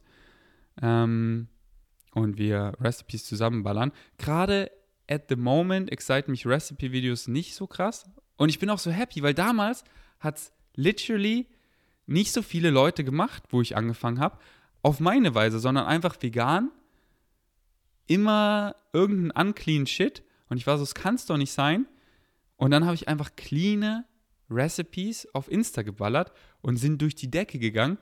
Ähm, 0.81 1.47
und 2.15 2.39
wir 2.39 2.73
Recipes 2.81 3.23
zusammenballern. 3.25 3.91
Gerade 4.17 4.71
at 5.07 5.25
the 5.29 5.35
moment 5.35 5.91
excite 5.91 6.29
mich 6.31 6.47
Recipe-Videos 6.47 7.27
nicht 7.27 7.53
so 7.53 7.67
krass. 7.67 8.09
Und 8.37 8.49
ich 8.49 8.57
bin 8.57 8.71
auch 8.71 8.79
so 8.79 8.89
happy, 8.89 9.21
weil 9.21 9.35
damals 9.35 9.83
hat 10.19 10.37
es 10.37 10.53
literally 10.73 11.49
nicht 12.07 12.31
so 12.31 12.41
viele 12.41 12.71
Leute 12.71 13.03
gemacht, 13.03 13.43
wo 13.51 13.61
ich 13.61 13.77
angefangen 13.77 14.19
habe, 14.19 14.39
auf 14.81 14.99
meine 14.99 15.35
Weise, 15.35 15.59
sondern 15.59 15.85
einfach 15.85 16.17
vegan. 16.19 16.71
Immer 18.07 18.75
irgendein 18.91 19.49
unclean 19.49 19.85
Shit. 19.85 20.23
Und 20.49 20.57
ich 20.57 20.65
war 20.65 20.79
so, 20.79 20.83
es 20.83 20.95
kann 20.95 21.13
es 21.13 21.27
doch 21.27 21.37
nicht 21.37 21.51
sein. 21.51 21.85
Und 22.57 22.71
dann 22.71 22.85
habe 22.85 22.95
ich 22.95 23.07
einfach 23.07 23.35
cleane 23.35 24.03
Recipes 24.51 25.27
auf 25.33 25.49
Insta 25.51 25.81
geballert 25.81 26.31
und 26.61 26.77
sind 26.77 27.01
durch 27.01 27.15
die 27.15 27.31
Decke 27.31 27.59
gegangen. 27.59 27.97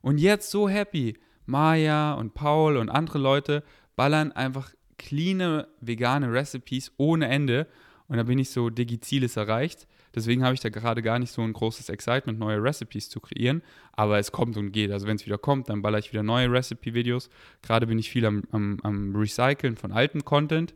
Und 0.00 0.18
jetzt 0.18 0.50
so 0.50 0.68
happy. 0.68 1.14
Maya 1.46 2.12
und 2.12 2.34
Paul 2.34 2.76
und 2.76 2.90
andere 2.90 3.18
Leute 3.18 3.64
ballern 3.96 4.32
einfach 4.32 4.70
cleane 4.98 5.68
vegane 5.80 6.30
Recipes 6.30 6.92
ohne 6.98 7.28
Ende. 7.28 7.66
Und 8.06 8.16
da 8.16 8.22
bin 8.22 8.38
ich 8.38 8.50
so, 8.50 8.70
Digi 8.70 9.00
Ziel 9.00 9.22
ist 9.22 9.36
erreicht. 9.36 9.86
Deswegen 10.14 10.42
habe 10.42 10.54
ich 10.54 10.60
da 10.60 10.68
gerade 10.68 11.02
gar 11.02 11.18
nicht 11.18 11.30
so 11.30 11.42
ein 11.42 11.52
großes 11.52 11.88
Excitement, 11.90 12.38
neue 12.38 12.62
Recipes 12.62 13.08
zu 13.08 13.20
kreieren. 13.20 13.62
Aber 13.92 14.18
es 14.18 14.32
kommt 14.32 14.56
und 14.56 14.72
geht. 14.72 14.90
Also 14.90 15.06
wenn 15.06 15.16
es 15.16 15.26
wieder 15.26 15.38
kommt, 15.38 15.68
dann 15.68 15.82
baller 15.82 15.98
ich 15.98 16.12
wieder 16.12 16.22
neue 16.22 16.50
Recipe-Videos. 16.50 17.28
Gerade 17.62 17.86
bin 17.86 17.98
ich 17.98 18.10
viel 18.10 18.24
am, 18.24 18.42
am, 18.50 18.78
am 18.82 19.14
Recyceln 19.14 19.76
von 19.76 19.92
altem 19.92 20.24
Content. 20.24 20.74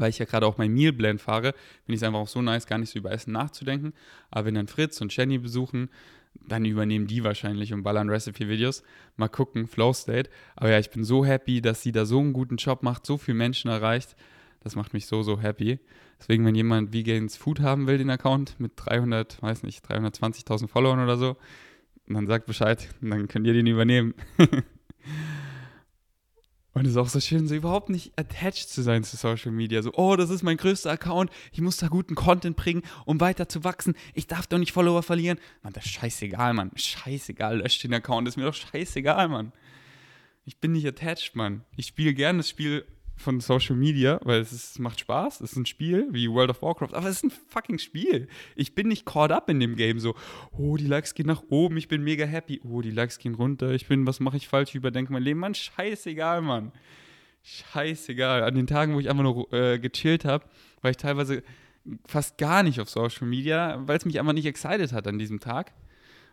Weil 0.00 0.10
ich 0.10 0.18
ja 0.18 0.24
gerade 0.24 0.46
auch 0.46 0.56
mein 0.56 0.72
Meal 0.72 0.92
Blend 0.92 1.20
fahre, 1.20 1.52
finde 1.84 1.94
ich 1.94 1.96
es 1.96 2.02
einfach 2.02 2.20
auch 2.20 2.28
so 2.28 2.40
nice, 2.40 2.66
gar 2.66 2.78
nicht 2.78 2.90
so 2.90 2.98
über 2.98 3.12
Essen 3.12 3.32
nachzudenken. 3.32 3.92
Aber 4.30 4.46
wenn 4.46 4.54
dann 4.54 4.66
Fritz 4.66 5.00
und 5.00 5.14
Jenny 5.14 5.38
besuchen, 5.38 5.90
dann 6.48 6.64
übernehmen 6.64 7.06
die 7.06 7.22
wahrscheinlich 7.22 7.72
und 7.72 7.82
ballern 7.82 8.08
Recipe-Videos. 8.08 8.82
Mal 9.16 9.28
gucken, 9.28 9.66
Flow 9.66 9.92
State. 9.92 10.30
Aber 10.56 10.70
ja, 10.70 10.78
ich 10.78 10.90
bin 10.90 11.04
so 11.04 11.24
happy, 11.24 11.60
dass 11.60 11.82
sie 11.82 11.92
da 11.92 12.06
so 12.06 12.18
einen 12.18 12.32
guten 12.32 12.56
Job 12.56 12.82
macht, 12.82 13.04
so 13.04 13.18
viele 13.18 13.36
Menschen 13.36 13.70
erreicht. 13.70 14.16
Das 14.60 14.74
macht 14.74 14.94
mich 14.94 15.06
so, 15.06 15.22
so 15.22 15.40
happy. 15.40 15.78
Deswegen, 16.18 16.46
wenn 16.46 16.54
jemand 16.54 16.92
Vegans 16.94 17.36
Food 17.36 17.60
haben 17.60 17.86
will, 17.86 17.98
den 17.98 18.10
Account 18.10 18.58
mit 18.58 18.72
300, 18.76 19.42
weiß 19.42 19.64
nicht, 19.64 19.84
320.000 19.84 20.68
Followern 20.68 21.00
oder 21.00 21.16
so, 21.16 21.36
dann 22.06 22.26
sagt 22.26 22.46
Bescheid, 22.46 22.88
dann 23.00 23.28
könnt 23.28 23.46
ihr 23.46 23.52
den 23.54 23.66
übernehmen. 23.66 24.14
Und 26.80 26.86
es 26.86 26.92
ist 26.92 26.96
auch 26.96 27.10
so 27.10 27.20
schön, 27.20 27.46
so 27.46 27.54
überhaupt 27.54 27.90
nicht 27.90 28.18
attached 28.18 28.70
zu 28.70 28.80
sein 28.80 29.04
zu 29.04 29.14
Social 29.18 29.52
Media. 29.52 29.82
So, 29.82 29.92
oh, 29.96 30.16
das 30.16 30.30
ist 30.30 30.42
mein 30.42 30.56
größter 30.56 30.90
Account, 30.90 31.30
ich 31.52 31.60
muss 31.60 31.76
da 31.76 31.88
guten 31.88 32.14
Content 32.14 32.56
bringen, 32.56 32.80
um 33.04 33.20
weiter 33.20 33.50
zu 33.50 33.64
wachsen. 33.64 33.94
Ich 34.14 34.28
darf 34.28 34.46
doch 34.46 34.56
nicht 34.56 34.72
Follower 34.72 35.02
verlieren. 35.02 35.38
Mann, 35.62 35.74
das 35.74 35.84
ist 35.84 35.90
scheißegal, 35.90 36.54
Mann. 36.54 36.70
Scheißegal, 36.74 37.58
löscht 37.58 37.84
den 37.84 37.92
Account, 37.92 38.28
ist 38.28 38.38
mir 38.38 38.44
doch 38.44 38.54
scheißegal, 38.54 39.28
Mann. 39.28 39.52
Ich 40.46 40.56
bin 40.56 40.72
nicht 40.72 40.86
attached, 40.86 41.36
Mann. 41.36 41.64
Ich 41.76 41.88
spiele 41.88 42.14
gerne 42.14 42.38
das 42.38 42.48
Spiel 42.48 42.86
von 43.20 43.40
Social 43.40 43.76
Media, 43.76 44.20
weil 44.24 44.40
es, 44.40 44.52
ist, 44.52 44.78
macht 44.78 45.00
Spaß. 45.00 45.40
Es 45.40 45.52
ist 45.52 45.56
ein 45.56 45.66
Spiel 45.66 46.08
wie 46.10 46.28
World 46.28 46.50
of 46.50 46.62
Warcraft, 46.62 46.94
aber 46.94 47.08
es 47.08 47.16
ist 47.16 47.24
ein 47.24 47.32
fucking 47.48 47.78
Spiel. 47.78 48.28
Ich 48.56 48.74
bin 48.74 48.88
nicht 48.88 49.04
caught 49.04 49.30
up 49.30 49.48
in 49.48 49.60
dem 49.60 49.76
Game 49.76 50.00
so, 50.00 50.14
oh, 50.52 50.76
die 50.76 50.86
Likes 50.86 51.14
gehen 51.14 51.26
nach 51.26 51.42
oben, 51.50 51.76
ich 51.76 51.88
bin 51.88 52.02
mega 52.02 52.24
happy. 52.24 52.60
Oh, 52.64 52.80
die 52.80 52.90
Likes 52.90 53.18
gehen 53.18 53.34
runter, 53.34 53.70
ich 53.72 53.86
bin, 53.86 54.06
was 54.06 54.20
mache 54.20 54.36
ich 54.36 54.48
falsch, 54.48 54.70
ich 54.70 54.76
überdenke 54.76 55.12
mein 55.12 55.22
Leben. 55.22 55.40
Mann, 55.40 55.54
scheißegal, 55.54 56.42
Mann. 56.42 56.72
Scheißegal. 57.42 58.42
An 58.42 58.54
den 58.54 58.66
Tagen, 58.66 58.94
wo 58.94 59.00
ich 59.00 59.08
einfach 59.08 59.22
nur 59.22 59.52
äh, 59.52 59.78
gechillt 59.78 60.24
habe, 60.24 60.44
war 60.80 60.90
ich 60.90 60.96
teilweise 60.96 61.42
fast 62.06 62.38
gar 62.38 62.62
nicht 62.62 62.80
auf 62.80 62.90
Social 62.90 63.26
Media, 63.26 63.80
weil 63.86 63.96
es 63.96 64.04
mich 64.04 64.18
einfach 64.18 64.32
nicht 64.32 64.46
excited 64.46 64.92
hat 64.92 65.06
an 65.06 65.18
diesem 65.18 65.40
Tag. 65.40 65.72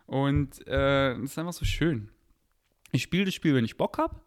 Und 0.06 0.66
äh, 0.66 1.12
es 1.12 1.32
ist 1.32 1.38
einfach 1.38 1.52
so 1.52 1.64
schön. 1.64 2.10
Ich 2.92 3.02
spiele 3.02 3.26
das 3.26 3.34
Spiel, 3.34 3.54
wenn 3.54 3.64
ich 3.64 3.76
Bock 3.76 3.98
habe. 3.98 4.20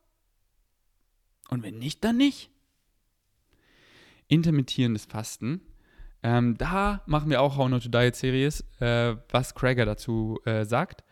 Und 1.51 1.63
wenn 1.63 1.77
nicht, 1.77 2.03
dann 2.03 2.17
nicht. 2.17 2.49
Intermittierendes 4.27 5.05
Fasten. 5.05 5.61
Ähm, 6.23 6.57
da 6.57 7.03
machen 7.05 7.29
wir 7.29 7.41
auch 7.41 7.57
How 7.57 7.69
Not 7.69 7.83
to 7.83 7.89
Diet 7.89 8.15
Series, 8.15 8.63
äh, 8.79 9.15
was 9.29 9.53
Crager 9.53 9.85
dazu 9.85 10.39
äh, 10.45 10.65
sagt. 10.65 11.03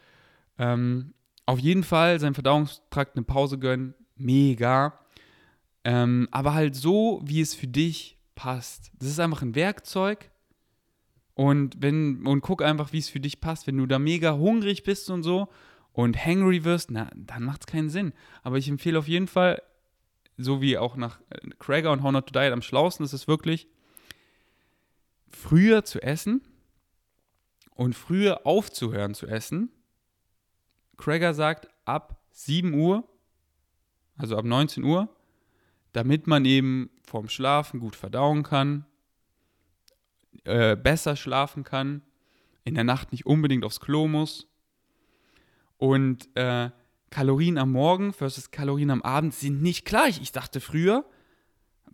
Ähm, 0.58 1.14
auf 1.46 1.60
jeden 1.60 1.84
Fall 1.84 2.20
seinen 2.20 2.36
Verdauungstrakt 2.36 3.16
eine 3.16 3.26
Pause 3.26 3.60
gönnen, 3.60 3.96
mega. 4.16 5.00
Ähm, 5.84 6.28
aber 6.32 6.54
halt 6.54 6.76
so, 6.76 7.22
wie 7.24 7.42
es 7.42 7.54
für 7.54 7.68
dich 7.68 8.18
passt. 8.36 8.92
Das 8.98 9.10
ist 9.10 9.20
einfach 9.20 9.42
ein 9.42 9.56
Werkzeug. 9.56 10.32
Und 11.34 11.82
wenn, 11.82 12.26
und 12.26 12.42
guck 12.42 12.62
einfach, 12.62 12.94
wie 12.94 13.00
es 13.00 13.10
für 13.10 13.20
dich 13.20 13.42
passt. 13.42 13.68
Wenn 13.68 13.78
du 13.78 13.88
da 13.88 14.00
mega 14.00 14.34
hungrig 14.34 14.84
bist 14.84 15.10
und 15.10 15.24
so 15.24 15.50
und 15.92 16.24
hangry 16.24 16.64
wirst, 16.64 16.92
na, 16.92 17.10
dann 17.16 17.44
macht 17.44 17.62
es 17.62 17.68
keinen 17.68 17.90
Sinn. 17.90 18.14
Aber 18.44 18.58
ich 18.58 18.70
empfehle 18.70 19.00
auf 19.00 19.08
jeden 19.08 19.28
Fall, 19.28 19.62
so 20.40 20.62
wie 20.62 20.78
auch 20.78 20.96
nach 20.96 21.20
Krager 21.60 21.92
und 21.92 22.02
How 22.02 22.12
Not 22.12 22.28
to 22.28 22.40
Diet 22.40 22.54
am 22.54 22.62
schlausten 22.62 23.06
ist 23.06 23.14
es 23.14 23.28
wirklich, 23.28 23.68
früher 25.30 25.84
zu 25.84 26.02
essen 26.02 26.42
und 27.76 27.94
früher 27.94 28.46
aufzuhören 28.46 29.14
zu 29.14 29.28
essen. 29.28 29.70
Krager 30.98 31.34
sagt 31.34 31.68
ab 31.86 32.22
7 32.32 32.74
Uhr, 32.74 33.08
also 34.18 34.38
ab 34.38 34.46
19 34.46 34.84
Uhr, 34.84 35.14
damit 35.92 36.26
man 36.26 36.46
eben 36.46 36.90
vorm 37.04 37.30
Schlafen 37.30 37.80
gut 37.80 37.96
verdauen 37.96 38.44
kann, 38.44 38.86
äh, 40.46 40.76
besser 40.78 41.16
schlafen 41.16 41.64
kann, 41.64 42.02
in 42.64 42.76
der 42.76 42.84
Nacht 42.84 43.12
nicht 43.12 43.26
unbedingt 43.26 43.66
aufs 43.66 43.80
Klo 43.80 44.08
muss 44.08 44.48
und 45.78 46.30
äh, 46.36 46.70
Kalorien 47.10 47.58
am 47.58 47.72
Morgen 47.72 48.14
versus 48.14 48.52
Kalorien 48.52 48.92
am 48.92 49.02
Abend 49.02 49.34
sind 49.34 49.62
nicht 49.62 49.86
gleich. 49.86 50.22
Ich 50.22 50.32
dachte 50.32 50.60
früher, 50.60 51.06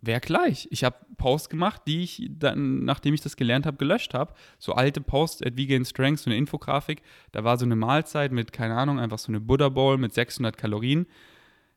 wäre 0.00 0.20
gleich. 0.20 0.68
Ich 0.70 0.84
habe 0.84 0.96
Posts 1.16 1.48
gemacht, 1.48 1.82
die 1.86 2.02
ich 2.02 2.28
dann, 2.30 2.84
nachdem 2.84 3.14
ich 3.14 3.20
das 3.20 3.36
gelernt 3.36 3.66
habe, 3.66 3.76
gelöscht 3.76 4.14
habe. 4.14 4.34
So 4.58 4.72
alte 4.72 5.00
Posts 5.00 5.42
at 5.42 5.56
Vegan 5.56 5.84
Strength, 5.84 6.20
so 6.20 6.30
eine 6.30 6.36
Infografik. 6.38 7.02
Da 7.32 7.44
war 7.44 7.58
so 7.58 7.64
eine 7.64 7.76
Mahlzeit 7.76 8.32
mit, 8.32 8.52
keine 8.52 8.76
Ahnung, 8.76 8.98
einfach 8.98 9.18
so 9.18 9.28
eine 9.28 9.40
Buddha 9.40 9.68
Bowl 9.68 9.98
mit 9.98 10.12
600 10.12 10.56
Kalorien. 10.56 11.06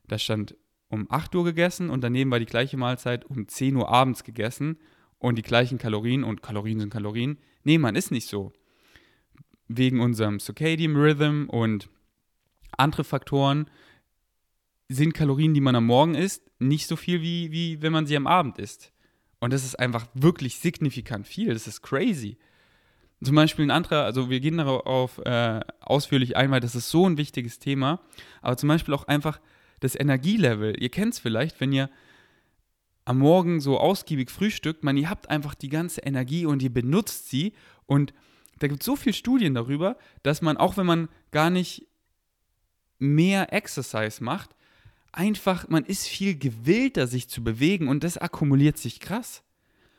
Da 0.07 0.17
stand 0.17 0.55
um 0.89 1.07
8 1.09 1.35
Uhr 1.35 1.43
gegessen 1.43 1.89
und 1.89 2.03
daneben 2.03 2.31
war 2.31 2.39
die 2.39 2.45
gleiche 2.45 2.77
Mahlzeit 2.77 3.25
um 3.25 3.47
10 3.47 3.75
Uhr 3.75 3.89
abends 3.89 4.23
gegessen 4.23 4.77
und 5.19 5.37
die 5.37 5.43
gleichen 5.43 5.77
Kalorien 5.77 6.23
und 6.23 6.41
Kalorien 6.41 6.79
sind 6.79 6.91
Kalorien. 6.91 7.37
Nee, 7.63 7.77
man 7.77 7.95
ist 7.95 8.11
nicht 8.11 8.27
so. 8.27 8.51
Wegen 9.67 9.99
unserem 9.99 10.39
Circadian 10.39 10.95
Rhythm 10.95 11.47
und 11.47 11.89
andere 12.77 13.03
Faktoren 13.03 13.69
sind 14.87 15.13
Kalorien, 15.13 15.53
die 15.53 15.61
man 15.61 15.75
am 15.75 15.85
Morgen 15.85 16.15
isst, 16.15 16.49
nicht 16.59 16.87
so 16.87 16.95
viel, 16.95 17.21
wie, 17.21 17.51
wie 17.51 17.81
wenn 17.81 17.93
man 17.93 18.07
sie 18.07 18.17
am 18.17 18.27
Abend 18.27 18.57
isst. 18.57 18.91
Und 19.39 19.53
das 19.53 19.63
ist 19.63 19.79
einfach 19.79 20.07
wirklich 20.13 20.57
signifikant 20.57 21.27
viel. 21.27 21.53
Das 21.53 21.67
ist 21.67 21.81
crazy. 21.81 22.37
Zum 23.21 23.35
Beispiel 23.35 23.65
ein 23.65 23.71
anderer, 23.71 24.03
also 24.03 24.29
wir 24.29 24.39
gehen 24.39 24.57
darauf 24.57 25.19
äh, 25.19 25.59
ausführlich 25.81 26.37
ein, 26.37 26.51
weil 26.51 26.61
das 26.61 26.75
ist 26.75 26.89
so 26.89 27.07
ein 27.07 27.17
wichtiges 27.17 27.59
Thema. 27.59 28.01
Aber 28.41 28.57
zum 28.57 28.69
Beispiel 28.69 28.93
auch 28.93 29.07
einfach 29.07 29.39
das 29.79 29.95
Energielevel. 29.95 30.81
Ihr 30.81 30.89
kennt 30.89 31.13
es 31.13 31.19
vielleicht, 31.19 31.59
wenn 31.59 31.71
ihr 31.71 31.89
am 33.05 33.19
Morgen 33.19 33.59
so 33.59 33.77
ausgiebig 33.79 34.29
frühstückt, 34.29 34.83
man, 34.83 34.95
ihr 34.95 35.09
habt 35.09 35.29
einfach 35.29 35.55
die 35.55 35.69
ganze 35.69 36.01
Energie 36.01 36.45
und 36.45 36.61
ihr 36.61 36.73
benutzt 36.73 37.29
sie. 37.29 37.53
Und 37.85 38.13
da 38.59 38.67
gibt 38.67 38.81
es 38.81 38.85
so 38.85 38.95
viele 38.95 39.13
Studien 39.13 39.53
darüber, 39.53 39.97
dass 40.23 40.41
man, 40.41 40.57
auch 40.57 40.77
wenn 40.77 40.85
man 40.85 41.09
gar 41.31 41.49
nicht 41.49 41.87
mehr 42.99 43.51
Exercise 43.53 44.23
macht, 44.23 44.55
einfach, 45.11 45.67
man 45.67 45.85
ist 45.85 46.07
viel 46.07 46.37
gewillter, 46.37 47.07
sich 47.07 47.27
zu 47.29 47.43
bewegen 47.43 47.87
und 47.87 48.03
das 48.03 48.17
akkumuliert 48.17 48.77
sich 48.77 48.99
krass. 48.99 49.43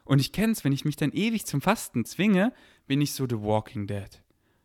Und 0.04 0.20
ich 0.20 0.32
kenne 0.32 0.52
es, 0.52 0.64
wenn 0.64 0.72
ich 0.72 0.84
mich 0.84 0.96
dann 0.96 1.12
ewig 1.12 1.46
zum 1.46 1.60
Fasten 1.60 2.04
zwinge, 2.04 2.52
bin 2.86 3.00
ich 3.00 3.12
so 3.12 3.26
The 3.28 3.40
Walking 3.40 3.86
Dead. 3.86 4.22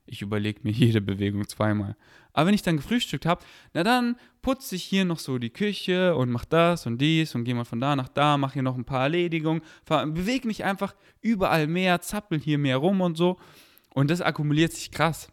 Ich 0.07 0.21
überlege 0.21 0.61
mir 0.63 0.71
jede 0.71 1.01
Bewegung 1.01 1.47
zweimal. 1.47 1.95
Aber 2.33 2.47
wenn 2.47 2.53
ich 2.53 2.61
dann 2.61 2.77
gefrühstückt 2.77 3.25
habe, 3.25 3.43
na 3.73 3.83
dann 3.83 4.17
putze 4.41 4.75
ich 4.75 4.83
hier 4.83 5.05
noch 5.05 5.19
so 5.19 5.38
die 5.38 5.49
Küche 5.49 6.15
und 6.15 6.29
mach 6.29 6.45
das 6.45 6.86
und 6.86 6.99
dies 6.99 7.33
und 7.33 7.43
gehe 7.43 7.55
mal 7.55 7.63
von 7.63 7.79
da 7.79 7.95
nach 7.95 8.09
da, 8.09 8.38
mache 8.38 8.53
hier 8.53 8.61
noch 8.61 8.75
ein 8.75 8.86
paar 8.86 9.03
Erledigungen, 9.03 9.61
bewege 9.86 10.47
mich 10.47 10.63
einfach 10.63 10.95
überall 11.21 11.67
mehr, 11.67 12.01
zappel 12.01 12.39
hier 12.39 12.57
mehr 12.57 12.77
rum 12.77 13.01
und 13.01 13.15
so. 13.15 13.38
Und 13.93 14.11
das 14.11 14.21
akkumuliert 14.21 14.73
sich 14.73 14.91
krass. 14.91 15.29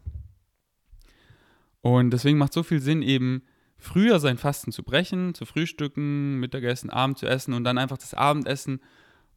Und 1.83 2.11
deswegen 2.11 2.39
macht 2.39 2.53
so 2.53 2.63
viel 2.63 2.81
Sinn, 2.81 3.03
eben 3.03 3.43
früher 3.77 4.21
sein 4.21 4.39
Fasten 4.39 4.73
zu 4.73 4.83
brechen, 4.85 5.35
zu 5.35 5.45
frühstücken, 5.45 6.39
Mittagessen, 6.39 6.91
Abend 6.91 7.19
zu 7.19 7.27
essen 7.27 7.53
und 7.53 7.65
dann 7.65 7.79
einfach 7.79 7.99
das 7.99 8.15
Abendessen 8.15 8.81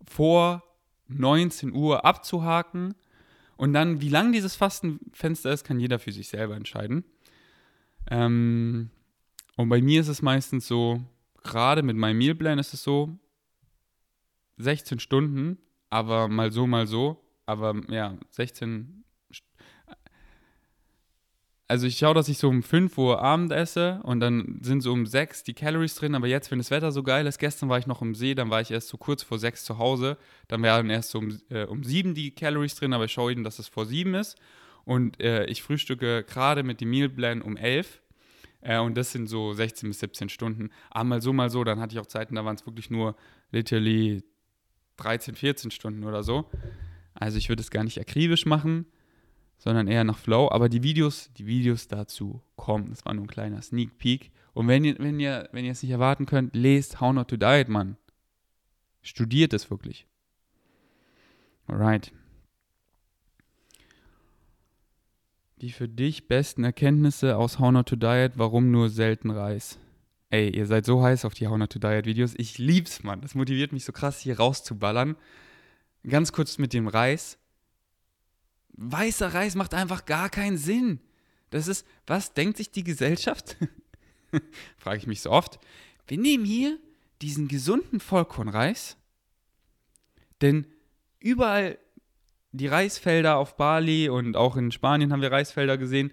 vor 0.08 0.64
19 1.08 1.74
Uhr 1.74 2.06
abzuhaken. 2.06 2.94
Und 3.58 3.74
dann, 3.74 4.02
wie 4.02 4.10
lang 4.10 4.32
dieses 4.32 4.56
Fastenfenster 4.56 5.52
ist, 5.52 5.64
kann 5.64 5.80
jeder 5.80 5.98
für 5.98 6.12
sich 6.12 6.28
selber 6.28 6.56
entscheiden. 6.56 7.04
Ähm, 8.12 8.92
und 9.58 9.70
bei 9.70 9.82
mir 9.82 10.02
ist 10.02 10.10
es 10.10 10.22
meistens 10.22 10.68
so, 10.68 11.02
gerade 11.44 11.82
mit 11.82 11.96
meinem 11.96 12.18
Mealplan 12.18 12.60
ist 12.60 12.74
es 12.74 12.84
so, 12.84 13.18
16 14.58 15.00
Stunden, 15.00 15.58
aber 15.90 16.28
mal 16.28 16.52
so, 16.52 16.68
mal 16.68 16.86
so. 16.86 17.22
Aber 17.46 17.82
ja, 17.90 18.18
16 18.32 19.05
also 21.68 21.88
ich 21.88 21.98
schaue, 21.98 22.14
dass 22.14 22.28
ich 22.28 22.38
so 22.38 22.48
um 22.50 22.62
5 22.62 22.98
Uhr 22.98 23.22
Abend 23.22 23.52
esse 23.52 24.00
und 24.04 24.20
dann 24.20 24.60
sind 24.62 24.82
so 24.82 24.94
um 24.94 25.06
6 25.06 25.44
die 25.44 25.54
Calories 25.54 25.96
drin, 25.96 26.14
aber 26.14 26.28
jetzt, 26.28 26.52
wenn 26.52 26.60
das 26.60 26.70
Wetter 26.70 26.92
so 26.92 27.02
geil 27.02 27.26
ist, 27.26 27.40
gestern 27.40 27.70
war 27.70 27.80
ich 27.80 27.88
noch 27.88 28.02
im 28.02 28.14
See, 28.14 28.36
dann 28.36 28.50
war 28.50 28.62
ich 28.62 28.70
erst 28.70 28.90
so 28.90 28.98
kurz 28.98 29.24
vor 29.24 29.40
6 29.40 29.64
zu 29.64 29.78
Hause, 29.80 30.18
dann 30.48 30.62
wären 30.62 30.90
erst 30.90 31.10
so 31.10 31.20
um, 31.20 31.40
äh, 31.50 31.64
um 31.64 31.84
7 31.84 32.14
die 32.14 32.32
Calories 32.32 32.76
drin, 32.76 32.94
aber 32.94 33.06
ich 33.06 33.12
schaue 33.12 33.32
eben, 33.32 33.44
dass 33.44 33.58
es 33.58 33.68
vor 33.68 33.86
7 33.86 34.14
ist 34.14 34.38
und 34.84 35.20
äh, 35.20 35.46
ich 35.46 35.64
frühstücke 35.64 36.24
gerade 36.24 36.62
mit 36.62 36.82
dem 36.82 36.92
Mealplan 36.92 37.42
um 37.42 37.58
11 37.58 38.02
äh, 38.62 38.80
und 38.80 38.96
das 38.96 39.12
sind 39.12 39.28
so 39.28 39.54
16 39.54 39.90
bis 39.90 40.00
17 40.02 40.30
Stunden, 40.30 40.70
aber 40.92 41.06
mal 41.06 41.22
so, 41.22 41.34
mal 41.34 41.50
so, 41.50 41.64
dann 41.64 41.80
hatte 41.80 41.94
ich 41.96 42.00
auch 42.00 42.06
Zeiten, 42.06 42.36
da 42.36 42.46
waren 42.46 42.56
es 42.56 42.66
wirklich 42.68 42.92
nur 42.92 43.16
literally 43.52 44.24
13, 44.98 45.36
14 45.36 45.72
Stunden 45.72 46.04
oder 46.04 46.24
so. 46.24 46.46
Also 47.14 47.38
ich 47.38 47.50
würde 47.50 47.62
es 47.62 47.72
gar 47.72 47.84
nicht 47.84 48.00
akribisch 48.00 48.46
machen, 48.46 48.86
sondern 49.58 49.88
eher 49.88 50.04
nach 50.04 50.18
Flow. 50.18 50.50
Aber 50.52 50.70
die 50.70 50.84
Videos, 50.84 51.32
die 51.38 51.46
Videos 51.46 51.88
dazu 51.88 52.42
kommen. 52.56 52.90
Das 52.90 53.06
war 53.06 53.14
nur 53.14 53.26
ein 53.26 53.30
kleiner 53.30 53.62
Sneak 53.62 53.98
Peek. 53.98 54.32
Und 54.54 54.68
wenn 54.68 54.86
ihr, 54.86 54.96
wenn 55.00 55.20
ihr, 55.20 55.50
wenn 55.52 55.66
ihr 55.66 55.72
es 55.72 55.84
nicht 55.84 55.92
erwarten 55.92 56.26
könnt, 56.26 56.56
lest 56.56 57.02
How 57.02 57.14
Not 57.14 57.30
to 57.30 57.38
Diet, 57.38 57.68
Mann. 57.68 57.98
Studiert 59.02 59.54
es 59.54 59.70
wirklich. 59.70 60.08
Alright. 61.68 62.12
Die 65.62 65.72
für 65.72 65.88
dich 65.88 66.28
besten 66.28 66.64
Erkenntnisse 66.64 67.38
aus 67.38 67.60
How 67.60 67.72
Not 67.72 67.88
to 67.88 67.96
Diet, 67.96 68.34
warum 68.38 68.72
nur 68.72 68.90
selten 68.90 69.32
Reis? 69.32 69.80
Ey, 70.30 70.50
ihr 70.50 70.66
seid 70.66 70.86
so 70.86 71.02
heiß 71.02 71.26
auf 71.26 71.34
die 71.34 71.48
How 71.48 71.58
Not 71.58 71.72
to 71.72 71.80
Diet 71.80 72.06
Videos. 72.06 72.34
Ich 72.38 72.58
lieb's, 72.58 73.04
Mann. 73.04 73.22
Das 73.22 73.36
motiviert 73.36 73.72
mich 73.72 73.86
so 73.86 73.92
krass, 73.92 74.20
hier 74.20 74.38
rauszuballern. 74.38 75.16
Ganz 76.08 76.32
kurz 76.32 76.58
mit 76.58 76.74
dem 76.74 76.88
Reis 76.88 77.38
weißer 78.78 79.34
Reis 79.34 79.56
macht 79.56 79.74
einfach 79.74 80.06
gar 80.06 80.30
keinen 80.30 80.58
Sinn. 80.58 81.00
Das 81.50 81.68
ist, 81.68 81.86
was 82.08 82.34
denkt 82.34 82.58
sich 82.58 82.72
die 82.72 82.84
Gesellschaft? 82.84 83.58
Frage 84.78 84.98
ich 84.98 85.08
mich 85.08 85.22
so 85.22 85.32
oft. 85.32 85.60
Wir 86.08 86.18
nehmen 86.18 86.46
hier 86.46 86.78
diesen 87.22 87.48
gesunden 87.48 88.00
Vollkornreis, 88.00 88.98
denn 90.42 90.68
überall 91.20 91.78
die 92.52 92.68
Reisfelder 92.68 93.38
auf 93.38 93.58
Bali 93.58 94.10
und 94.10 94.38
auch 94.38 94.56
in 94.58 94.72
Spanien 94.72 95.12
haben 95.12 95.22
wir 95.22 95.32
Reisfelder 95.32 95.78
gesehen, 95.78 96.12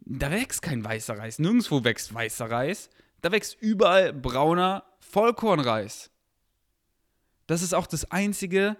da 0.00 0.30
wächst 0.30 0.62
kein 0.62 0.84
weißer 0.84 1.18
Reis. 1.18 1.38
Nirgendwo 1.38 1.84
wächst 1.84 2.12
weißer 2.12 2.50
Reis. 2.50 2.90
Da 3.20 3.30
wächst 3.30 3.60
überall 3.60 4.12
brauner 4.12 4.84
Vollkornreis. 5.00 6.10
Das 7.46 7.62
ist 7.62 7.74
auch 7.74 7.86
das 7.86 8.10
einzige 8.10 8.76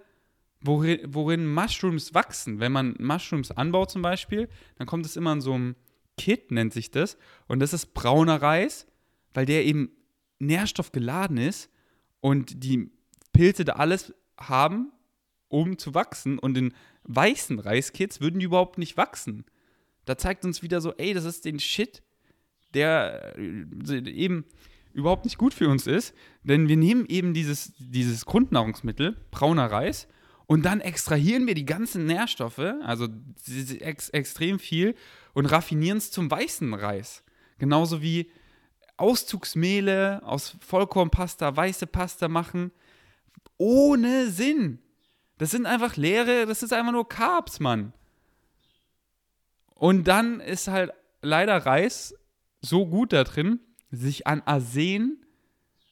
worin, 0.63 0.99
worin 1.07 1.45
Mushrooms 1.51 2.13
wachsen. 2.13 2.59
Wenn 2.59 2.71
man 2.71 2.95
Mushrooms 2.99 3.51
anbaut 3.51 3.91
zum 3.91 4.01
Beispiel, 4.01 4.49
dann 4.77 4.87
kommt 4.87 5.05
es 5.05 5.15
immer 5.15 5.33
in 5.33 5.41
so 5.41 5.53
einem 5.53 5.75
Kit, 6.17 6.51
nennt 6.51 6.73
sich 6.73 6.91
das. 6.91 7.17
Und 7.47 7.59
das 7.59 7.73
ist 7.73 7.93
brauner 7.93 8.41
Reis, 8.41 8.87
weil 9.33 9.45
der 9.45 9.65
eben 9.65 9.91
nährstoffgeladen 10.39 11.37
ist 11.37 11.69
und 12.21 12.63
die 12.63 12.91
Pilze 13.33 13.65
da 13.65 13.73
alles 13.73 14.13
haben, 14.37 14.91
um 15.47 15.77
zu 15.77 15.93
wachsen. 15.93 16.39
Und 16.39 16.57
in 16.57 16.73
weißen 17.03 17.59
Reiskits 17.59 18.21
würden 18.21 18.39
die 18.39 18.45
überhaupt 18.45 18.77
nicht 18.77 18.97
wachsen. 18.97 19.45
Da 20.05 20.17
zeigt 20.17 20.45
uns 20.45 20.61
wieder 20.61 20.81
so, 20.81 20.93
ey, 20.93 21.13
das 21.13 21.25
ist 21.25 21.45
den 21.45 21.59
Shit, 21.59 22.03
der 22.73 23.35
äh, 23.37 24.09
eben 24.09 24.45
überhaupt 24.93 25.25
nicht 25.25 25.37
gut 25.37 25.53
für 25.53 25.69
uns 25.69 25.87
ist. 25.87 26.13
Denn 26.43 26.67
wir 26.67 26.77
nehmen 26.77 27.05
eben 27.07 27.33
dieses, 27.33 27.73
dieses 27.77 28.25
Grundnahrungsmittel, 28.25 29.17
brauner 29.31 29.71
Reis, 29.71 30.07
und 30.45 30.63
dann 30.63 30.81
extrahieren 30.81 31.47
wir 31.47 31.55
die 31.55 31.65
ganzen 31.65 32.05
Nährstoffe, 32.05 32.73
also 32.83 33.07
ex 33.79 34.09
extrem 34.09 34.59
viel, 34.59 34.95
und 35.33 35.45
raffinieren 35.45 35.97
es 35.97 36.11
zum 36.11 36.29
weißen 36.29 36.73
Reis. 36.73 37.23
Genauso 37.57 38.01
wie 38.01 38.29
Auszugsmehle 38.97 40.21
aus 40.23 40.55
Vollkornpasta, 40.59 41.55
weiße 41.55 41.87
Pasta 41.87 42.27
machen. 42.27 42.71
Ohne 43.57 44.29
Sinn. 44.29 44.79
Das 45.37 45.51
sind 45.51 45.65
einfach 45.65 45.95
leere, 45.95 46.45
das 46.45 46.61
ist 46.61 46.73
einfach 46.73 46.91
nur 46.91 47.09
Carbs, 47.09 47.59
Mann. 47.59 47.93
Und 49.73 50.07
dann 50.07 50.39
ist 50.39 50.67
halt 50.67 50.91
leider 51.21 51.57
Reis 51.65 52.15
so 52.61 52.85
gut 52.85 53.11
da 53.13 53.23
drin, 53.23 53.59
sich 53.89 54.27
an 54.27 54.41
Arsen, 54.45 55.25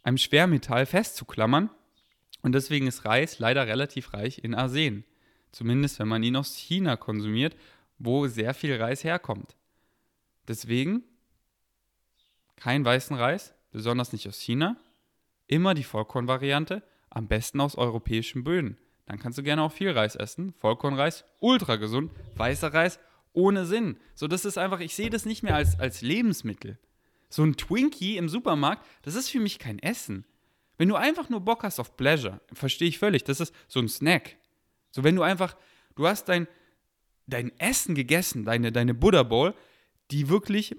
einem 0.03 0.17
Schwermetall, 0.17 0.85
festzuklammern 0.85 1.69
und 2.41 2.53
deswegen 2.53 2.87
ist 2.87 3.05
Reis 3.05 3.39
leider 3.39 3.67
relativ 3.67 4.13
reich 4.13 4.39
in 4.43 4.55
Arsen. 4.55 5.03
Zumindest 5.51 5.99
wenn 5.99 6.07
man 6.07 6.23
ihn 6.23 6.35
aus 6.35 6.55
China 6.55 6.95
konsumiert, 6.95 7.55
wo 7.99 8.27
sehr 8.27 8.53
viel 8.53 8.75
Reis 8.81 9.03
herkommt. 9.03 9.55
Deswegen 10.47 11.03
kein 12.55 12.85
weißen 12.85 13.15
Reis, 13.15 13.53
besonders 13.71 14.13
nicht 14.13 14.27
aus 14.27 14.39
China. 14.39 14.77
Immer 15.47 15.73
die 15.73 15.83
Vollkornvariante, 15.83 16.83
am 17.09 17.27
besten 17.27 17.59
aus 17.59 17.75
europäischen 17.75 18.43
Böden. 18.43 18.77
Dann 19.05 19.19
kannst 19.19 19.37
du 19.37 19.43
gerne 19.43 19.63
auch 19.63 19.71
viel 19.71 19.91
Reis 19.91 20.15
essen. 20.15 20.53
Vollkornreis, 20.53 21.25
ultra 21.39 21.75
gesund. 21.75 22.11
Weißer 22.35 22.73
Reis, 22.73 22.99
ohne 23.33 23.65
Sinn. 23.65 23.97
So, 24.15 24.27
das 24.27 24.45
ist 24.45 24.57
einfach, 24.57 24.79
ich 24.79 24.95
sehe 24.95 25.09
das 25.09 25.25
nicht 25.25 25.43
mehr 25.43 25.55
als, 25.55 25.79
als 25.79 26.01
Lebensmittel. 26.01 26.77
So 27.29 27.43
ein 27.43 27.57
Twinkie 27.57 28.17
im 28.17 28.29
Supermarkt, 28.29 28.85
das 29.01 29.15
ist 29.15 29.29
für 29.29 29.39
mich 29.39 29.57
kein 29.59 29.79
Essen. 29.79 30.25
Wenn 30.81 30.89
du 30.89 30.95
einfach 30.95 31.29
nur 31.29 31.41
Bock 31.41 31.61
hast 31.61 31.79
auf 31.79 31.95
Pleasure, 31.95 32.41
verstehe 32.53 32.87
ich 32.87 32.97
völlig, 32.97 33.23
das 33.23 33.39
ist 33.39 33.53
so 33.67 33.79
ein 33.79 33.87
Snack. 33.87 34.37
So, 34.89 35.03
wenn 35.03 35.15
du 35.15 35.21
einfach, 35.21 35.55
du 35.93 36.07
hast 36.07 36.27
dein, 36.27 36.47
dein 37.27 37.51
Essen 37.59 37.93
gegessen, 37.93 38.45
deine, 38.45 38.71
deine 38.71 38.95
Buddha 38.95 39.21
Bowl, 39.21 39.53
die 40.09 40.27
wirklich 40.27 40.75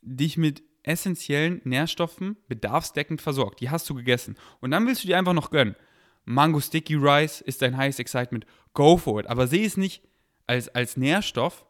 dich 0.00 0.38
mit 0.38 0.62
essentiellen 0.82 1.60
Nährstoffen 1.64 2.38
bedarfsdeckend 2.48 3.20
versorgt. 3.20 3.60
Die 3.60 3.68
hast 3.68 3.86
du 3.90 3.94
gegessen. 3.94 4.38
Und 4.62 4.70
dann 4.70 4.86
willst 4.86 5.04
du 5.04 5.08
dir 5.08 5.18
einfach 5.18 5.34
noch 5.34 5.50
gönnen. 5.50 5.76
Mango 6.24 6.58
Sticky 6.58 6.94
Rice 6.94 7.42
ist 7.42 7.60
dein 7.60 7.76
highest 7.76 8.00
excitement. 8.00 8.46
Go 8.72 8.96
for 8.96 9.20
it. 9.20 9.26
Aber 9.26 9.46
sehe 9.46 9.66
es 9.66 9.76
nicht 9.76 10.02
als, 10.46 10.70
als 10.70 10.96
Nährstoff, 10.96 11.66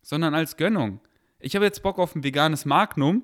sondern 0.00 0.34
als 0.34 0.56
Gönnung. 0.56 1.02
Ich 1.40 1.54
habe 1.56 1.66
jetzt 1.66 1.82
Bock 1.82 1.98
auf 1.98 2.14
ein 2.14 2.24
veganes 2.24 2.64
Magnum. 2.64 3.22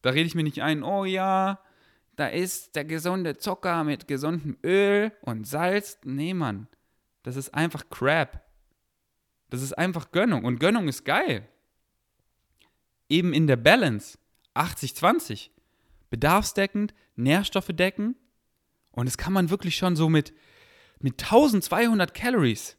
Da 0.00 0.08
rede 0.08 0.26
ich 0.26 0.34
mir 0.34 0.44
nicht 0.44 0.62
ein, 0.62 0.82
oh 0.82 1.04
ja, 1.04 1.60
da 2.16 2.26
ist 2.26 2.76
der 2.76 2.84
gesunde 2.84 3.38
Zucker 3.38 3.84
mit 3.84 4.06
gesundem 4.06 4.58
Öl 4.64 5.12
und 5.22 5.46
Salz. 5.46 5.98
Nee, 6.04 6.34
Mann. 6.34 6.68
Das 7.22 7.36
ist 7.36 7.54
einfach 7.54 7.88
Crap. 7.90 8.42
Das 9.50 9.62
ist 9.62 9.72
einfach 9.78 10.12
Gönnung. 10.12 10.44
Und 10.44 10.60
Gönnung 10.60 10.88
ist 10.88 11.04
geil. 11.04 11.48
Eben 13.08 13.32
in 13.32 13.46
der 13.46 13.56
Balance. 13.56 14.18
80-20. 14.54 15.50
Bedarfsdeckend, 16.10 16.94
Nährstoffe 17.16 17.70
decken. 17.72 18.16
Und 18.90 19.06
das 19.06 19.16
kann 19.16 19.32
man 19.32 19.50
wirklich 19.50 19.76
schon 19.76 19.96
so 19.96 20.08
mit, 20.08 20.34
mit 21.00 21.22
1200 21.22 22.12
Calories 22.12 22.76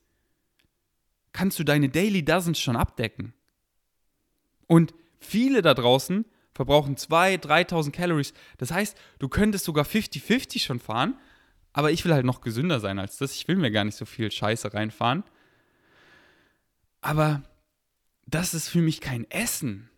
kannst 1.33 1.59
du 1.59 1.63
deine 1.63 1.89
Daily 1.89 2.23
Dozens 2.23 2.59
schon 2.59 2.75
abdecken. 2.75 3.33
Und 4.67 4.93
viele 5.19 5.61
da 5.61 5.73
draußen 5.73 6.25
verbrauchen 6.53 6.95
2.000, 6.95 7.45
3.000 7.69 7.91
Calories. 7.91 8.33
Das 8.57 8.71
heißt, 8.71 8.97
du 9.19 9.27
könntest 9.29 9.65
sogar 9.65 9.85
50-50 9.85 10.61
schon 10.61 10.79
fahren, 10.79 11.15
aber 11.73 11.91
ich 11.91 12.05
will 12.05 12.13
halt 12.13 12.25
noch 12.25 12.41
gesünder 12.41 12.79
sein 12.79 12.99
als 12.99 13.17
das. 13.17 13.33
Ich 13.33 13.47
will 13.47 13.55
mir 13.55 13.71
gar 13.71 13.83
nicht 13.83 13.97
so 13.97 14.05
viel 14.05 14.31
Scheiße 14.31 14.73
reinfahren. 14.73 15.23
Aber 17.01 17.43
das 18.25 18.53
ist 18.53 18.69
für 18.69 18.81
mich 18.81 19.01
kein 19.01 19.29
Essen. 19.29 19.89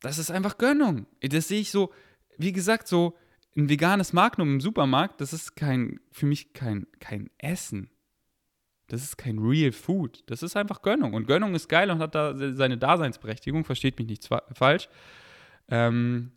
Das 0.00 0.18
ist 0.18 0.30
einfach 0.30 0.58
Gönnung. 0.58 1.06
Das 1.20 1.48
sehe 1.48 1.60
ich 1.60 1.70
so, 1.70 1.92
wie 2.36 2.52
gesagt, 2.52 2.86
so 2.86 3.16
ein 3.56 3.68
veganes 3.68 4.12
Magnum 4.12 4.54
im 4.54 4.60
Supermarkt, 4.60 5.20
das 5.20 5.32
ist 5.32 5.56
kein, 5.56 6.00
für 6.10 6.26
mich 6.26 6.52
kein, 6.52 6.86
kein 7.00 7.30
Essen. 7.38 7.90
Das 8.88 9.02
ist 9.02 9.16
kein 9.16 9.38
Real 9.38 9.72
Food. 9.72 10.22
Das 10.26 10.42
ist 10.42 10.56
einfach 10.56 10.82
Gönnung. 10.82 11.14
Und 11.14 11.26
Gönnung 11.26 11.54
ist 11.54 11.68
geil 11.68 11.90
und 11.90 12.00
hat 12.00 12.14
da 12.14 12.34
seine 12.36 12.76
Daseinsberechtigung. 12.76 13.64
Versteht 13.64 13.98
mich 13.98 14.08
nicht 14.08 14.28
falsch. 14.52 14.88
Ähm, 15.68 16.32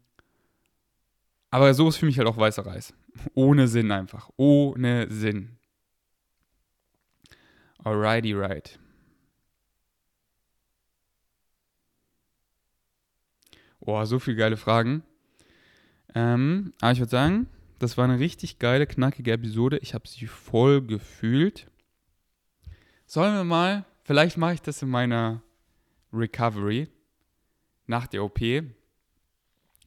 aber 1.50 1.74
so 1.74 1.90
ist 1.90 1.98
für 1.98 2.06
mich 2.06 2.18
halt 2.18 2.28
auch 2.28 2.38
weißer 2.38 2.66
Reis. 2.66 2.94
Ohne 3.34 3.68
Sinn 3.68 3.92
einfach. 3.92 4.30
Ohne 4.38 5.08
Sinn. 5.10 5.58
Alrighty, 7.84 8.34
right. 8.34 8.78
Oh, 13.80 14.04
so 14.04 14.20
viele 14.20 14.38
geile 14.38 14.58
Fragen. 14.58 15.04
Ähm, 16.14 16.74
aber 16.82 16.92
ich 16.92 17.00
würde 17.00 17.12
sagen, 17.12 17.48
das 17.80 17.98
war 17.98 18.06
eine 18.06 18.20
richtig 18.20 18.60
geile, 18.60 18.88
knackige 18.88 19.32
Episode. 19.32 19.78
Ich 19.78 19.94
habe 19.94 20.08
sie 20.08 20.28
voll 20.28 20.82
gefühlt. 20.82 21.68
Sollen 23.06 23.36
wir 23.36 23.44
mal, 23.44 23.86
vielleicht 24.04 24.38
mache 24.38 24.56
ich 24.56 24.62
das 24.62 24.82
in 24.82 24.90
meiner 24.90 25.42
Recovery 26.12 26.90
nach 27.86 28.08
der 28.08 28.24
OP, 28.24 28.42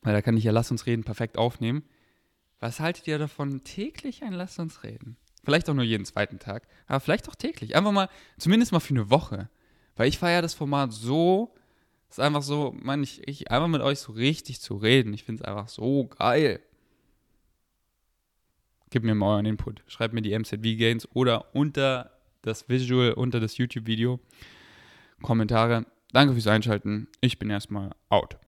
weil 0.03 0.13
da 0.13 0.23
kann 0.23 0.37
ich 0.37 0.45
ja 0.45 0.53
Lass 0.53 0.71
uns 0.71 0.87
reden 0.87 1.05
perfekt 1.05 1.39
aufnehmen. 1.39 1.83
Was 2.59 2.81
haltet 2.81 3.07
ihr 3.07 3.19
davon, 3.19 3.65
täglich 3.65 4.23
ein 4.23 4.33
Lass 4.33 4.59
uns 4.59 4.83
reden? 4.83 5.17
Vielleicht 5.45 5.69
auch 5.71 5.75
nur 5.75 5.85
jeden 5.85 6.05
zweiten 6.05 6.39
Tag, 6.39 6.67
aber 6.87 7.01
vielleicht 7.01 7.29
auch 7.29 7.35
täglich. 7.35 7.75
Einfach 7.75 7.93
mal, 7.93 8.09
zumindest 8.39 8.73
mal 8.73 8.81
für 8.81 8.95
eine 8.95 9.11
Woche. 9.11 9.49
Weil 9.97 10.09
ich 10.09 10.19
feiere 10.19 10.43
das 10.43 10.55
Format 10.55 10.93
so, 10.93 11.55
es 12.11 12.19
ist 12.19 12.25
einfach 12.25 12.43
so, 12.43 12.75
man, 12.81 13.03
ich, 13.03 13.27
ich 13.29 13.51
einfach 13.51 13.69
mit 13.69 13.83
euch 13.83 14.01
so 14.01 14.13
richtig 14.13 14.61
zu 14.61 14.77
reden. 14.77 15.15
Ich 15.15 15.25
finde 15.25 15.43
es 15.43 15.49
einfach 15.49 15.69
so 15.69 16.07
geil. 16.07 16.61
Gebt 18.91 19.05
mir 19.05 19.15
mal 19.15 19.35
euren 19.35 19.47
Input. 19.47 19.85
Schreibt 19.87 20.13
mir 20.13 20.23
die 20.23 20.37
MZV-Gains 20.37 21.09
oder 21.15 21.55
unter 21.55 22.11
das 22.43 22.69
Visual, 22.69 23.13
unter 23.13 23.39
das 23.39 23.57
YouTube-Video 23.59 24.19
Kommentare. 25.23 25.87
Danke 26.13 26.35
fürs 26.35 26.49
Einschalten. 26.49 27.07
Ich 27.21 27.39
bin 27.39 27.51
erstmal 27.51 27.91
out. 28.09 28.37